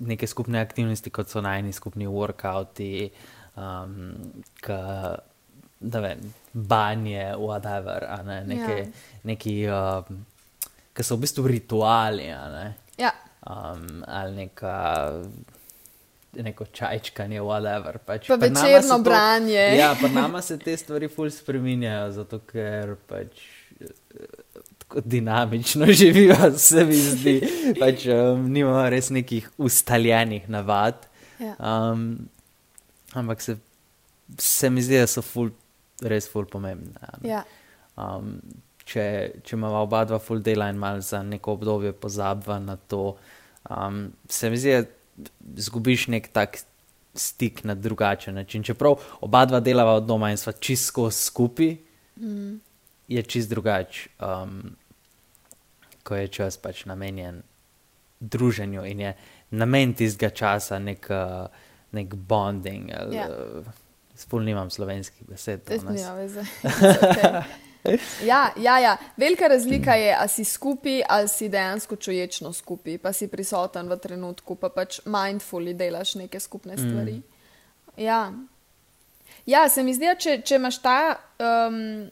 neke 0.06 0.28
skupne 0.30 0.62
aktivnosti, 0.62 1.10
kot 1.10 1.32
so 1.32 1.42
najni 1.42 1.74
skupni 1.74 2.06
workouti, 2.12 3.10
um, 3.58 3.98
ka, 4.62 4.80
da 5.80 6.04
vem, 6.06 6.22
banje, 6.54 7.26
whatever, 7.42 8.06
ne, 8.30 8.40
neke, 8.46 8.78
ja. 8.84 9.12
neki, 9.26 9.58
um, 9.74 10.22
ki 10.94 11.08
so 11.08 11.18
v 11.18 11.26
bistvu 11.26 11.50
rituali. 11.50 12.30
Ja. 13.02 13.16
Um, 13.42 14.04
ali 14.06 14.38
neka 14.44 14.78
neko 16.44 16.66
čajčkanje, 16.66 17.42
whatever. 17.42 17.98
Pač, 18.06 18.28
pa 18.28 18.36
večerno 18.36 19.00
branje. 19.04 19.70
To, 19.70 19.78
ja, 19.80 19.96
pa 20.02 20.08
nama 20.08 20.42
se 20.42 20.58
te 20.60 20.78
stvari 20.78 21.08
ful 21.08 21.30
spreminjajo, 21.32 22.12
zato 22.12 22.40
ker 22.48 22.96
pač. 23.10 23.44
Tako 24.86 25.02
dinamično 25.06 25.86
živijo, 26.00 26.52
se 26.58 26.86
mi 26.86 26.96
zdi. 26.96 27.36
Pač, 27.80 28.08
um, 28.14 28.48
nimamo 28.52 28.84
res 28.90 29.10
nekih 29.10 29.50
ustaljenih 29.58 30.50
navad. 30.50 31.08
Ja. 31.40 31.56
Um, 31.60 32.28
ampak 33.14 33.42
se, 33.42 33.58
se 34.40 34.70
mi 34.70 34.84
zdi, 34.86 35.00
da 35.02 35.08
so 35.10 35.24
ful, 35.26 35.50
res 36.02 36.30
ful 36.32 36.48
pomembne. 36.52 37.16
Ja. 37.26 37.44
Um, 37.96 38.38
če, 38.86 39.06
če 39.44 39.56
imamo 39.58 39.82
oba 39.86 40.04
dva 40.06 40.20
ful 40.22 40.44
dela 40.46 40.70
in 40.70 40.80
malo 40.80 41.02
za 41.02 41.24
neko 41.26 41.58
obdobje 41.58 41.94
pozabva 41.98 42.60
na 42.62 42.76
to, 42.78 43.16
um, 43.70 44.06
se 44.30 44.50
mi 44.50 44.60
zdi, 44.62 44.76
da 44.76 44.95
zgubiš 45.58 46.08
nek 46.08 46.28
tak 46.34 46.58
stik 47.14 47.64
na 47.64 47.76
drugačen 47.76 48.36
način. 48.36 48.64
Čeprav 48.64 48.96
oba 49.22 49.46
dva 49.46 49.60
delava 49.60 49.94
od 49.94 50.06
doma 50.06 50.32
in 50.32 50.38
sva 50.38 50.52
čisto 50.52 51.12
skupaj, 51.12 51.76
mm. 52.18 52.60
je 53.08 53.24
čist 53.24 53.50
drugače, 53.50 54.10
um, 54.20 54.76
ko 56.04 56.16
je 56.16 56.28
čas 56.28 56.58
pač 56.58 56.86
namenjen 56.86 57.42
druženju 58.20 58.86
in 58.86 59.00
je 59.00 59.14
namen 59.52 59.94
tistega 59.94 60.30
časa 60.36 60.80
nek, 60.80 61.08
uh, 61.10 61.48
nek 61.92 62.16
bonding. 62.16 62.92
Ali, 62.98 63.16
Ja. 63.16 63.28
uh, 63.30 63.66
Spolno 64.16 64.46
nimam 64.46 64.70
slovenskih 64.70 65.28
besed. 65.28 65.64
To 65.64 65.78
danes. 65.78 66.02
nima 66.02 66.14
veze. 66.14 66.44
Ja, 68.30 68.50
ja, 68.58 68.80
ja. 68.80 68.98
Velika 69.18 69.48
razlika 69.48 69.94
je, 69.94 70.16
ali 70.20 70.30
si 70.30 70.44
skupaj, 70.44 71.02
ali 71.10 71.28
si 71.28 71.50
dejansko 71.50 71.96
čuječno 71.96 72.54
skupaj, 72.54 72.98
pa 72.98 73.14
si 73.14 73.28
prisoten 73.28 73.90
v 73.90 73.98
trenutku, 73.98 74.56
pa 74.56 74.70
pač 74.70 75.00
mindfully 75.06 75.74
delaš 75.74 76.16
neke 76.16 76.40
skupne 76.40 76.78
stvari. 76.78 77.14
Mm. 77.14 77.24
Ja. 77.98 78.34
ja, 79.46 79.70
se 79.70 79.84
mi 79.84 79.94
zdi, 79.94 80.12
če, 80.20 80.42
če 80.42 80.60
imaš 80.60 80.82
ta 80.84 81.00
um, 81.40 82.10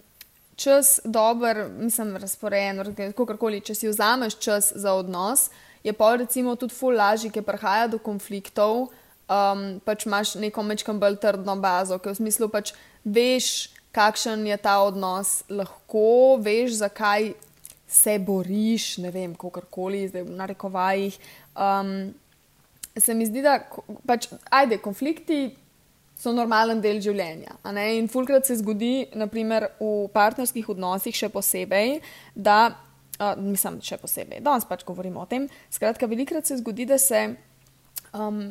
čas 0.55 0.99
dober, 1.03 1.65
mislim, 1.77 2.15
razporejen, 2.21 2.83
kakorkoli, 3.17 3.61
če 3.61 3.75
si 3.75 3.91
vzameš 3.91 4.39
čas 4.39 4.71
za 4.75 4.93
odnos, 4.95 5.49
je 5.83 5.93
pa 5.93 6.15
recimo 6.15 6.55
tudi 6.55 6.75
ful 6.75 6.95
lažji, 6.95 7.33
ker 7.33 7.43
prihaja 7.43 7.89
do 7.91 7.99
konfliktov. 7.99 8.93
Um, 9.23 9.79
pač 9.83 10.05
imaš 10.05 10.35
neko 10.35 10.63
mečkam 10.67 10.99
bolj 10.99 11.15
trdno 11.23 11.55
bazo, 11.59 11.97
ki 11.99 12.11
v 12.11 12.19
smislu 12.19 12.49
pač 12.51 12.73
veš, 13.03 13.72
kakšen 13.93 14.45
je 14.47 14.57
ta 14.57 14.79
odnos, 14.83 15.43
lahko 15.49 16.37
veš, 16.41 16.79
zakaj 16.81 17.33
se 17.87 18.17
boriš, 18.19 18.97
ne 19.03 19.11
vem, 19.13 19.35
kakorkoli, 19.37 20.07
zdaj 20.09 20.25
v 20.25 20.37
narekovajih. 20.37 21.17
Um, 21.53 22.13
se 22.97 23.13
mi 23.13 23.27
zdi, 23.29 23.43
da 23.45 23.59
pač, 24.07 24.31
ajde, 24.49 24.79
konflikti 24.81 25.53
so 26.17 26.33
normalen 26.33 26.81
del 26.81 27.01
življenja. 27.03 27.59
In 27.93 28.09
fulkrat 28.09 28.49
se 28.49 28.57
zgodi, 28.61 29.09
naprimer 29.17 29.69
v 29.77 30.07
partnerskih 30.13 30.73
odnosih, 30.73 31.15
še 31.15 31.29
posebej, 31.33 31.99
da, 32.33 32.73
uh, 33.19 33.37
mislim, 33.37 33.77
še 33.85 34.01
posebej, 34.01 34.41
danes 34.45 34.65
pač 34.69 34.85
govorimo 34.87 35.21
o 35.21 35.29
tem. 35.29 35.45
Skratka, 35.73 36.09
velikrat 36.09 36.49
se 36.49 36.57
zgodi, 36.61 36.89
da 36.89 36.97
se 37.01 37.27
um, 38.13 38.45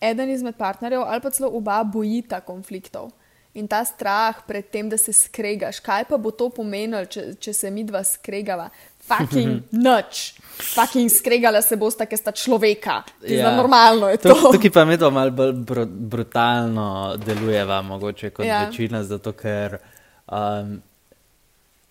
eden 0.00 0.30
izmed 0.30 0.58
partnerjev 0.58 1.06
ali 1.06 1.22
pa 1.24 1.32
celo 1.34 1.50
oba 1.58 1.82
bojita 1.82 2.42
konfliktov. 2.46 3.10
In 3.56 3.64
ta 3.68 3.80
strah 3.88 4.36
pred 4.46 4.66
tem, 4.68 4.88
da 4.88 4.98
se 5.00 5.14
skregaš, 5.16 5.78
kaj 5.80 6.04
pa 6.10 6.18
bo 6.20 6.30
to 6.30 6.50
pomenilo, 6.52 7.06
če, 7.08 7.34
če 7.40 7.52
se 7.56 7.70
mi 7.72 7.86
dva 7.88 8.02
skregava. 8.04 8.68
Fucking 9.06 9.70
noč, 9.70 10.34
fucking 10.74 11.06
skregala 11.12 11.60
se 11.62 11.76
bosta, 11.78 12.08
ker 12.10 12.18
sta 12.18 12.32
človeka. 12.34 12.98
Ja. 13.22 13.36
Ja. 13.46 13.52
Normalno 13.56 14.10
je 14.10 14.18
to. 14.24 14.34
Tuk- 14.34 14.56
Tukaj 14.56 14.72
pa 14.74 14.84
mi 14.84 14.98
to 14.98 15.12
malo 15.14 15.30
bolj 15.30 15.52
br 15.62 15.84
brutalno 15.86 16.88
delujeva, 17.22 17.78
mogoče 17.86 18.32
kot 18.34 18.44
ja. 18.48 18.64
večina, 18.66 19.04
zato 19.06 19.32
ker 19.38 19.78
um, 20.26 20.74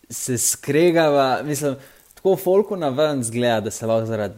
se 0.10 0.38
skregava, 0.38 1.40
mislim, 1.48 1.80
tako 2.20 2.36
folku 2.36 2.76
na 2.76 2.90
ven 2.92 3.24
zgleda, 3.24 3.70
da 3.70 3.72
se 3.72 3.88
lahko 3.88 4.06
zaradi. 4.12 4.36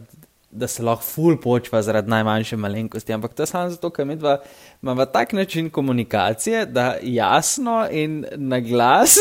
Da 0.51 0.67
se 0.67 0.83
lahko 0.83 1.03
ful 1.03 1.35
počva 1.43 1.81
zaradi 1.81 2.09
najmanjše 2.09 2.57
malenkosti, 2.57 3.13
ampak 3.13 3.33
to 3.33 3.43
je 3.43 3.47
samo 3.47 3.69
zato, 3.69 3.89
ker 3.89 4.05
mi 4.05 4.15
dva 4.15 4.37
imamo 4.81 5.05
tak 5.05 5.33
način 5.33 5.69
komunikacije, 5.69 6.65
da 6.65 6.95
jasno 7.01 7.87
in 7.91 8.25
na 8.35 8.59
glas 8.59 9.17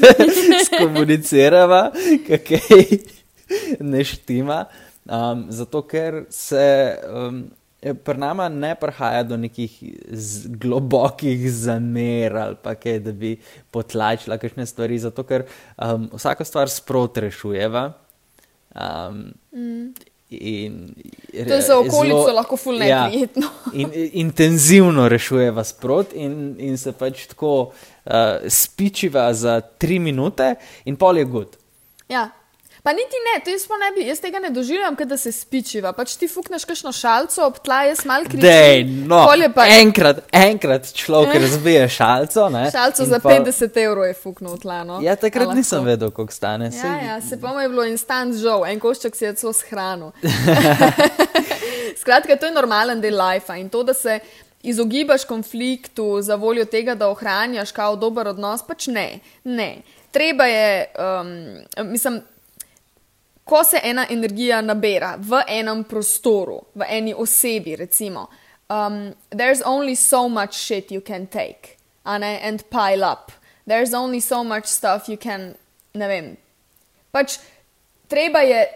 skomunicirava, 0.66 1.90
kaj 2.26 2.86
ne 3.80 4.04
štima. 4.04 4.64
Um, 5.04 5.46
zato, 5.48 5.82
ker 5.82 6.24
se 6.30 6.96
um, 7.10 7.44
pri 8.04 8.18
nama 8.18 8.48
ne 8.48 8.74
prihaja 8.80 9.22
do 9.22 9.36
nekih 9.36 9.74
globokih 10.46 11.52
zamer 11.52 12.36
ali 12.36 12.56
pa 12.62 12.74
kaj, 12.74 12.98
da 13.02 13.12
bi 13.12 13.36
potlačila 13.70 14.38
kakšne 14.38 14.66
stvari, 14.66 14.98
zato 14.98 15.26
ker 15.26 15.44
um, 15.76 16.08
vsako 16.14 16.44
stvar 16.48 16.70
sprot 16.70 17.18
rešujeva. 17.18 17.90
Um, 18.72 19.32
Mm. 19.52 19.92
In, 20.40 20.94
To 21.48 21.54
je 21.54 21.60
za 21.62 21.78
okolico 21.78 22.16
zelo- 22.16 22.34
lahko 22.34 22.56
ful 22.56 22.82
ja, 22.82 23.04
neprijetno. 23.04 23.46
in, 23.72 23.90
intenzivno 24.12 25.08
rešujeva 25.08 25.64
sprot, 25.64 26.12
in, 26.14 26.54
in 26.58 26.78
se 26.78 26.92
pač 26.92 27.26
tako 27.26 27.72
uh, 28.04 28.12
spičiva 28.48 29.34
za 29.34 29.60
tri 29.60 29.98
minute, 29.98 30.54
in 30.84 30.96
pol 30.96 31.18
je 31.18 31.24
good. 31.24 31.56
Ja. 32.08 32.30
Pa 32.82 32.90
niti 32.92 33.14
ne, 33.26 33.40
to 33.44 33.50
jaz, 33.50 33.62
pa 33.70 33.76
ne 33.78 33.92
bi, 33.94 34.08
jaz 34.08 34.18
tega 34.20 34.38
ne 34.38 34.50
doživljam, 34.50 34.96
da 35.06 35.16
se 35.16 35.30
spičiva. 35.32 35.92
Pač 35.92 36.16
ti 36.16 36.26
fukneš 36.28 36.64
kakšno 36.64 36.90
šalco 36.92 37.44
ob 37.46 37.60
tla, 37.62 37.84
jaz 37.84 38.00
mal 38.04 38.24
kričim. 38.24 38.40
Dej, 38.40 38.82
no, 39.06 39.20
pa- 39.54 39.66
enkrat, 39.70 40.18
enkrat 40.32 40.90
človek 40.92 41.34
razbije 41.34 41.88
šalco. 41.88 42.48
Ne, 42.48 42.64
Šalco 42.70 43.04
za 43.04 43.20
pol- 43.20 43.38
50 43.38 43.76
evrov 43.76 44.04
je 44.04 44.14
fuknil 44.14 44.56
v 44.56 44.58
tlano. 44.58 44.98
Ja, 44.98 45.14
takrat 45.16 45.54
nisem 45.54 45.84
vedel, 45.84 46.10
koliko 46.10 46.34
stane. 46.34 46.72
Ja, 46.74 46.96
ja, 47.06 47.20
se 47.20 47.38
pa 47.40 47.52
mu 47.52 47.60
je 47.60 47.68
bilo 47.68 47.84
instant 47.84 48.34
žal, 48.34 48.66
en 48.66 48.80
košček 48.80 49.14
si 49.14 49.24
je 49.24 49.34
celo 49.34 49.52
shranil. 49.52 50.10
Skratka, 52.02 52.36
to 52.36 52.46
je 52.46 52.52
normalen 52.52 53.00
del 53.00 53.14
lajfa 53.16 53.56
in 53.56 53.68
to, 53.68 53.82
da 53.82 53.94
se 53.94 54.18
izogibaš 54.62 55.24
konfliktu 55.24 56.18
za 56.22 56.34
voljo 56.34 56.64
tega, 56.64 56.94
da 56.94 57.08
ohranjaš 57.08 57.72
kao 57.72 57.96
dober 57.96 58.28
odnos, 58.28 58.62
pač 58.66 58.86
ne. 58.86 59.18
ne. 59.44 59.76
Treba 60.10 60.44
je, 60.44 60.86
um, 60.98 61.30
mislim, 61.90 62.20
ko 63.44 63.64
se 63.64 63.80
ena 63.82 64.06
energija 64.10 64.60
nabira 64.62 65.16
v 65.18 65.42
enem 65.48 65.84
prostoru, 65.84 66.60
v 66.74 66.86
eni 66.88 67.14
osebi, 67.14 67.76
recimo, 67.76 68.28
um, 68.70 69.14
there's 69.30 69.62
only 69.62 69.94
so 69.94 70.28
much 70.28 70.54
shit 70.54 70.90
you 70.90 71.00
can 71.00 71.26
take 71.26 71.76
a 72.04 72.18
ne, 72.18 72.38
and 72.40 72.64
pile 72.70 73.04
up. 73.04 73.32
There's 73.66 73.94
only 73.94 74.20
so 74.20 74.44
much 74.44 74.66
stuff 74.66 75.08
you 75.08 75.16
can, 75.16 75.54
ne 75.94 76.08
vem. 76.08 76.36
Pač 77.12 77.38
treba 78.08 78.42
je 78.42 78.66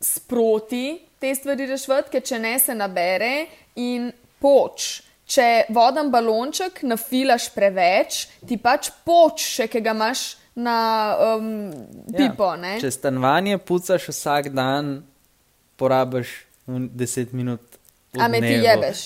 sproti 0.00 1.00
te 1.18 1.34
stvari 1.34 1.66
rešiti, 1.66 2.10
ker 2.12 2.22
če 2.22 2.38
ne 2.38 2.54
se 2.58 2.74
nabere 2.74 3.46
in 3.80 4.10
poč. 4.42 5.02
Če 5.26 5.66
vodan 5.74 6.12
balonček 6.12 6.84
nafilaš 6.86 7.48
preveč, 7.54 8.26
ti 8.46 8.60
pač 8.62 8.92
poč, 9.04 9.42
še 9.56 9.66
ki 9.66 9.82
ga 9.82 9.94
imaš 9.96 10.36
na 10.56 10.76
um, 11.36 11.72
pipo. 12.16 12.48
Ja, 12.56 12.78
Če 12.80 12.90
stanovanje 12.90 13.58
pucaš 13.58 14.08
vsak 14.08 14.48
dan, 14.56 15.02
porabiš 15.76 16.32
10 16.66 17.32
minut. 17.36 17.60
A 18.18 18.28
me 18.28 18.40
ti 18.40 18.46
dnevu. 18.56 18.64
jebeš. 18.64 19.02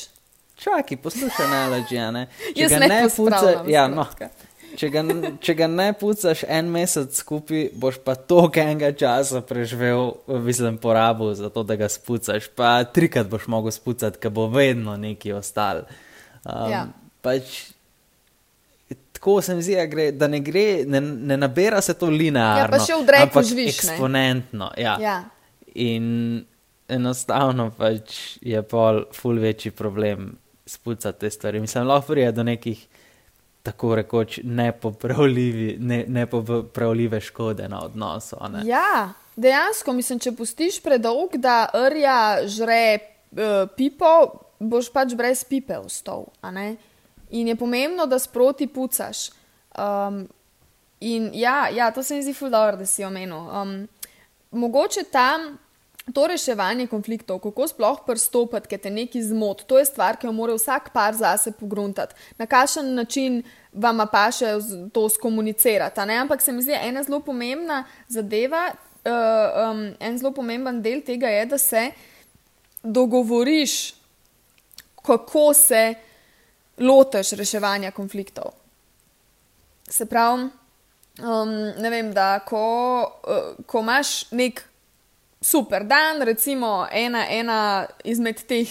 Čakaj, 0.61 0.97
poslušaj 1.03 1.49
najlažje. 1.51 2.13
Ne? 2.13 2.27
Če 2.55 2.63
Jaz 2.63 2.71
ga 2.73 2.79
ne 2.79 2.89
ne 2.89 3.09
pucaš, 3.17 3.67
ja, 3.67 3.87
no, 3.89 4.05
če, 4.77 4.91
ga, 4.93 5.03
če 5.41 5.55
ga 5.57 5.67
ne 5.73 5.89
pucaš 5.99 6.45
en 6.47 6.69
mesec 6.71 7.17
skupaj, 7.17 7.71
boš 7.75 7.99
pa 8.05 8.15
toliko 8.15 8.61
enega 8.63 8.93
časa 8.93 9.41
preživel, 9.43 10.13
mislim, 10.29 10.77
porabil 10.79 11.33
za 11.35 11.51
to, 11.51 11.65
da 11.67 11.75
ga 11.81 11.89
spucaš. 11.91 12.47
Pa 12.55 12.85
trikrat 12.85 13.27
boš 13.33 13.49
mogel 13.51 13.75
spucati, 13.75 14.21
ker 14.23 14.31
bo 14.31 14.47
vedno 14.53 14.95
neki 15.01 15.33
ostal. 15.33 15.83
Um, 16.45 16.71
Ja. 16.71 16.87
pač, 17.25 17.73
Tako 19.21 19.43
se 19.43 19.55
mi 19.55 19.63
zdi, 19.63 19.75
da, 19.77 19.85
gre, 19.87 20.13
da 20.17 20.27
ne, 20.33 20.39
gre, 20.41 20.85
ne, 20.89 21.01
ne 21.01 21.37
nabira 21.37 21.81
se 21.85 21.93
to 21.95 22.07
linearno. 22.09 22.63
Ja, 22.63 22.69
pa 22.73 22.79
še 22.81 22.97
v 22.97 23.05
dreku 23.05 23.43
živiš, 23.45 23.83
ne. 23.85 23.93
Eksponentno. 23.93 24.71
Ja. 24.81 24.95
Ja. 24.97 25.17
In 25.77 26.07
enostavno 26.89 27.67
pač 27.77 28.17
je 28.41 28.63
pol 28.65 29.03
ful 29.13 29.43
večji 29.43 29.75
problem 29.77 30.33
spucati 30.65 31.21
te 31.21 31.31
stvari. 31.31 31.61
Mislim, 31.61 31.85
lahko 31.85 32.15
prije 32.15 32.33
do 32.33 32.47
nekih 32.49 32.81
tako 33.63 33.95
rekoč 34.01 34.41
nepopravljivi, 34.45 35.77
ne, 35.81 36.05
nepopravljive 36.09 37.21
škode 37.21 37.69
na 37.69 37.85
odnosu. 37.85 38.37
Ne? 38.49 38.65
Ja, 38.65 39.13
dejansko, 39.37 39.93
mislim, 39.93 40.19
če 40.19 40.33
pustiš 40.33 40.81
predolg, 40.81 41.37
da 41.37 41.67
rja 41.93 42.47
žre 42.49 42.85
uh, 42.97 43.69
pipo, 43.77 44.15
boš 44.59 44.89
pač 44.93 45.13
brez 45.13 45.45
pipe 45.45 45.77
ostal. 45.77 46.25
In 47.31 47.49
je 47.49 47.57
pomembno, 47.57 48.07
da 48.07 48.19
sproti 48.19 48.67
pucaš. 48.67 49.31
Um, 49.79 50.29
in 51.01 51.31
ja, 51.35 51.69
ja, 51.69 51.91
to 51.91 52.03
se 52.03 52.15
mi 52.15 52.23
zdi 52.23 52.35
fuldoor, 52.35 52.77
da 52.77 52.87
si 52.87 53.05
omenil. 53.05 53.37
Um, 53.37 53.89
mogoče 54.51 55.05
tam. 55.13 55.59
To 56.15 56.25
reševanje 56.27 56.89
konfliktov, 56.91 57.39
kako 57.39 57.69
sploh 57.71 57.99
pristopiti, 58.07 58.67
ker 58.73 58.81
te 58.83 58.91
nekaj 58.91 59.23
zmot, 59.29 59.61
to 59.69 59.79
je 59.79 59.85
stvar, 59.87 60.17
ki 60.19 60.27
jo 60.27 60.33
mora 60.35 60.57
vsak 60.57 60.89
par 60.91 61.15
zase 61.15 61.53
pogruntati. 61.55 62.17
Na 62.39 62.49
kakšen 62.51 62.89
način 62.97 63.43
vam 63.71 64.01
pa 64.11 64.25
še 64.35 64.57
to 64.97 65.05
skomunicirati. 65.13 66.01
Ampak 66.01 66.43
se 66.43 66.53
mi 66.53 66.65
zdi 66.67 66.75
ena 66.75 67.05
zelo 67.07 67.21
pomembna 67.23 67.85
zadeva, 68.09 68.73
uh, 69.05 69.71
um, 69.71 69.85
en 70.01 70.19
zelo 70.19 70.33
pomemben 70.35 70.83
del 70.83 71.05
tega 71.07 71.31
je, 71.31 71.47
da 71.47 71.59
se 71.59 71.91
dogovoriš, 72.83 73.95
kako 75.03 75.53
se 75.55 75.95
lotiš 76.81 77.33
reševanja 77.39 77.91
konfliktov. 77.91 78.53
Se 79.91 80.07
pravi, 80.07 80.49
um, 81.23 81.55
ne 81.79 81.91
vem, 81.91 82.13
da 82.15 82.39
ko, 82.47 82.65
uh, 83.03 83.65
ko 83.67 83.83
imaš 83.85 84.31
nek 84.31 84.63
super 85.41 85.85
dan, 85.85 86.23
recimo 86.23 86.87
ena, 86.93 87.25
ena 87.29 87.87
izmed 88.05 88.45
teh 88.47 88.71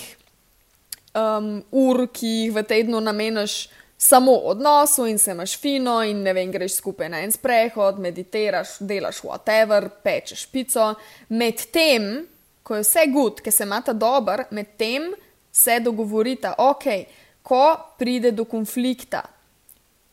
um, 1.13 1.59
ur, 1.71 2.07
ki 2.13 2.27
jih 2.27 2.55
v 2.55 2.63
tednu 2.63 3.01
nameniš 3.01 3.67
samo 3.99 4.31
odnosu 4.47 5.05
in 5.07 5.17
se 5.19 5.31
imaš 5.31 5.57
fino, 5.59 6.03
in 6.03 6.21
ne 6.23 6.33
vem, 6.33 6.51
greš 6.51 6.77
skupaj 6.79 7.09
na 7.09 7.23
en 7.25 7.31
sprehod, 7.31 7.99
meditiraš, 7.99 8.77
delaš 8.79 9.23
whatever, 9.25 9.89
pečeš 10.03 10.45
pico. 10.47 10.93
Medtem, 11.29 12.27
ko 12.63 12.77
je 12.77 12.85
vse 12.85 13.07
gud, 13.11 13.41
ki 13.43 13.51
se 13.51 13.67
imata 13.67 13.93
dober, 13.93 14.45
medtem 14.51 15.09
se 15.51 15.79
dogovorita, 15.83 16.53
ok, 16.57 16.85
ko 17.43 17.77
pride 17.97 18.31
do 18.31 18.45
konflikta. 18.45 19.23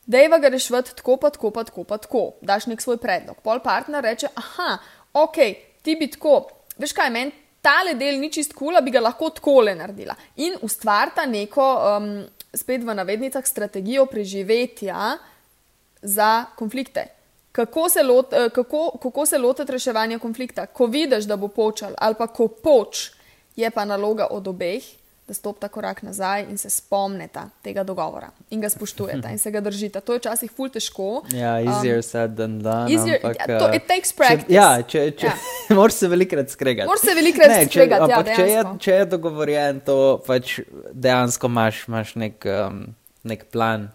Dejva 0.05 0.39
ga 0.39 0.49
rešiti 0.49 0.95
tako, 0.95 1.17
pa 1.17 1.29
tako, 1.29 1.51
pa 1.51 1.63
tako, 1.63 1.83
pa 1.83 1.97
tako. 1.97 2.23
Daš 2.41 2.69
nek 2.71 2.81
svoj 2.81 2.97
predlog. 2.97 3.41
Pol 3.43 3.59
partner 3.59 4.03
reče, 4.03 4.29
aha, 4.35 4.77
ok, 5.13 5.35
ti 5.81 5.97
bi 5.99 6.07
tako, 6.11 6.47
veš 6.77 6.95
kaj, 6.95 7.11
meni 7.11 7.35
tale 7.67 7.97
del 7.99 8.19
ni 8.21 8.29
čist 8.31 8.53
kul, 8.55 8.71
cool, 8.71 8.83
bi 8.85 8.93
ga 8.93 9.01
lahko 9.03 9.31
tako 9.35 9.59
le 9.67 9.75
naredila. 9.75 10.15
In 10.43 10.55
ustvarta 10.63 11.25
neko, 11.27 11.67
um, 11.97 12.09
spet 12.55 12.85
v 12.85 12.95
navednicah, 12.95 13.45
strategijo 13.45 14.05
preživetja 14.07 15.17
za 16.01 16.31
konflikte. 16.55 17.07
Kako 17.51 17.89
se, 17.89 18.03
lot, 18.03 18.33
eh, 18.33 18.49
kako, 18.53 18.99
kako 19.01 19.25
se 19.25 19.37
lotiti 19.41 19.71
reševanja 19.71 20.19
konflikta? 20.19 20.67
Ko 20.67 20.85
vidiš, 20.85 21.25
da 21.25 21.35
bo 21.35 21.47
počal, 21.47 21.95
ali 21.97 22.15
pa 22.15 22.27
ko 22.27 22.47
poč, 22.47 23.11
je 23.55 23.69
pa 23.73 23.85
naloga 23.85 24.27
od 24.31 24.47
obeh, 24.47 24.83
da 25.27 25.33
stopita 25.33 25.67
korak 25.67 26.01
nazaj 26.01 26.45
in 26.49 26.57
se 26.57 26.69
spomnita 26.69 27.49
tega 27.61 27.83
dogovora 27.83 28.29
in 28.49 28.61
ga 28.61 28.69
spoštujeta 28.69 29.29
in 29.29 29.39
se 29.39 29.51
ga 29.51 29.59
držita. 29.61 29.99
To 30.01 30.13
je 30.13 30.19
včasih 30.19 30.51
ful 30.51 30.69
težko. 30.71 31.23
Ja, 31.35 31.57
easier 31.59 31.97
um, 31.99 32.03
said 32.03 32.37
than 32.37 32.59
done. 32.63 32.87
Easier, 32.93 33.19
ampak, 33.23 33.49
ja, 33.49 33.59
to, 33.59 33.67
it 33.75 33.87
takes 33.87 34.13
practice. 34.15 34.47
Če, 34.47 34.55
ja, 34.55 34.69
če, 34.87 35.03
če, 35.19 35.27
ja. 35.27 35.35
moraš 35.77 35.99
se 35.99 36.07
velikrat 36.07 36.53
skregati. 36.55 36.87
Moraš 36.87 37.03
se 37.09 37.15
velikrat 37.19 37.51
ne, 37.51 37.61
skregati. 37.67 38.11
Ja, 38.11 38.23
če, 38.23 38.47
je, 38.53 38.65
če 38.87 38.99
je 39.01 39.09
dogovorjen, 39.17 39.81
to 39.87 39.97
pač 40.27 40.59
dejansko 40.93 41.51
imaš, 41.51 41.83
imaš 41.91 42.15
nek, 42.23 42.47
um, 42.47 42.83
nek 43.27 43.49
plan, 43.51 43.89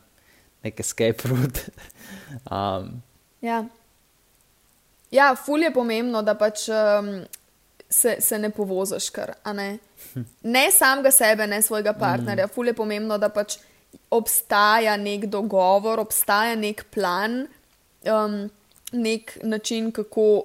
nek 0.67 0.85
escape 0.85 1.33
route. 1.33 1.73
um. 2.59 2.99
Ja. 3.41 3.65
Ja, 5.13 5.33
ful 5.37 5.65
je 5.65 5.73
pomembno, 5.73 6.21
da 6.25 6.37
pač 6.37 6.69
um, 6.73 7.15
se, 7.93 8.17
se 8.21 8.39
ne 8.39 8.51
povoziš 8.51 9.11
kar. 9.11 9.35
Ne? 9.55 9.79
ne 10.43 10.71
samega 10.73 11.11
sebe, 11.11 11.47
ne 11.47 11.63
svojega 11.63 11.93
partnerja. 11.93 12.47
Mm. 12.47 12.55
Ful 12.55 12.67
je 12.67 12.75
pomembno, 12.75 13.19
da 13.19 13.29
pač 13.29 13.59
obstaja 14.11 14.97
nek 14.97 15.27
dogovor, 15.31 16.01
obstaja 16.01 16.57
nek 16.57 16.85
plan, 16.91 17.47
um, 18.09 18.39
nek 18.93 19.39
način, 19.43 19.93
kako 19.93 20.45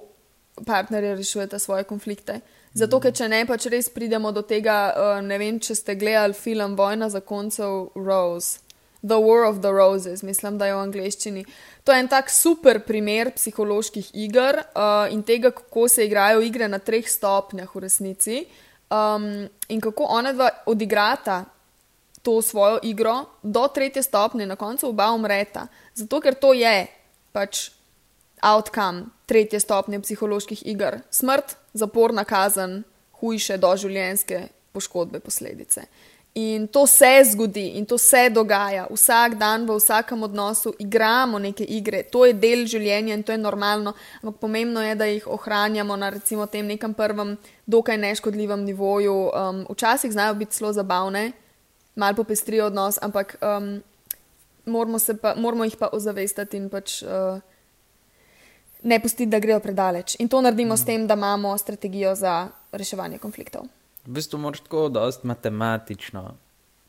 partnerje 0.66 1.16
rešujete 1.16 1.58
svoje 1.58 1.84
konflikte. 1.84 2.40
Zato, 2.74 3.00
ker 3.00 3.14
če 3.16 3.28
ne, 3.28 3.42
pač 3.48 3.66
res 3.72 3.88
pridemo 3.90 4.32
do 4.32 4.42
tega, 4.46 4.78
uh, 4.92 5.20
ne 5.24 5.38
vem, 5.40 5.60
če 5.60 5.74
ste 5.74 5.96
gledali 5.98 6.36
film 6.36 6.76
Vojna 6.76 7.08
za 7.08 7.20
koncev 7.24 7.88
Rose. 7.96 8.60
The 9.02 9.18
War 9.18 9.44
of 9.46 9.60
the 9.60 9.70
Roses, 9.70 10.22
mislim, 10.22 10.58
da 10.58 10.66
je 10.66 10.74
v 10.74 10.78
angleščini. 10.78 11.44
To 11.84 11.92
je 11.92 12.00
en 12.00 12.08
tak 12.08 12.30
super 12.30 12.80
primer 12.84 13.30
psiholoških 13.36 14.10
iger 14.14 14.58
uh, 14.58 15.06
in 15.12 15.22
tega, 15.22 15.50
kako 15.50 15.88
se 15.88 16.06
igrajo 16.06 16.40
igre 16.42 16.68
na 16.68 16.78
treh 16.78 17.06
stopnjah 17.08 17.74
v 17.74 17.84
resnici. 17.86 18.42
Um, 18.90 19.46
in 19.68 19.80
kako 19.80 20.08
ona 20.08 20.32
dva 20.32 20.50
odigrata 20.66 21.44
to 22.22 22.42
svojo 22.42 22.78
igro 22.82 23.24
do 23.42 23.68
tretje 23.68 24.02
stopnje, 24.02 24.46
na 24.46 24.56
koncu 24.56 24.88
oba 24.88 25.12
umreta. 25.12 25.66
Zato, 25.94 26.20
ker 26.20 26.34
to 26.34 26.52
je 26.52 26.86
pač 27.32 27.70
outcome 28.42 29.06
tretje 29.26 29.60
stopnje 29.60 30.00
psiholoških 30.00 30.66
iger. 30.66 31.00
Smrt, 31.10 31.56
zaporna 31.72 32.24
kazen, 32.24 32.82
hujše 33.20 33.56
doživljenjske 33.56 34.48
poškodbe, 34.72 35.20
posledice. 35.20 35.86
In 36.38 36.68
to 36.68 36.86
se 36.86 37.24
zgodi 37.24 37.66
in 37.78 37.86
to 37.86 37.98
se 37.98 38.28
dogaja. 38.30 38.86
Vsak 38.90 39.34
dan 39.34 39.66
v 39.66 39.74
vsakem 39.74 40.22
odnosu 40.22 40.70
igramo 40.78 41.38
neke 41.38 41.64
igre, 41.64 42.04
to 42.06 42.26
je 42.28 42.34
del 42.38 42.62
življenja 42.66 43.16
in 43.16 43.24
to 43.26 43.34
je 43.34 43.40
normalno, 43.42 43.94
ampak 44.22 44.36
pomembno 44.38 44.84
je, 44.84 44.94
da 44.94 45.08
jih 45.10 45.26
ohranjamo 45.26 45.96
na 45.96 46.12
recimo 46.14 46.46
tem 46.46 46.66
nekem 46.66 46.94
prvem, 46.94 47.34
dokaj 47.66 47.98
neškodljivem 47.98 48.62
nivoju. 48.64 49.16
Um, 49.34 49.64
včasih 49.70 50.12
znajo 50.12 50.36
biti 50.38 50.60
zelo 50.60 50.70
zabavne, 50.72 51.32
malo 51.96 52.14
popestrijo 52.14 52.68
odnos, 52.70 53.00
ampak 53.02 53.34
um, 53.42 53.82
moramo, 54.66 54.98
pa, 55.22 55.34
moramo 55.34 55.66
jih 55.66 55.76
pa 55.76 55.90
ozavestati 55.92 56.56
in 56.56 56.70
pač. 56.70 57.02
Uh, 57.02 57.40
Ne 58.78 59.00
pustiti, 59.02 59.26
da 59.26 59.40
grejo 59.42 59.58
predaleč. 59.58 60.14
In 60.22 60.28
to 60.30 60.38
naredimo 60.38 60.74
mm. 60.74 60.78
s 60.78 60.84
tem, 60.86 61.06
da 61.10 61.16
imamo 61.18 61.56
strategijo 61.58 62.12
za 62.14 62.46
reševanje 62.70 63.18
konfliktov. 63.18 63.66
V 64.06 64.10
bistvu 64.10 64.38
moraš 64.38 64.60
tako 64.60 64.88
dosti 64.88 65.26
matematično 65.26 66.34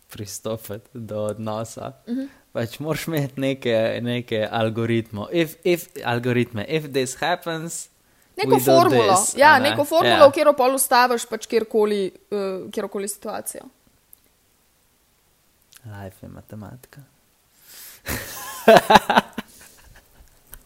pristopiti 0.09 0.89
do 0.93 1.23
odnosa. 1.23 1.91
Uh 2.07 2.13
mhm. 2.13 2.21
-huh. 2.21 2.27
Pač 2.51 2.79
moraš 2.79 3.07
imeti 3.07 3.41
neke, 3.41 3.99
neke 4.01 4.47
algoritme. 4.51 5.21
If, 5.31 5.55
if, 5.63 5.87
algoritme. 6.05 6.65
If 6.67 6.83
this 6.83 7.15
happens. 7.19 7.89
Neko 8.37 8.59
formulo, 8.59 9.15
this, 9.15 9.37
ja, 9.37 9.59
ne? 9.59 9.69
neko 9.69 9.85
formulo, 9.85 10.15
yeah. 10.15 10.19
Ja. 10.19 10.27
v 10.27 10.31
katero 10.31 10.53
pol 10.53 10.75
ustaviš 10.75 11.25
pač 11.25 11.45
kjerkoli, 11.45 12.11
uh, 12.31 12.71
kjerkoli 12.71 13.07
situacijo. 13.07 13.63
Life 15.85 16.25
je 16.25 16.29
matematika. 16.29 17.01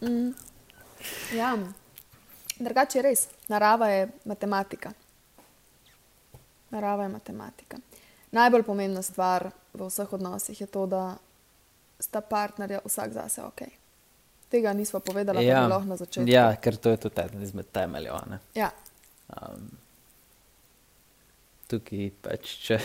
mm. 0.00 0.34
Ja, 1.36 1.58
drugače 2.58 2.98
je 2.98 3.02
res, 3.02 3.28
narava 3.48 3.88
je 3.88 4.08
matematika 4.24 4.92
narava 6.74 7.06
je 7.06 7.08
matematika. 7.08 7.78
Najbolj 8.34 8.62
pomembna 8.66 9.02
stvar 9.02 9.50
v 9.74 9.86
vseh 9.86 10.12
odnosih 10.12 10.60
je 10.60 10.66
to, 10.66 10.86
da 10.90 11.14
sta 12.00 12.20
partnerja 12.20 12.80
vsak 12.84 13.12
zase 13.12 13.42
ok. 13.42 13.62
Tega 14.50 14.72
nismo 14.72 15.00
povedali, 15.00 15.46
ja. 15.46 15.66
lahko 15.68 15.86
na 15.88 15.96
začetku. 15.96 16.30
Ja, 16.30 16.50
ker 16.56 16.76
to 16.76 16.90
je 16.90 16.96
tudi 17.06 17.22
eden 17.22 17.42
izmed 17.42 17.70
temeljev. 17.72 18.18
Ja. 18.54 18.70
Um, 19.30 19.70
tukaj 21.70 22.10
pač, 22.22 22.56
če, 22.66 22.78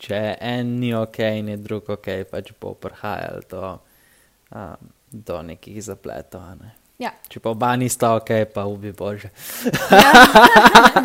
če 0.00 0.20
en 0.40 0.78
ni 0.80 0.94
ok, 0.96 1.20
in 1.40 1.52
je 1.52 1.58
drug 1.60 1.90
ok, 1.96 2.08
pač 2.30 2.52
bo 2.60 2.74
prihajalo 2.74 3.44
do, 3.50 3.74
um, 4.52 4.92
do 5.12 5.42
nekih 5.42 5.80
zapletov. 5.84 6.48
Ne? 6.60 6.72
Ja. 7.00 7.12
Če 7.28 7.40
pa 7.44 7.52
oba 7.52 7.74
nista 7.76 8.14
ok, 8.16 8.32
pa 8.54 8.64
ubi 8.68 8.92
bože. 8.96 9.28
ja. 9.92 10.12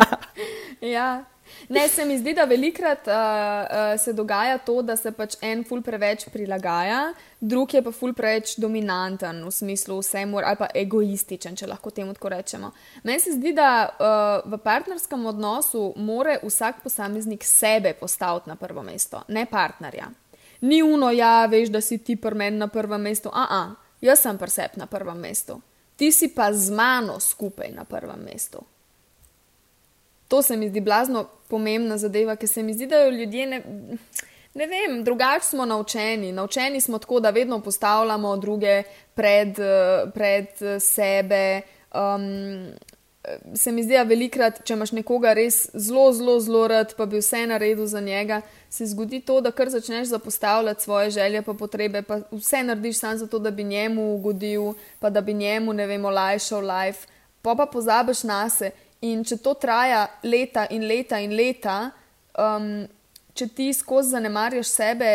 ja. 0.96 1.10
Ne, 1.68 1.88
se 1.88 2.04
mi 2.04 2.18
zdi, 2.18 2.34
da 2.34 2.44
velikrat 2.44 3.06
uh, 3.06 3.14
uh, 3.14 4.00
se 4.00 4.12
dogaja 4.12 4.58
to, 4.58 4.82
da 4.82 4.96
se 4.96 5.12
pač 5.12 5.36
en 5.42 5.64
ful 5.64 5.82
preveč 5.82 6.26
prilagaja, 6.32 7.12
drug 7.40 7.74
je 7.74 7.82
pa 7.82 7.92
ful 7.92 8.14
preveč 8.16 8.56
dominanten 8.58 9.42
v 9.44 9.52
smislu 9.54 9.98
vsemu 10.00 10.40
ali 10.40 10.58
pa 10.58 10.70
egoističen, 10.74 11.56
če 11.56 11.68
lahko 11.70 11.90
temu 11.90 12.14
tako 12.16 12.32
rečemo. 12.34 12.72
Meni 13.04 13.20
se 13.20 13.36
zdi, 13.36 13.52
da 13.56 13.70
uh, 13.90 14.50
v 14.50 14.58
partnerskem 14.64 15.26
odnosu 15.26 15.92
more 15.96 16.38
vsak 16.42 16.82
posameznik 16.82 17.44
sebe 17.44 17.94
postaviti 18.00 18.50
na 18.50 18.56
prvo 18.56 18.82
mesto, 18.82 19.22
ne 19.28 19.46
partnerja. 19.46 20.10
Ni 20.60 20.82
uno, 20.82 21.10
ja, 21.10 21.46
veš, 21.46 21.70
da 21.72 21.80
si 21.80 21.98
ti 21.98 22.16
pri 22.16 22.36
meni 22.36 22.58
na 22.58 22.68
prvem 22.68 23.00
mestu, 23.00 23.30
a, 23.32 23.46
a, 23.48 23.94
jaz 24.00 24.20
sem 24.20 24.38
presep 24.38 24.76
na 24.76 24.86
prvem 24.86 25.16
mestu, 25.16 25.60
ti 25.96 26.12
si 26.12 26.28
pa 26.34 26.52
z 26.52 26.72
mano 26.72 27.20
skupaj 27.20 27.72
na 27.72 27.84
prvem 27.84 28.20
mestu. 28.24 28.60
To 30.30 30.42
se 30.42 30.56
mi 30.56 30.68
zdi 30.68 30.80
blazno 30.80 31.24
pomembna 31.48 31.98
zadeva, 31.98 32.36
ker 32.38 32.48
se 32.48 32.62
mi 32.62 32.74
zdi, 32.74 32.86
da 32.86 33.00
jo 33.02 33.10
ljudje 33.10 33.46
ne, 33.46 33.62
ne 34.54 34.66
vem, 34.70 35.00
drugače 35.04 35.44
smo 35.44 35.66
naučeni. 35.66 36.32
Naučeni 36.32 36.80
smo 36.80 36.98
tako, 36.98 37.20
da 37.20 37.30
vedno 37.30 37.58
postavljamo 37.60 38.36
druge 38.36 38.82
pred, 39.14 39.58
eh, 39.58 40.06
pred 40.14 40.46
sebe. 40.80 41.62
Um, 41.94 42.70
se 43.54 43.72
mi 43.72 43.82
zdi, 43.82 43.98
da 43.98 44.02
velikrat, 44.06 44.62
če 44.64 44.74
imaš 44.78 44.92
nekoga 44.96 45.32
res 45.36 45.64
zelo, 45.74 46.06
zelo, 46.16 46.38
zelo 46.40 46.62
rad, 46.70 46.94
pa 46.96 47.06
bi 47.10 47.18
vse 47.20 47.42
naredil 47.50 47.86
za 47.90 48.00
njega, 48.00 48.40
se 48.70 48.86
zgodi 48.86 49.20
to, 49.20 49.40
da 49.44 49.50
kar 49.50 49.68
začneš 49.68 50.08
zapostavljati 50.08 50.82
svoje 50.82 51.10
želje 51.10 51.42
in 51.42 51.56
potrebe, 51.58 52.02
pa 52.02 52.20
vse 52.30 52.62
narediš 52.62 53.00
samo 53.02 53.16
zato, 53.16 53.38
da 53.38 53.50
bi 53.50 53.64
njemu 53.64 54.14
ugodil, 54.14 54.72
pa 55.00 55.10
da 55.10 55.20
bi 55.20 55.34
njemu, 55.34 55.72
ne 55.72 55.86
vem, 55.86 56.04
olajšal 56.04 56.64
life, 56.64 57.08
pa 57.42 57.54
pa 57.54 57.66
pozabiš 57.66 58.22
na 58.22 58.48
sebe. 58.48 58.76
In 59.00 59.24
če 59.24 59.38
to 59.40 59.54
traja 59.56 60.04
leta 60.22 60.66
in 60.70 60.84
leta 60.88 61.20
in 61.24 61.32
leta, 61.36 61.90
um, 62.36 62.84
če 63.32 63.46
ti 63.56 63.70
skozi 63.72 64.16
zanemarjaš 64.16 64.68
sebe, 64.68 65.12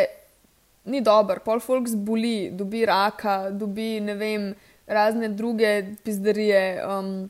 ni 0.89 1.01
dobro, 1.05 1.41
pol 1.45 1.61
folk 1.61 1.89
zboli, 1.89 2.51
dobi 2.53 2.83
raka, 2.85 3.51
dobi 3.53 3.99
ne 4.01 4.15
vem, 4.17 4.49
razne 4.87 5.29
druge 5.33 5.71
pizderije. 6.05 6.65
Um, 6.85 7.29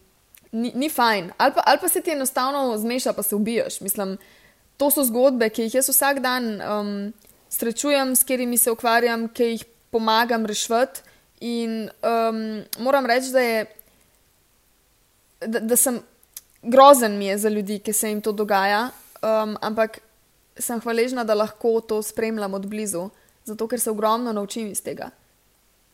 ni, 0.56 0.72
ni 0.76 0.90
fajn. 0.90 1.32
Ali 1.38 1.54
pa, 1.56 1.64
ali 1.66 1.80
pa 1.82 1.88
se 1.92 2.02
ti 2.02 2.12
enostavno 2.12 2.78
zmeša, 2.78 3.14
pa 3.14 3.24
se 3.24 3.36
ubiješ. 3.36 3.82
Mislim, 3.82 4.18
to 4.78 4.92
so 4.92 5.04
zgodbe, 5.04 5.50
ki 5.50 5.68
jih 5.68 5.80
jaz 5.80 5.90
vsak 5.92 6.20
dan 6.24 6.50
um, 6.62 6.92
srečujem, 7.50 8.16
s 8.16 8.24
katerimi 8.24 8.58
se 8.58 8.72
ukvarjam, 8.72 9.28
ki 9.28 9.52
jih 9.52 9.66
pomagam 9.92 10.46
rešiti. 10.46 11.04
In 11.40 11.90
um, 12.00 12.64
moram 12.80 13.06
reči, 13.06 13.32
da, 13.32 13.40
je, 13.40 13.66
da, 15.42 15.60
da 15.60 15.76
sem 15.76 16.00
grozen 16.66 17.18
mi 17.18 17.26
je 17.26 17.38
za 17.38 17.50
ljudi, 17.50 17.80
ki 17.80 17.94
se 17.94 18.10
jim 18.10 18.22
to 18.22 18.32
dogaja, 18.32 18.90
um, 19.22 19.58
ampak 19.62 20.00
sem 20.58 20.80
hvaležna, 20.80 21.24
da 21.24 21.34
lahko 21.34 21.82
to 21.82 22.02
spremljam 22.04 22.54
od 22.54 22.68
blizu, 22.68 23.10
zato 23.44 23.68
ker 23.68 23.80
se 23.80 23.92
ogromno 23.92 24.34
naučim 24.34 24.68
iz 24.72 24.82
tega. 24.84 25.10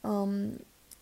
Um, 0.03 0.51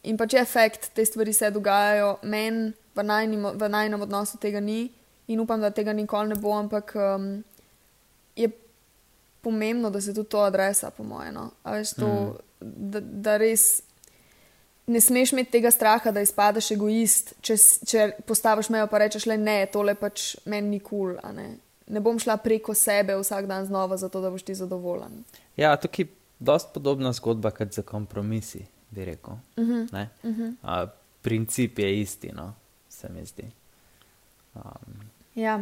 in 0.04 0.18
pa 0.18 0.28
če 0.28 0.40
efekt 0.42 0.92
te 0.96 1.06
stvari 1.06 1.34
se 1.34 1.52
dogajajo, 1.52 2.18
meni 2.24 2.74
v 2.96 3.70
najnem 3.70 4.02
odnosu 4.02 4.38
tega 4.38 4.60
ni 4.60 4.90
in 5.28 5.40
upam, 5.40 5.62
da 5.62 5.70
tega 5.72 5.94
nikoli 5.94 6.34
ne 6.34 6.36
bo, 6.36 6.52
ampak 6.58 6.96
um, 6.96 7.44
je 8.36 8.50
pomembno, 9.42 9.90
da 9.90 10.02
se 10.02 10.14
tudi 10.14 10.30
to 10.30 10.42
adresa, 10.42 10.90
po 10.92 11.04
mojem. 11.04 11.34
No? 11.34 11.52
Mm. 11.66 12.32
Da, 12.60 13.00
da 13.00 13.38
res 13.38 13.82
ne 14.90 15.02
smeš 15.02 15.34
imeti 15.34 15.52
tega 15.52 15.72
straha, 15.72 16.12
da 16.12 16.22
izpadeš 16.26 16.72
egoist, 16.76 17.34
če, 17.46 17.56
če 17.88 18.06
postaviš 18.28 18.72
mejo, 18.74 18.88
pa 18.90 19.04
rečeš, 19.04 19.28
le 19.30 19.38
ne, 19.38 19.58
tole 19.72 19.94
pač 19.96 20.34
meni 20.50 20.76
ni 20.76 20.80
kul. 20.80 21.16
Cool, 21.16 21.36
ne? 21.36 21.50
ne 21.90 22.02
bom 22.06 22.20
šla 22.22 22.38
preko 22.42 22.74
sebe 22.78 23.16
vsak 23.18 23.48
dan 23.50 23.66
znova, 23.66 23.98
zato 23.98 24.22
da 24.22 24.30
boš 24.30 24.44
ti 24.46 24.56
zadovoljen. 24.56 25.24
Ja, 25.58 25.76
tukaj 25.78 26.06
je 26.06 26.10
dosti 26.40 26.74
podobna 26.74 27.14
zgodba 27.14 27.52
kot 27.52 27.74
za 27.74 27.82
kompromisi, 27.82 28.66
bi 28.90 29.06
rekel. 29.06 29.34
Uh 29.58 29.68
-huh. 29.68 30.08
uh 30.24 30.38
-huh. 30.38 30.54
uh, 30.64 30.90
princip 31.22 31.80
je 31.80 32.00
isti, 32.02 32.32
no? 32.32 32.54
se 32.90 33.10
mi 33.10 33.26
zdi. 33.26 33.44
Um, 34.56 34.64
ja. 35.36 35.60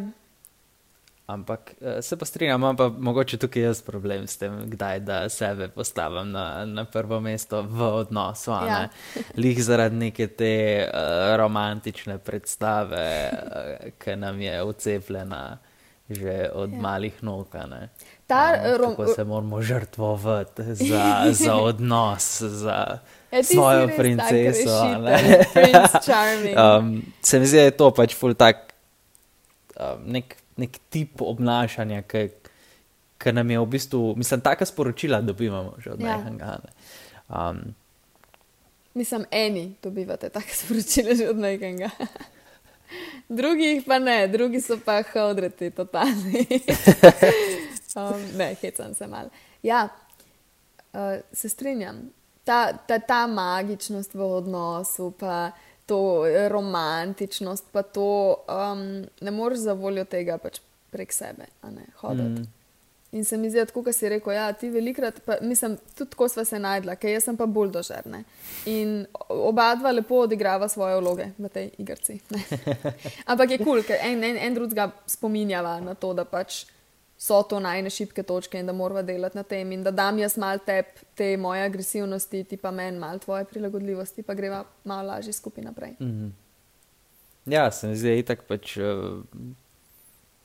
Ampak 1.28 1.74
eh, 1.82 2.02
se 2.02 2.18
pa 2.18 2.26
strinjam, 2.26 2.62
imam 2.62 2.78
pa 2.78 2.90
mogoče 2.90 3.38
tukaj 3.38 3.64
jaz 3.64 3.82
problem 3.82 4.28
s 4.28 4.38
tem, 4.38 4.62
kdaj 4.70 5.00
da 5.00 5.30
sebe 5.30 5.68
postavim 5.68 6.32
na, 6.32 6.66
na 6.66 6.86
prvo 6.86 7.20
mesto 7.20 7.62
v 7.62 7.84
odnosu. 7.84 8.52
Ja. 8.52 8.88
Lih 9.44 9.64
zaradi 9.64 9.96
neke 9.96 10.28
te 10.28 10.88
uh, 10.88 11.36
romantične 11.36 12.18
predstave, 12.18 13.32
uh, 13.32 13.90
ki 14.00 14.16
nam 14.16 14.42
je 14.42 14.64
ucepljena 14.64 15.58
že 16.10 16.50
od 16.54 16.72
ja. 16.72 16.80
malih 16.80 17.24
nog. 17.24 17.48
Ta, 18.28 18.54
um, 18.56 18.78
rom... 18.78 18.96
Kako 18.96 19.14
se 19.14 19.24
moramo 19.24 19.62
žrtvovati 19.62 20.64
za, 20.64 21.26
za 21.44 21.56
odnos, 21.56 22.42
za 22.42 23.00
ja, 23.32 23.44
svojo 23.44 23.90
princeso. 23.98 24.86
um, 26.80 27.02
se 27.22 27.40
mi 27.40 27.46
zdi, 27.46 27.58
da 27.58 27.64
je 27.64 27.72
to 27.72 27.92
pač 27.92 28.16
ful 28.16 28.34
tak. 28.34 28.74
Um, 29.76 30.12
nek, 30.12 30.36
nek 30.58 30.78
tip 30.90 31.22
obnašanja, 31.22 32.02
ki 33.18 33.34
nam 33.34 33.52
je 33.52 33.60
v 33.60 33.66
bistvu, 33.66 34.16
mislim, 34.18 34.42
taka 34.42 34.66
sporočila 34.66 35.22
dobivamo 35.22 35.76
že 35.78 35.92
od 35.92 36.02
ja. 36.02 36.18
nekega. 36.18 36.60
Um, 37.30 37.76
mislim, 38.94 39.26
eni 39.32 39.76
dobivate 39.84 40.30
taka 40.30 40.54
sporočila 40.54 41.16
že 41.16 41.30
od 41.30 41.38
nekega. 41.38 41.90
Drugi 43.30 43.84
pa 43.88 44.00
ne, 44.00 44.28
drugi 44.28 44.62
so 44.62 44.80
pa 44.86 45.04
hodreti, 45.14 45.72
totalni. 45.72 46.48
um, 47.96 48.22
ne, 48.38 48.56
hecam 48.62 48.94
se 48.94 49.08
mal. 49.08 49.28
Ja, 49.64 49.90
uh, 50.94 51.00
se 51.34 51.50
strinjam. 51.50 52.10
Ta, 52.44 52.74
ta, 52.74 53.00
ta 53.00 53.28
magičnost 53.28 54.14
v 54.14 54.24
odnosu, 54.24 55.12
pa 55.20 55.52
to 55.88 56.24
romantičnost, 56.52 57.72
pa 57.72 57.82
to 57.82 58.36
um, 58.48 59.06
ne 59.22 59.32
moreš 59.32 59.66
za 59.70 59.74
voljo 59.74 60.04
tega 60.06 60.38
pač 60.38 60.60
prek 60.92 61.14
sebe, 61.14 61.48
a 61.62 61.72
ne 61.72 61.88
hoditi. 62.02 62.44
Mm. 62.44 62.54
In 63.12 63.26
se 63.26 63.38
mi 63.38 63.50
zdi, 63.50 63.64
kot 63.74 63.88
si 63.96 64.10
rekel, 64.12 64.34
ja, 64.36 64.50
ti 64.54 64.68
velikrat, 64.70 65.22
pa, 65.26 65.38
mislim, 65.42 65.78
tudi 65.96 66.12
tako 66.12 66.28
sva 66.28 66.44
se 66.46 66.60
najdla, 66.60 66.98
ker 67.00 67.14
jaz 67.14 67.30
sem 67.30 67.38
pa 67.40 67.46
bolj 67.48 67.72
dožerne. 67.78 68.26
In 68.68 69.06
oba 69.32 69.70
dva 69.80 69.94
lepo 69.96 70.26
odigrava 70.26 70.68
svoje 70.68 70.98
vloge 71.00 71.30
v 71.38 71.52
tej 71.54 71.70
igrici. 71.80 72.20
Ampak 73.32 73.56
je 73.56 73.58
kul, 73.62 73.78
cool, 73.80 73.86
ker 73.88 74.04
en, 74.04 74.26
en, 74.28 74.42
en 74.44 74.60
drugega 74.60 74.90
spominjava 75.08 75.78
na 75.86 75.96
to, 75.96 76.12
da 76.14 76.28
pač 76.28 76.66
so 77.18 77.42
to 77.44 77.60
najne 77.60 77.90
šibke 77.90 78.24
točke 78.24 78.60
in 78.60 78.66
da 78.66 78.74
moramo 78.74 79.02
delati 79.04 79.38
na 79.38 79.44
tem. 79.44 79.72
In 79.72 79.84
da 79.84 79.92
dam 79.92 80.20
jaz 80.20 80.38
mal 80.38 80.60
tep 80.66 81.00
te 81.16 81.38
moje 81.38 81.64
agresivnosti, 81.66 82.44
ti 82.44 82.58
pa 82.58 82.72
meni 82.72 83.00
mal 83.00 83.20
tvoje 83.20 83.46
prilagodljivosti, 83.46 84.24
pa 84.24 84.34
greva 84.34 84.64
malo 84.84 85.08
lažje 85.08 85.34
skupaj 85.34 85.64
naprej. 85.64 85.96
Mm 86.00 86.12
-hmm. 86.12 86.32
Ja, 87.46 87.72
se 87.72 87.88
mi 87.88 87.96
zdi, 87.96 88.24
da 88.24 88.34
je 88.34 88.38
pač. 88.48 88.78
Uh 88.78 89.24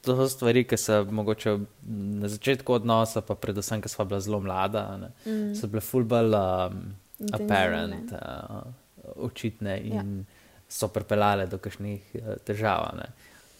to 0.02 0.16
so 0.16 0.28
stvari, 0.28 0.64
ki 0.66 0.76
so 0.76 1.04
mogoče 1.10 1.56
na 1.86 2.28
začetku 2.28 2.74
odnosa, 2.74 3.22
pa 3.22 3.34
predvsem, 3.38 3.82
ker 3.82 3.90
smo 3.90 4.04
bila 4.10 4.20
zelo 4.20 4.40
mlada, 4.42 4.84
mm. 5.24 5.52
so 5.58 5.70
bile 5.70 5.82
fulbal 5.84 6.34
um, 6.34 6.80
apparent, 7.32 8.10
uh, 8.12 8.62
očitne 9.22 9.78
in 9.78 9.94
ja. 9.94 10.04
so 10.68 10.88
pripeljale 10.90 11.46
do 11.46 11.60
kakšnih 11.62 12.16
uh, 12.18 12.34
težav. 12.46 12.88
Ne. 12.98 13.10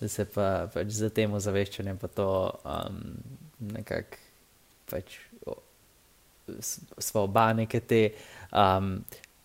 Da 0.03 0.09
se 0.11 0.27
pa 0.27 0.67
pač 0.75 0.91
za 0.99 1.13
tem 1.15 1.31
ozaveščanjem 1.39 1.99
pa 2.03 2.11
to 2.11 2.29
um, 2.67 3.03
nekako 3.73 4.19
pač, 4.91 5.15
smo 6.99 7.29
oba 7.29 7.53
neke 7.57 7.81
te. 7.81 8.09
Um, 8.51 8.97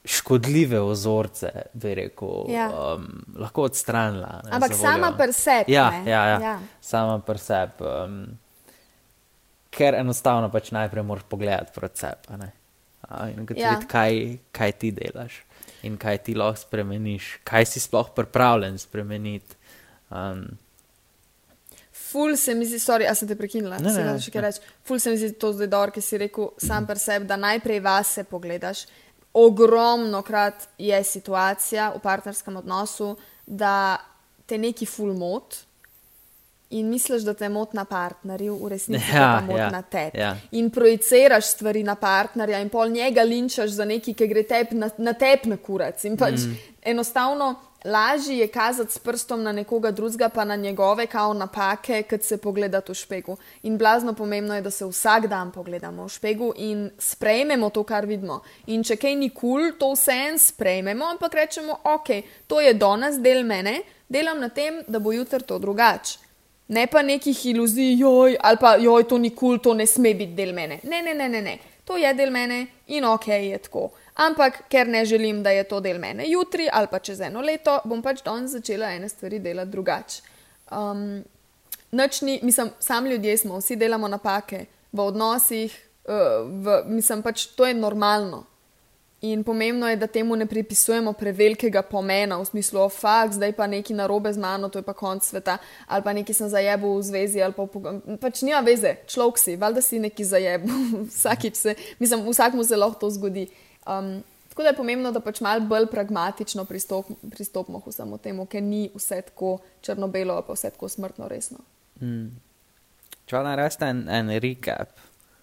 škodljive 0.08 0.80
ozorce, 0.80 1.50
bi 1.76 1.92
rekel, 1.98 2.46
ja. 2.48 2.68
um, 2.96 3.08
lahko 3.36 3.66
odstranila. 3.68 4.38
Ne, 4.46 4.54
Ampak 4.56 4.76
sama 4.76 5.12
presep. 5.18 5.68
Ja, 5.68 5.90
ja, 6.06 6.22
ja, 6.28 6.38
ja, 6.42 6.54
sama 6.82 7.20
presep. 7.20 7.82
Um, 7.84 8.22
ker 9.74 9.98
enostavno 10.00 10.48
pač 10.54 10.72
najprej 10.72 11.04
moraš 11.04 11.28
pogledati 11.30 11.76
presep. 11.76 12.30
In 12.32 13.44
ugotoviti, 13.44 13.62
ja. 13.62 13.82
kaj, 13.88 14.38
kaj 14.56 14.74
ti 14.80 14.94
delaš 14.96 15.42
in 15.86 16.00
kaj 16.00 16.18
ti 16.26 16.34
lahko 16.36 16.64
spremeniš, 16.64 17.38
kaj 17.48 17.68
si 17.70 17.84
sploh 17.84 18.10
pripravljen 18.16 18.80
spremeniti. 18.82 19.57
Um, 20.10 20.48
Ful 22.08 22.38
se 22.40 22.54
mi 22.56 22.66
zdi, 22.66 22.80
sorry, 22.80 23.08
a 23.10 23.14
sem 23.18 23.28
te 23.28 23.36
prekinila, 23.36 23.82
ne, 23.84 23.92
ne, 23.92 24.04
ne, 24.04 24.42
ne. 24.42 24.52
Ful 24.88 25.00
se 25.00 25.12
mi 25.12 25.18
zdi 25.20 25.34
to 25.36 25.52
zdaj 25.52 25.68
dobro, 25.68 25.92
ki 25.92 26.02
si 26.02 26.20
rekel 26.22 26.54
sam 26.58 26.84
mm. 26.84 26.88
presep, 26.88 27.26
da 27.28 27.36
najprej 27.36 27.82
vase 27.84 28.24
pogledaš 28.24 28.86
ogromno 29.38 30.22
krat 30.22 30.68
je 30.78 31.04
situacija 31.04 31.92
v 31.96 32.00
partnerskem 32.00 32.58
odnosu, 32.58 33.16
da 33.46 33.98
te 34.46 34.58
neki 34.58 34.86
full 34.86 35.14
mot 35.14 35.56
in 36.70 36.90
misliš, 36.90 37.22
da 37.22 37.34
te 37.34 37.50
mot 37.50 37.74
na 37.74 37.86
partnerju, 37.86 38.56
v 38.64 38.70
resnici 38.70 39.14
ja, 39.14 39.28
pa 39.38 39.46
mot 39.46 39.60
ja, 39.60 39.70
na 39.72 39.82
tebi. 39.82 40.20
Ja. 40.20 40.34
In 40.52 40.72
projiciraš 40.74 41.54
stvari 41.54 41.84
na 41.84 41.96
partnerja 41.96 42.60
in 42.60 42.70
pol 42.70 42.90
njega 42.90 43.24
linčaš 43.24 43.70
za 43.78 43.86
nekaj, 43.86 44.18
ki 44.18 44.28
gre 44.28 44.44
tep 44.44 44.74
na, 44.74 44.90
na 44.98 45.14
tep 45.14 45.46
na 45.46 45.58
kurac. 45.58 46.04
In 46.10 46.18
pač 46.18 46.42
mm. 46.42 46.74
enostavno. 46.92 47.54
Lažje 47.86 48.38
je 48.38 48.48
kazati 48.48 48.94
s 48.94 48.98
prstom 48.98 49.44
na 49.44 49.52
nekoga 49.52 49.92
drugega, 49.92 50.30
pa 50.30 50.46
na 50.46 50.56
njegove 50.56 51.06
kao 51.08 51.34
napake, 51.34 52.04
kot 52.04 52.24
se 52.24 52.38
pogledati 52.38 52.92
v 52.92 52.96
špegu. 52.96 53.38
In 53.64 53.78
blazno 53.78 54.14
pomembno 54.14 54.56
je, 54.56 54.62
da 54.62 54.72
se 54.72 54.86
vsak 54.86 55.28
dan 55.28 55.52
pogledamo 55.52 56.06
v 56.06 56.10
špegu 56.10 56.54
in 56.56 56.90
sprejmemo 57.00 57.70
to, 57.70 57.84
kar 57.84 58.06
vidimo. 58.06 58.42
In 58.68 58.84
če 58.84 58.96
kaj 58.96 59.16
ni 59.16 59.30
kul, 59.30 59.62
cool, 59.62 59.72
to 59.80 59.92
vse 59.94 60.16
en 60.30 60.40
sprejmemo, 60.40 61.06
ampak 61.06 61.34
rečemo, 61.34 61.78
ok, 61.84 62.10
to 62.48 62.62
je 62.62 62.74
danes 62.74 63.22
del 63.22 63.44
mene, 63.44 63.82
delam 64.10 64.40
na 64.40 64.50
tem, 64.50 64.82
da 64.88 65.00
bo 65.00 65.12
jutri 65.12 65.44
to 65.46 65.60
drugače. 65.60 66.20
Ne 66.68 66.88
pa 66.88 67.02
nekih 67.02 67.46
iluzij, 67.46 67.96
joj, 68.02 68.38
ali 68.44 68.58
pa 68.60 68.76
joj, 68.76 69.08
to 69.08 69.18
ni 69.18 69.30
kul, 69.30 69.56
cool, 69.56 69.60
to 69.60 69.74
ne 69.74 69.86
sme 69.88 70.14
biti 70.14 70.34
del 70.36 70.54
mene. 70.54 70.82
Ne, 70.84 71.02
ne, 71.02 71.14
ne, 71.14 71.30
ne, 71.30 71.42
ne. 71.42 71.58
To 71.88 71.98
je 71.98 72.12
del 72.14 72.32
mene 72.32 72.66
in 72.88 73.08
ok 73.08 73.28
je 73.28 73.64
tako 73.64 73.88
ampak 74.18 74.64
ker 74.70 74.88
ne 74.88 75.06
želim, 75.06 75.44
da 75.44 75.50
je 75.50 75.64
to 75.64 75.80
del 75.80 76.00
mene 76.00 76.26
jutri 76.28 76.68
ali 76.74 76.88
pa 76.92 77.00
čez 77.00 77.22
eno 77.22 77.42
leto, 77.42 77.80
bom 77.86 78.02
pač 78.02 78.24
danes 78.26 78.52
začela 78.52 78.92
ene 78.96 79.10
stvari 79.10 79.40
delati 79.40 79.72
drugače. 79.72 80.22
Um, 80.72 81.24
nočni, 81.92 82.40
mislim, 82.44 82.70
sam 82.80 83.06
ljudje 83.06 83.38
smo, 83.38 83.60
vsi 83.60 83.76
delamo 83.76 84.08
napake 84.08 84.66
v 84.92 85.00
odnosih, 85.00 85.78
uh, 86.10 86.50
v, 86.66 86.82
mislim 86.86 87.22
pač 87.22 87.46
to 87.56 87.66
je 87.66 87.74
normalno. 87.74 88.44
In 89.22 89.44
pomembno 89.44 89.90
je, 89.90 89.96
da 89.98 90.08
temu 90.08 90.36
ne 90.36 90.46
pripisujemo 90.46 91.14
prevelikega 91.18 91.82
pomena, 91.82 92.38
v 92.38 92.46
smislu, 92.46 92.84
oh, 92.84 92.92
fakt, 92.94 93.34
zdaj 93.34 93.56
pa 93.58 93.66
nekaj 93.68 93.96
narobe 93.98 94.30
z 94.34 94.38
mano, 94.38 94.70
to 94.70 94.78
je 94.78 94.86
pa 94.86 94.94
konc 94.94 95.26
sveta, 95.26 95.56
ali 95.90 96.06
pa 96.06 96.14
nekaj 96.14 96.38
sem 96.38 96.50
zajebil 96.54 97.00
v 97.00 97.06
zvezi, 97.08 97.42
ali 97.42 97.56
pa 97.58 97.66
v, 97.66 98.18
pač 98.22 98.44
nima 98.46 98.60
veze, 98.62 98.94
človek 99.10 99.42
si, 99.42 99.56
valjda 99.58 99.82
si 99.82 99.98
nekaj 100.04 100.30
zajebil, 100.34 100.76
vsakič 101.16 101.58
se, 101.58 101.74
mislim, 101.98 102.28
vsakmu 102.30 102.62
se 102.64 102.78
lahko 102.78 103.00
to 103.02 103.10
zgodi. 103.18 103.48
Um, 103.90 104.22
tako 104.54 104.68
da 104.68 104.70
je 104.70 104.78
pomembno, 104.78 105.12
da 105.12 105.24
pač 105.26 105.42
malo 105.42 105.66
bolj 105.66 105.90
pragmatično 105.90 106.68
pristop, 106.70 107.10
pristopimo 107.34 107.82
k 107.82 107.90
vsemu 107.90 108.22
temu, 108.22 108.46
ker 108.46 108.62
ni 108.62 108.92
vse 108.94 109.24
tako 109.32 109.58
črno-belo, 109.82 110.38
pa 110.46 110.54
vse 110.54 110.70
tako 110.78 110.94
smrtno 110.94 111.26
resno. 111.26 111.66
Mm. 112.06 112.38
Če 113.26 113.42
naj 113.50 113.58
reste 113.66 113.90
en, 113.90 114.06
en 114.14 114.30
recap. 114.46 114.94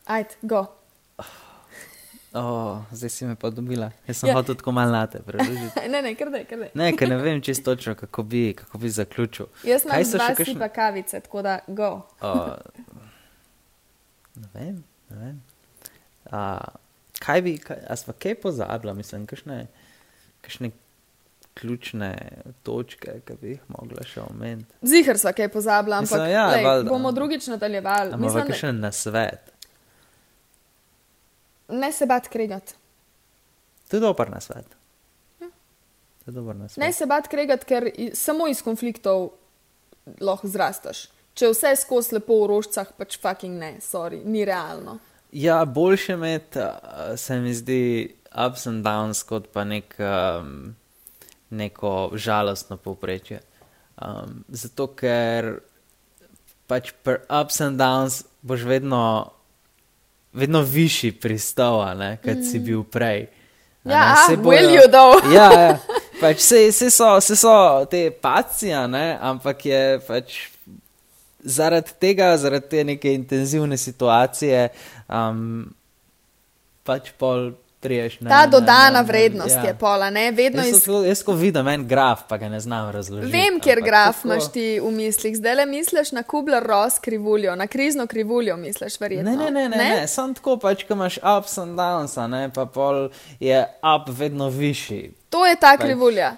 Ajde, 0.06 0.38
go. 0.46 0.62
Oh, 2.34 2.82
zdaj 2.90 3.10
si 3.10 3.26
me 3.26 3.36
pa 3.38 3.50
dobila. 3.50 3.90
Jaz 4.08 4.16
sem 4.16 4.28
Ja. 4.28 4.34
hotel 4.34 4.54
tako 4.58 4.72
malo 4.72 4.92
late 4.92 5.20
preložiti. 5.22 5.80
ne, 5.92 6.02
ne, 6.02 6.14
kar 6.14 6.30
da, 6.30 6.44
kar 6.44 6.58
da. 6.58 6.66
Ne, 6.74 6.96
ker 6.96 7.08
ne 7.08 7.16
vem 7.16 7.40
čisto 7.42 7.74
točno, 7.74 7.94
kako 7.94 8.22
bi, 8.22 8.54
kako 8.58 8.78
bi 8.78 8.90
zaključil. 8.90 9.46
Jaz 9.64 9.84
imam 9.84 10.02
dva 10.02 10.28
kakšne... 10.34 10.44
sipa 10.44 10.68
kavice, 10.68 11.20
tako 11.20 11.42
da 11.42 11.58
go. 11.66 11.90
Uh, 12.20 12.28
ne 14.34 14.48
vem, 14.54 14.84
ne 15.10 15.16
vem. 15.16 15.42
Uh, 16.24 16.58
kaj 17.18 17.42
bi, 17.42 17.58
kaj, 17.58 17.76
a 17.88 17.96
sva 17.96 18.16
kaj 18.18 18.34
pozabila, 18.42 18.94
mislim, 18.98 19.26
kakšne, 19.30 19.66
kakšne 20.40 20.70
ključne 21.54 22.10
točke, 22.66 23.20
ki 23.26 23.38
bi 23.40 23.48
jih 23.54 23.60
mogla 23.70 24.02
še 24.02 24.24
omeniti. 24.26 24.74
Zihar 24.82 25.18
sva 25.22 25.30
kaj 25.32 25.52
pozabila, 25.54 26.02
ampak 26.02 26.18
Mislim, 26.18 26.32
ja, 26.34 26.48
lej, 26.50 26.64
valjda. 26.66 26.90
bomo 26.90 27.12
drugič 27.14 27.46
nadaljevali. 27.46 28.16
Ampak 28.18 28.48
kakšen 28.50 28.80
nasvet? 28.82 29.53
Ne 31.68 31.92
se 31.92 32.06
bat 32.06 32.28
kregati. 32.28 32.74
To 33.88 33.96
je 33.96 34.00
dober 34.00 34.30
nasvet. 34.30 34.66
Ja. 35.40 35.48
To 36.24 36.30
je 36.30 36.34
dober 36.34 36.56
nasvet. 36.56 36.80
Ne 36.84 36.92
se 36.92 37.06
bat 37.06 37.28
kregati, 37.28 37.66
ker 37.68 37.90
samo 38.14 38.48
iz 38.48 38.62
konfliktov 38.62 39.30
lahko 40.20 40.48
zrasteš. 40.48 41.08
Če 41.34 41.50
vse 41.50 41.74
skozi 41.80 42.18
lepo 42.18 42.44
v 42.44 42.50
rožcah, 42.52 42.92
pač 42.94 43.16
fucking 43.18 43.58
ne, 43.58 43.72
sorry, 43.82 44.20
ni 44.22 44.44
realno. 44.46 45.00
Ja, 45.34 45.64
boljše 45.66 46.14
imeti, 46.14 46.60
uh, 46.62 47.16
se 47.18 47.40
mi 47.42 47.54
zdi, 47.54 48.14
ups 48.30 48.68
and 48.70 48.84
downs, 48.86 49.24
kot 49.26 49.48
pa 49.54 49.64
nek, 49.66 49.96
um, 49.98 50.76
neko 51.50 52.14
žalostno 52.14 52.78
povprečje. 52.78 53.40
Um, 53.98 54.44
zato, 54.48 54.92
ker 54.94 55.56
pač 56.70 56.92
pri 57.02 57.18
ups 57.26 57.60
and 57.66 57.82
downs 57.82 58.22
boš 58.46 58.66
vedno, 58.70 59.33
vedno 60.34 60.62
višji 60.62 61.12
pristova, 61.12 61.94
kot 62.24 62.36
mm. 62.36 62.44
si 62.50 62.58
bil 62.58 62.82
prej. 62.84 63.26
Ja, 63.84 63.90
ne, 63.90 63.96
ah, 63.96 64.22
saj 64.26 64.36
will 64.36 64.70
you 64.72 64.88
though? 64.88 65.20
ja, 65.36 65.50
ja. 65.52 65.78
Pač 66.20 66.40
se, 66.40 66.72
se, 66.72 66.90
so, 66.90 67.20
se 67.20 67.36
so 67.36 67.84
te 67.90 68.08
pacija, 68.10 68.86
ne? 68.86 69.18
ampak 69.20 69.66
je 69.66 69.82
pač 70.06 70.38
zaradi 71.44 71.92
tega, 72.00 72.30
zaradi 72.40 72.70
te 72.70 72.84
neke 72.84 73.12
intenzivne 73.12 73.76
situacije, 73.76 74.68
um, 75.12 75.66
pač 76.84 77.12
pol 77.20 77.52
triješ 77.84 78.16
na. 78.20 78.30
Ta 78.30 78.46
dodana 78.48 79.00
vrednost 79.04 79.58
je 79.64 79.74
pola, 79.80 80.08
ne, 80.10 80.30
vedno 80.32 80.62
Jaz, 80.64 80.68
iz. 80.68 80.76
iz... 80.88 81.06
jaz 81.06 81.22
ko 81.22 81.32
vidim 81.36 81.68
en 81.68 81.84
graf, 81.88 82.24
pa 82.28 82.36
ga 82.40 82.48
ne 82.48 82.60
znam 82.60 82.90
razložiti. 82.90 83.32
Vem, 83.32 83.60
ker 83.60 83.78
ampak 83.78 83.88
graf 83.90 84.16
tako- 84.16 84.28
imaš 84.28 84.48
ti 84.52 84.66
v 84.80 84.90
mislih, 84.90 85.36
zdaj 85.36 85.54
le 85.54 85.66
misliš 85.66 86.12
na 86.12 86.22
Kubler 86.22 86.64
Ross 86.64 86.98
krivuljo, 86.98 87.56
na 87.56 87.66
krizno 87.66 88.06
krivuljo 88.06 88.56
misliš, 88.56 88.96
verjetno. 89.00 89.30
Ne, 89.30 89.36
ne, 89.36 89.50
ne, 89.50 89.68
ne, 89.68 89.90
ne. 90.00 90.08
sem 90.08 90.34
tako 90.34 90.56
pač, 90.56 90.86
ko 90.88 90.96
imaš 90.96 91.18
ups 91.22 91.58
and 91.58 91.76
downs, 91.78 92.16
ne, 92.30 92.48
pa 92.54 92.64
pol 92.66 93.08
je 93.40 93.60
up 93.84 94.08
vedno 94.18 94.48
višji. 94.48 95.12
To 95.30 95.46
je 95.46 95.56
ta 95.56 95.76
Pač- 95.76 95.84
krivulja. 95.84 96.32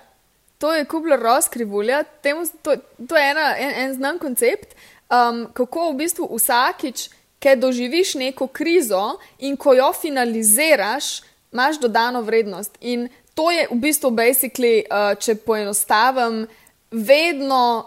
To 0.59 0.73
je 0.75 0.85
Kubler 0.89 1.21
Ross 1.21 1.49
krivulja, 1.49 2.03
Temu, 2.23 2.47
to, 2.63 2.77
to 3.09 3.17
je 3.17 3.31
ena, 3.31 3.51
en, 3.59 3.73
en 3.85 3.95
znan 3.95 4.19
koncept, 4.19 4.73
um, 5.13 5.47
kako 5.53 5.91
v 5.93 5.97
bistvu 6.01 6.29
vsakič, 6.33 7.09
ki 7.39 7.53
doživiš 7.61 8.15
neko 8.17 8.47
krizo 8.49 9.19
in 9.39 9.57
ko 9.57 9.75
jo 9.77 9.91
finaliziraš, 9.93 11.21
imaš 11.57 11.81
dodano 11.81 12.21
vrednost. 12.23 12.77
In 12.81 13.09
to 13.35 13.51
je 13.51 13.67
v 13.71 13.77
bistvu, 13.77 14.11
basically, 14.13 14.85
uh, 14.85 15.17
če 15.17 15.35
poenostavim, 15.37 16.45
vedno 16.91 17.87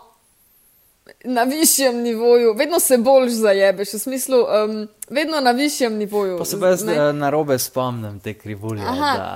na 1.23 1.43
višjem 1.43 1.95
nivoju, 1.95 2.53
vedno 2.53 2.79
se 2.79 2.97
bolj 2.97 3.29
zajebeš, 3.29 3.93
v 3.93 3.99
smislu, 3.99 4.37
um, 4.37 4.75
vedno 5.09 5.39
na 5.41 5.51
višjem 5.51 5.95
nivoju. 5.95 6.37
Pa 6.37 6.45
se 6.45 6.59
pa 6.59 6.67
jaz 6.67 6.83
ne? 6.83 6.93
eh, 6.93 7.13
na 7.13 7.29
robe 7.29 7.59
spomnim 7.59 8.19
te 8.19 8.33
krivulje. 8.33 8.83
Aha. 8.83 9.13
Da, 9.13 9.31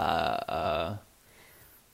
uh, 0.91 0.97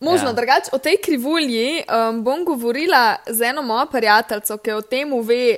Možno, 0.02 0.28
Ja. 0.28 0.30
ja. 0.30 0.34
drugače 0.34 0.70
o 0.72 0.78
tej 0.78 0.98
krivulji 0.98 1.84
um, 1.84 2.24
bom 2.24 2.46
govorila 2.46 3.16
z 3.28 3.42
eno 3.42 3.62
mojo 3.62 3.86
prijateljico, 3.86 4.58
ki 4.58 4.72
o 4.72 4.82
tem 4.82 5.12
ve, 5.24 5.58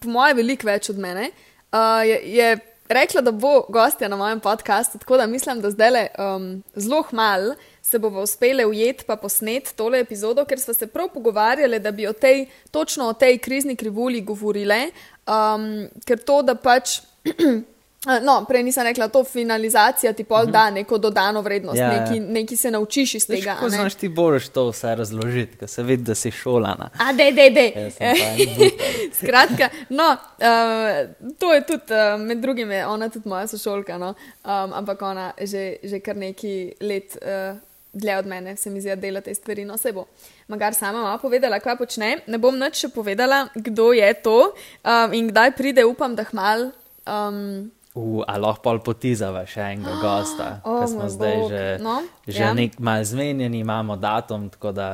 po 0.00 0.08
mojem, 0.08 0.36
veliko 0.36 0.66
več 0.66 0.90
od 0.90 0.98
mene. 0.98 1.30
Uh, 1.72 1.78
je, 2.06 2.20
je 2.24 2.50
rekla, 2.90 3.20
da 3.20 3.30
bo 3.32 3.64
gostja 3.68 4.08
na 4.08 4.16
mojem 4.16 4.40
podkastu, 4.40 4.98
tako 4.98 5.16
da 5.16 5.26
mislim, 5.26 5.60
da 5.60 5.70
zdaj 5.70 5.90
le 5.90 6.06
um, 6.18 6.62
zelo 6.74 7.04
mal 7.12 7.54
se 7.82 7.98
bomo 7.98 8.20
uspeli 8.20 8.64
ujeti 8.64 9.04
pa 9.06 9.16
posnet 9.16 9.72
tole 9.76 10.00
epizodo, 10.00 10.44
ker 10.44 10.60
smo 10.60 10.74
se 10.74 10.86
prav 10.86 11.08
pogovarjali, 11.14 11.78
da 11.78 11.90
bi 11.90 12.06
o 12.06 12.12
tej, 12.12 12.46
točno 12.70 13.08
o 13.08 13.12
tej 13.12 13.38
krizni 13.38 13.76
krivulji 13.76 14.20
govorile, 14.20 14.90
um, 15.26 15.88
ker 16.06 16.18
to, 16.18 16.42
da 16.42 16.54
pač. 16.54 17.00
No, 18.00 18.44
prej 18.48 18.62
nisem 18.64 18.84
rekla, 18.88 19.08
to 19.12 19.24
finalizacija 19.24 20.12
ti 20.12 20.24
pol 20.24 20.46
da 20.46 20.70
neko 20.70 20.98
dodano 20.98 21.42
vrednost, 21.42 21.76
Ja, 21.78 21.92
ja. 21.92 22.00
neki, 22.00 22.20
neki 22.20 22.56
se 22.56 22.70
naučiš 22.70 23.14
iz 23.14 23.26
tega. 23.26 23.54
kako 23.54 23.68
znaš 23.68 23.94
ti 23.94 24.08
boš 24.08 24.48
to 24.48 24.70
vse 24.70 24.94
razložiti, 24.94 25.56
ker 25.56 25.68
se 25.68 25.82
vidi, 25.82 26.02
da 26.02 26.14
si 26.14 26.30
šolana. 26.30 26.88
A, 26.98 27.12
dej, 27.12 27.32
dej, 27.32 27.50
dej. 27.50 27.72
Jaz 27.76 27.94
sem 27.94 28.14
pa 28.16 28.24
en 28.24 28.54
buter. 28.56 28.80
Skratka, 29.20 29.68
no, 29.88 30.06
uh, 30.12 31.34
to 31.38 31.52
je 31.54 31.66
tudi, 31.66 31.92
uh, 31.92 32.20
med 32.20 32.40
drugim, 32.40 32.70
je 32.70 32.86
ona 32.86 33.08
tudi 33.08 33.28
moja 33.28 33.46
sošolka, 33.46 33.98
no, 33.98 34.14
um, 34.44 34.72
ampak 34.72 35.02
ona 35.02 35.32
že, 35.40 35.76
že 35.84 36.00
kar 36.00 36.16
nekaj 36.16 36.72
let 36.80 37.18
uh, 37.20 37.58
dlje 37.92 38.16
od 38.18 38.26
mene, 38.26 38.56
se 38.56 38.70
mi 38.70 38.80
zdi, 38.80 38.88
da 38.88 38.96
dela 38.96 39.20
te 39.20 39.34
stvari. 39.34 39.64
No, 39.64 39.76
se 39.76 39.92
bo. 39.92 40.06
Magar 40.48 40.74
sama 40.74 41.02
malo 41.02 41.18
povedala, 41.18 41.60
kaj 41.60 41.76
počne. 41.76 42.22
Ne 42.26 42.38
bom 42.38 42.56
nič 42.58 42.80
še 42.80 42.88
povedala, 42.88 43.48
kdo 43.54 43.92
je 43.92 44.08
to 44.24 44.38
um, 44.48 45.12
in 45.12 45.28
kdaj 45.28 45.52
pride, 45.52 45.84
upam, 45.84 46.16
da 46.16 46.24
hmal. 46.32 46.70
Um, 47.04 47.70
Uh, 47.90 48.22
a 48.24 48.38
lahko 48.38 48.78
potizava 48.78 49.42
še 49.44 49.64
enega 49.72 49.96
gosta, 49.98 50.60
O, 50.64 50.78
ker 50.78 50.86
smo 50.86 51.08
zdaj 51.08 51.36
bog. 51.36 51.50
že, 51.50 51.62
No, 51.80 51.96
že 52.22 52.38
ja. 52.40 52.52
nek 52.54 52.78
mal 52.78 53.02
zmenjeni, 53.02 53.60
imamo 53.60 53.96
datum, 53.96 54.46
tako 54.48 54.70
da 54.70 54.88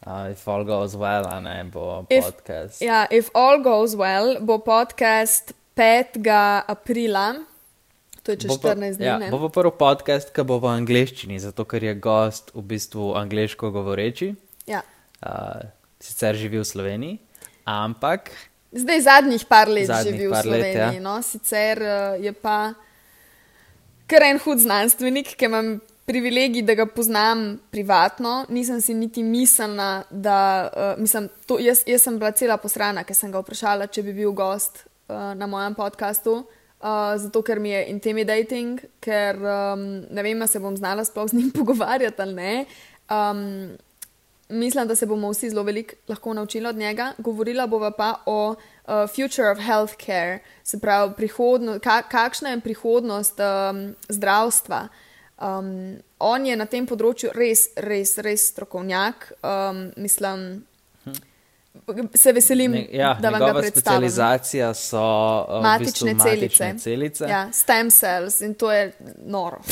uh, 0.00 0.30
if 0.30 0.48
all 0.48 0.64
goes 0.64 0.94
well, 0.94 1.28
ne 1.42 1.64
bo 1.64 2.06
If- 2.08 2.24
podcast. 2.24 2.80
ja, 2.80 3.04
if 3.10 3.28
all 3.34 3.60
goes 3.60 3.92
well, 3.94 4.40
bo 4.40 4.58
podcast 4.58 5.52
5. 5.76 6.24
aprila, 6.66 7.44
to 8.22 8.32
je 8.32 8.36
čez 8.38 8.48
Bo 8.48 8.56
pa- 8.58 8.72
14 8.74 8.96
dni. 8.96 9.04
ja, 9.04 9.18
ne? 9.18 9.28
bo 9.28 9.38
pa 9.38 9.52
prvi 9.52 9.72
podcast, 9.74 10.32
ki 10.32 10.42
bo 10.42 10.56
v 10.58 10.72
angleščini, 10.72 11.36
zato 11.38 11.64
ker 11.64 11.84
je 11.84 11.94
gost 11.96 12.50
v 12.50 12.64
bistvu 12.64 13.12
angliško 13.14 13.68
govoreči, 13.70 14.32
Ja. 14.64 14.80
uh, 15.20 15.68
sicer 15.98 16.32
živi 16.34 16.56
v 16.56 16.64
Sloveniji, 16.64 17.14
ampak 17.66 18.32
Zdaj 18.72 19.00
zadnjih 19.00 19.44
par 19.48 19.68
let 19.68 19.86
Zadnjih 19.86 20.14
živi 20.14 20.26
v 20.28 20.30
par 20.30 20.46
let, 20.46 20.60
Sloveniji, 20.60 20.98
ja. 21.00 21.02
no, 21.02 21.22
sicer 21.22 21.80
uh, 21.82 22.24
je 22.24 22.32
pa 22.32 22.74
kar 24.08 24.24
en 24.24 24.40
hud 24.44 24.60
znanstvenik, 24.60 25.34
ki 25.36 25.48
imam 25.48 25.78
privilegij, 26.08 26.64
da 26.64 26.74
ga 26.74 26.86
poznam 26.86 27.58
privatno. 27.70 28.46
Nisem 28.48 28.80
si 28.80 28.94
niti 28.94 29.22
mislila, 29.22 30.02
da 30.10 30.38
uh, 30.68 31.00
mislim, 31.00 31.28
to, 31.46 31.58
jaz, 31.60 31.82
jaz 31.86 32.04
sem 32.04 32.18
bila 32.18 32.32
cela 32.32 32.56
posrana, 32.56 33.04
ker 33.04 33.16
sem 33.16 33.32
ga 33.32 33.42
vprašala, 33.44 33.88
če 33.92 34.04
bi 34.06 34.16
bil 34.16 34.32
gost 34.36 34.84
uh, 34.84 35.34
na 35.36 35.46
mojem 35.46 35.76
podkastu. 35.76 36.38
Uh, 36.78 37.16
zato, 37.18 37.42
ker 37.42 37.60
mi 37.60 37.72
je 37.72 37.82
intimidating, 37.90 38.80
ker 39.02 39.36
um, 39.42 39.84
ne 40.14 40.22
vem, 40.22 40.38
ali 40.38 40.48
se 40.48 40.60
bom 40.62 40.76
znala 40.76 41.04
sploh 41.04 41.28
z 41.28 41.40
njim 41.40 41.50
pogovarjati 41.58 42.22
ali 42.22 42.34
ne. 42.34 42.54
Um, 43.10 43.76
Mislim, 44.48 44.88
da 44.88 44.94
se 44.96 45.06
bomo 45.06 45.30
vsi 45.30 45.50
zelo 45.50 45.62
veliko 45.62 45.94
lahko 46.08 46.34
naučili 46.34 46.66
od 46.66 46.76
njega. 46.76 47.12
Govorila 47.18 47.66
bova 47.66 47.90
pa 47.90 48.14
o 48.26 48.50
uh, 48.50 48.94
future 49.16 49.50
of 49.50 49.58
healthcare, 49.58 50.38
se 50.64 50.80
pravi, 50.80 51.28
ka, 51.82 52.02
kakšna 52.02 52.50
je 52.50 52.60
prihodnost 52.60 53.40
um, 53.40 53.94
zdravstva. 54.08 54.88
Um, 55.38 55.96
on 56.18 56.46
je 56.46 56.56
na 56.56 56.66
tem 56.66 56.86
področju 56.86 57.30
res, 57.34 57.68
res, 57.76 58.16
res 58.18 58.48
strokovnjak. 58.50 59.32
Um, 59.42 59.92
mislim, 59.96 60.64
se 62.14 62.32
veselim, 62.32 62.72
ne, 62.72 62.86
ja, 62.92 63.14
da 63.20 63.30
vam 63.30 63.40
ga 63.40 63.52
predstavim. 63.52 63.80
specializacija 63.80 64.74
so 64.74 65.02
uh, 65.48 65.62
Matične 65.62 66.10
v 66.10 66.14
bistvu 66.14 66.28
celice. 66.28 66.64
matične 66.64 66.78
celice. 66.78 67.24
Ja, 67.28 67.48
stem 67.52 67.90
cells 67.90 68.40
in 68.40 68.54
to 68.54 68.72
je 68.72 68.92
noro. 69.26 69.60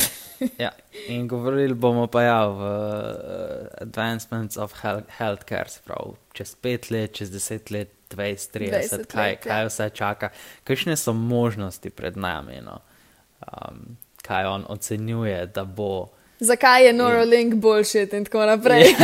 Ja, 0.58 0.68
in 1.08 1.28
govorili 1.28 1.74
bomo 1.74 2.06
pa 2.06 2.22
ja 2.22 2.46
v 2.46 2.60
uh, 2.60 3.68
advancements 3.80 4.56
of 4.56 4.74
health, 4.82 5.08
healthcare, 5.18 5.68
se 5.68 5.80
pravi, 5.84 6.12
čez 6.32 6.54
pet 6.60 6.90
let, 6.90 7.14
čez 7.16 7.30
deset 7.32 7.70
let, 7.70 7.88
20, 8.10 8.52
30, 8.52 8.68
20 8.92 9.06
kaj, 9.08 9.30
let, 9.30 9.46
ja. 9.46 9.52
kaj 9.52 9.66
vse 9.66 9.88
čaka, 9.90 10.28
kakšne 10.64 10.96
so 10.96 11.16
možnosti 11.16 11.90
pred 11.90 12.20
nami. 12.20 12.60
No? 12.60 12.82
um, 13.40 13.96
kaj 14.22 14.44
on 14.44 14.64
ocenjuje, 14.68 15.46
da 15.46 15.64
bo. 15.64 16.08
Zakaj 16.40 16.86
je 16.86 16.92
Neuralink 16.92 17.54
boljši 17.54 18.08
in 18.12 18.24
tako 18.24 18.46
naprej. 18.46 18.84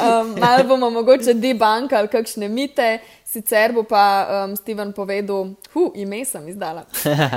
um, 0.00 0.34
malo 0.40 0.64
bomo 0.64 0.90
mogoče 0.90 1.34
debankali 1.34 2.08
kakšne 2.08 2.48
mite, 2.48 2.98
sicer 3.24 3.72
bo 3.72 3.82
pa 3.82 4.04
um, 4.44 4.56
Steven 4.56 4.92
povedal, 4.92 5.54
hu, 5.74 5.92
ime 5.94 6.24
sem 6.24 6.48
izdala. 6.48 6.86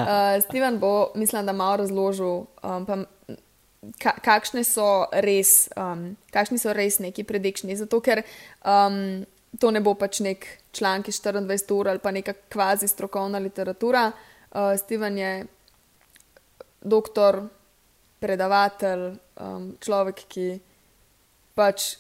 Uh, 0.03 0.41
Steven 0.43 0.79
bo, 0.79 1.11
mislim, 1.15 1.45
da 1.45 1.53
malo 1.53 1.77
razložil, 1.77 2.45
um, 2.63 2.85
pa, 2.85 2.97
ka, 4.01 4.15
kakšne 4.23 4.63
so 4.63 5.05
res, 5.11 5.69
um, 5.77 6.13
kakšni 6.33 6.59
so 6.61 6.73
res 6.73 6.99
neki 6.99 7.23
predikšni. 7.23 7.75
Zato, 7.77 8.01
ker 8.03 8.23
um, 8.65 9.23
to 9.59 9.71
ne 9.71 9.81
bo 9.83 9.95
pač 9.95 10.21
nek 10.25 10.45
članek 10.73 11.07
24 11.07 11.73
ur 11.73 11.89
ali 11.89 11.99
pa 11.99 12.11
neka 12.11 12.33
kvazi 12.49 12.87
strokovna 12.87 13.39
literatura. 13.39 14.11
Uh, 14.51 14.73
Steven 14.77 15.17
je 15.17 15.33
doktor 16.81 17.43
predavatelj, 18.19 19.13
um, 19.39 19.73
človek, 19.83 20.25
ki 20.27 20.47
pač. 21.55 21.95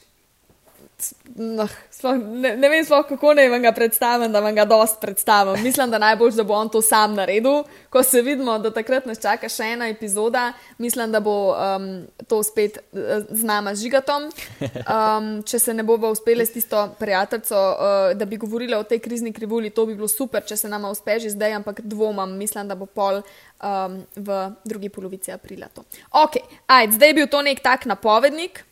No, 1.35 1.67
sploh, 1.91 2.17
ne, 2.17 2.53
ne 2.57 2.69
vem, 2.69 2.83
sploh, 2.85 3.05
kako 3.09 3.33
naj 3.33 3.49
vam 3.49 3.61
ga 3.61 3.71
predstavim, 3.73 4.31
da 4.31 4.39
vam 4.39 4.55
ga 4.55 4.65
dost 4.65 4.99
predstavim. 5.01 5.63
Mislim, 5.63 5.91
da 5.91 5.97
najbolj, 5.97 6.31
da 6.37 6.43
bo 6.43 6.53
on 6.53 6.69
to 6.69 6.81
sam 6.81 7.15
naredil. 7.15 7.63
Ko 7.89 8.03
se 8.03 8.21
vidimo, 8.21 8.57
da 8.59 8.71
takrat 8.73 9.05
nas 9.09 9.21
čaka 9.21 9.49
še 9.49 9.73
ena 9.75 9.87
epizoda, 9.89 10.51
mislim, 10.77 11.11
da 11.11 11.19
bo 11.23 11.35
um, 11.53 11.87
to 12.27 12.41
spet 12.43 12.77
uh, 12.77 13.23
z 13.29 13.43
nama 13.43 13.75
žigatom. 13.75 14.29
Um, 14.63 15.29
če 15.47 15.59
se 15.59 15.73
ne 15.73 15.83
bomo 15.83 16.11
uspeli 16.13 16.45
s 16.45 16.53
tisto 16.53 16.83
prijateljico, 16.99 17.55
uh, 17.57 18.17
da 18.17 18.25
bi 18.25 18.37
govorili 18.37 18.75
o 18.75 18.83
tej 18.83 18.99
krizni 18.99 19.33
krivulji, 19.33 19.73
to 19.73 19.85
bi 19.85 19.95
bilo 19.95 20.07
super, 20.07 20.43
če 20.45 20.57
se 20.57 20.69
nama 20.69 20.91
uspe 20.91 21.19
že 21.19 21.29
zdaj, 21.33 21.59
ampak 21.61 21.81
dvomam, 21.81 22.37
mislim, 22.37 22.67
da 22.67 22.75
bo 22.75 22.85
pol 22.85 23.21
um, 23.21 23.97
v 24.15 24.43
drugi 24.65 24.89
polovici 24.89 25.31
aprila 25.31 25.69
to. 25.73 25.85
Ok, 26.11 26.41
ajde, 26.67 26.97
zdaj 26.97 27.09
je 27.09 27.17
bil 27.21 27.27
to 27.27 27.41
nek 27.41 27.63
tak 27.63 27.85
napovednik. 27.89 28.63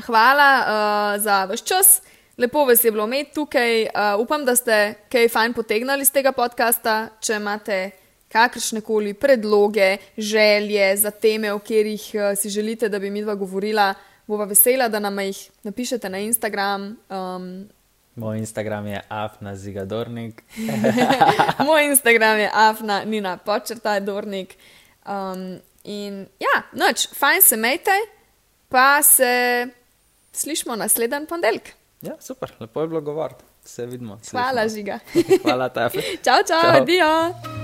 Hvala 0.00 0.50
uh, 0.60 1.22
za 1.22 1.44
vaš 1.44 1.62
čas, 1.62 2.02
lepo 2.38 2.64
vas 2.64 2.84
je 2.84 2.90
bilo 2.90 3.04
imeti 3.04 3.34
tukaj. 3.34 3.82
Uh, 3.82 4.20
upam, 4.20 4.44
da 4.44 4.56
ste 4.56 4.94
kaj 5.12 5.28
fajn 5.28 5.52
potegnili 5.52 6.02
iz 6.02 6.12
tega 6.12 6.32
podcasta. 6.32 7.08
Če 7.20 7.36
imate 7.36 7.90
kakršne 8.32 8.80
koli 8.80 9.14
predloge, 9.14 9.96
želje 10.16 10.96
za 10.96 11.10
teme, 11.10 11.52
o 11.52 11.58
katerih 11.58 12.10
uh, 12.14 12.38
si 12.38 12.48
želite, 12.48 12.88
da 12.88 12.98
bi 12.98 13.10
mi 13.10 13.22
dva 13.22 13.34
govorila, 13.34 13.94
bova 14.26 14.44
vesela, 14.44 14.88
da 14.88 14.98
nam 14.98 15.20
jih 15.20 15.50
napišete 15.62 16.08
na 16.08 16.18
Instagram. 16.18 16.96
Um, 17.10 17.68
Moj 18.16 18.38
Instagram 18.38 18.86
je 18.86 19.00
afna 19.08 19.56
zigadornik. 19.56 20.42
Moj 21.66 21.84
Instagram 21.84 22.38
je 22.38 22.50
afna 22.54 23.04
nina 23.04 23.36
počrtaj 23.36 24.00
dornik. 24.00 24.56
Um, 25.06 25.60
in 25.84 26.26
ja, 26.40 26.62
noč, 26.72 27.08
fajn 27.18 27.42
se 27.42 27.56
mejte, 27.56 27.90
pa 28.68 29.02
se 29.02 29.66
slišmo 30.32 30.76
naslednji 30.76 31.26
ponedeljek. 31.28 31.72
Ja, 32.02 32.16
super, 32.20 32.52
lepo 32.60 32.80
je 32.80 32.88
bilo 32.88 33.00
govoriti. 33.00 33.44
Se 33.64 33.86
vidimo. 33.86 34.18
Hvala, 34.30 34.68
žiga. 34.68 34.98
Hvala, 35.42 35.68
tebi. 35.68 36.02
čau, 36.24 36.42
čau, 36.48 36.82
adijo. 36.82 37.61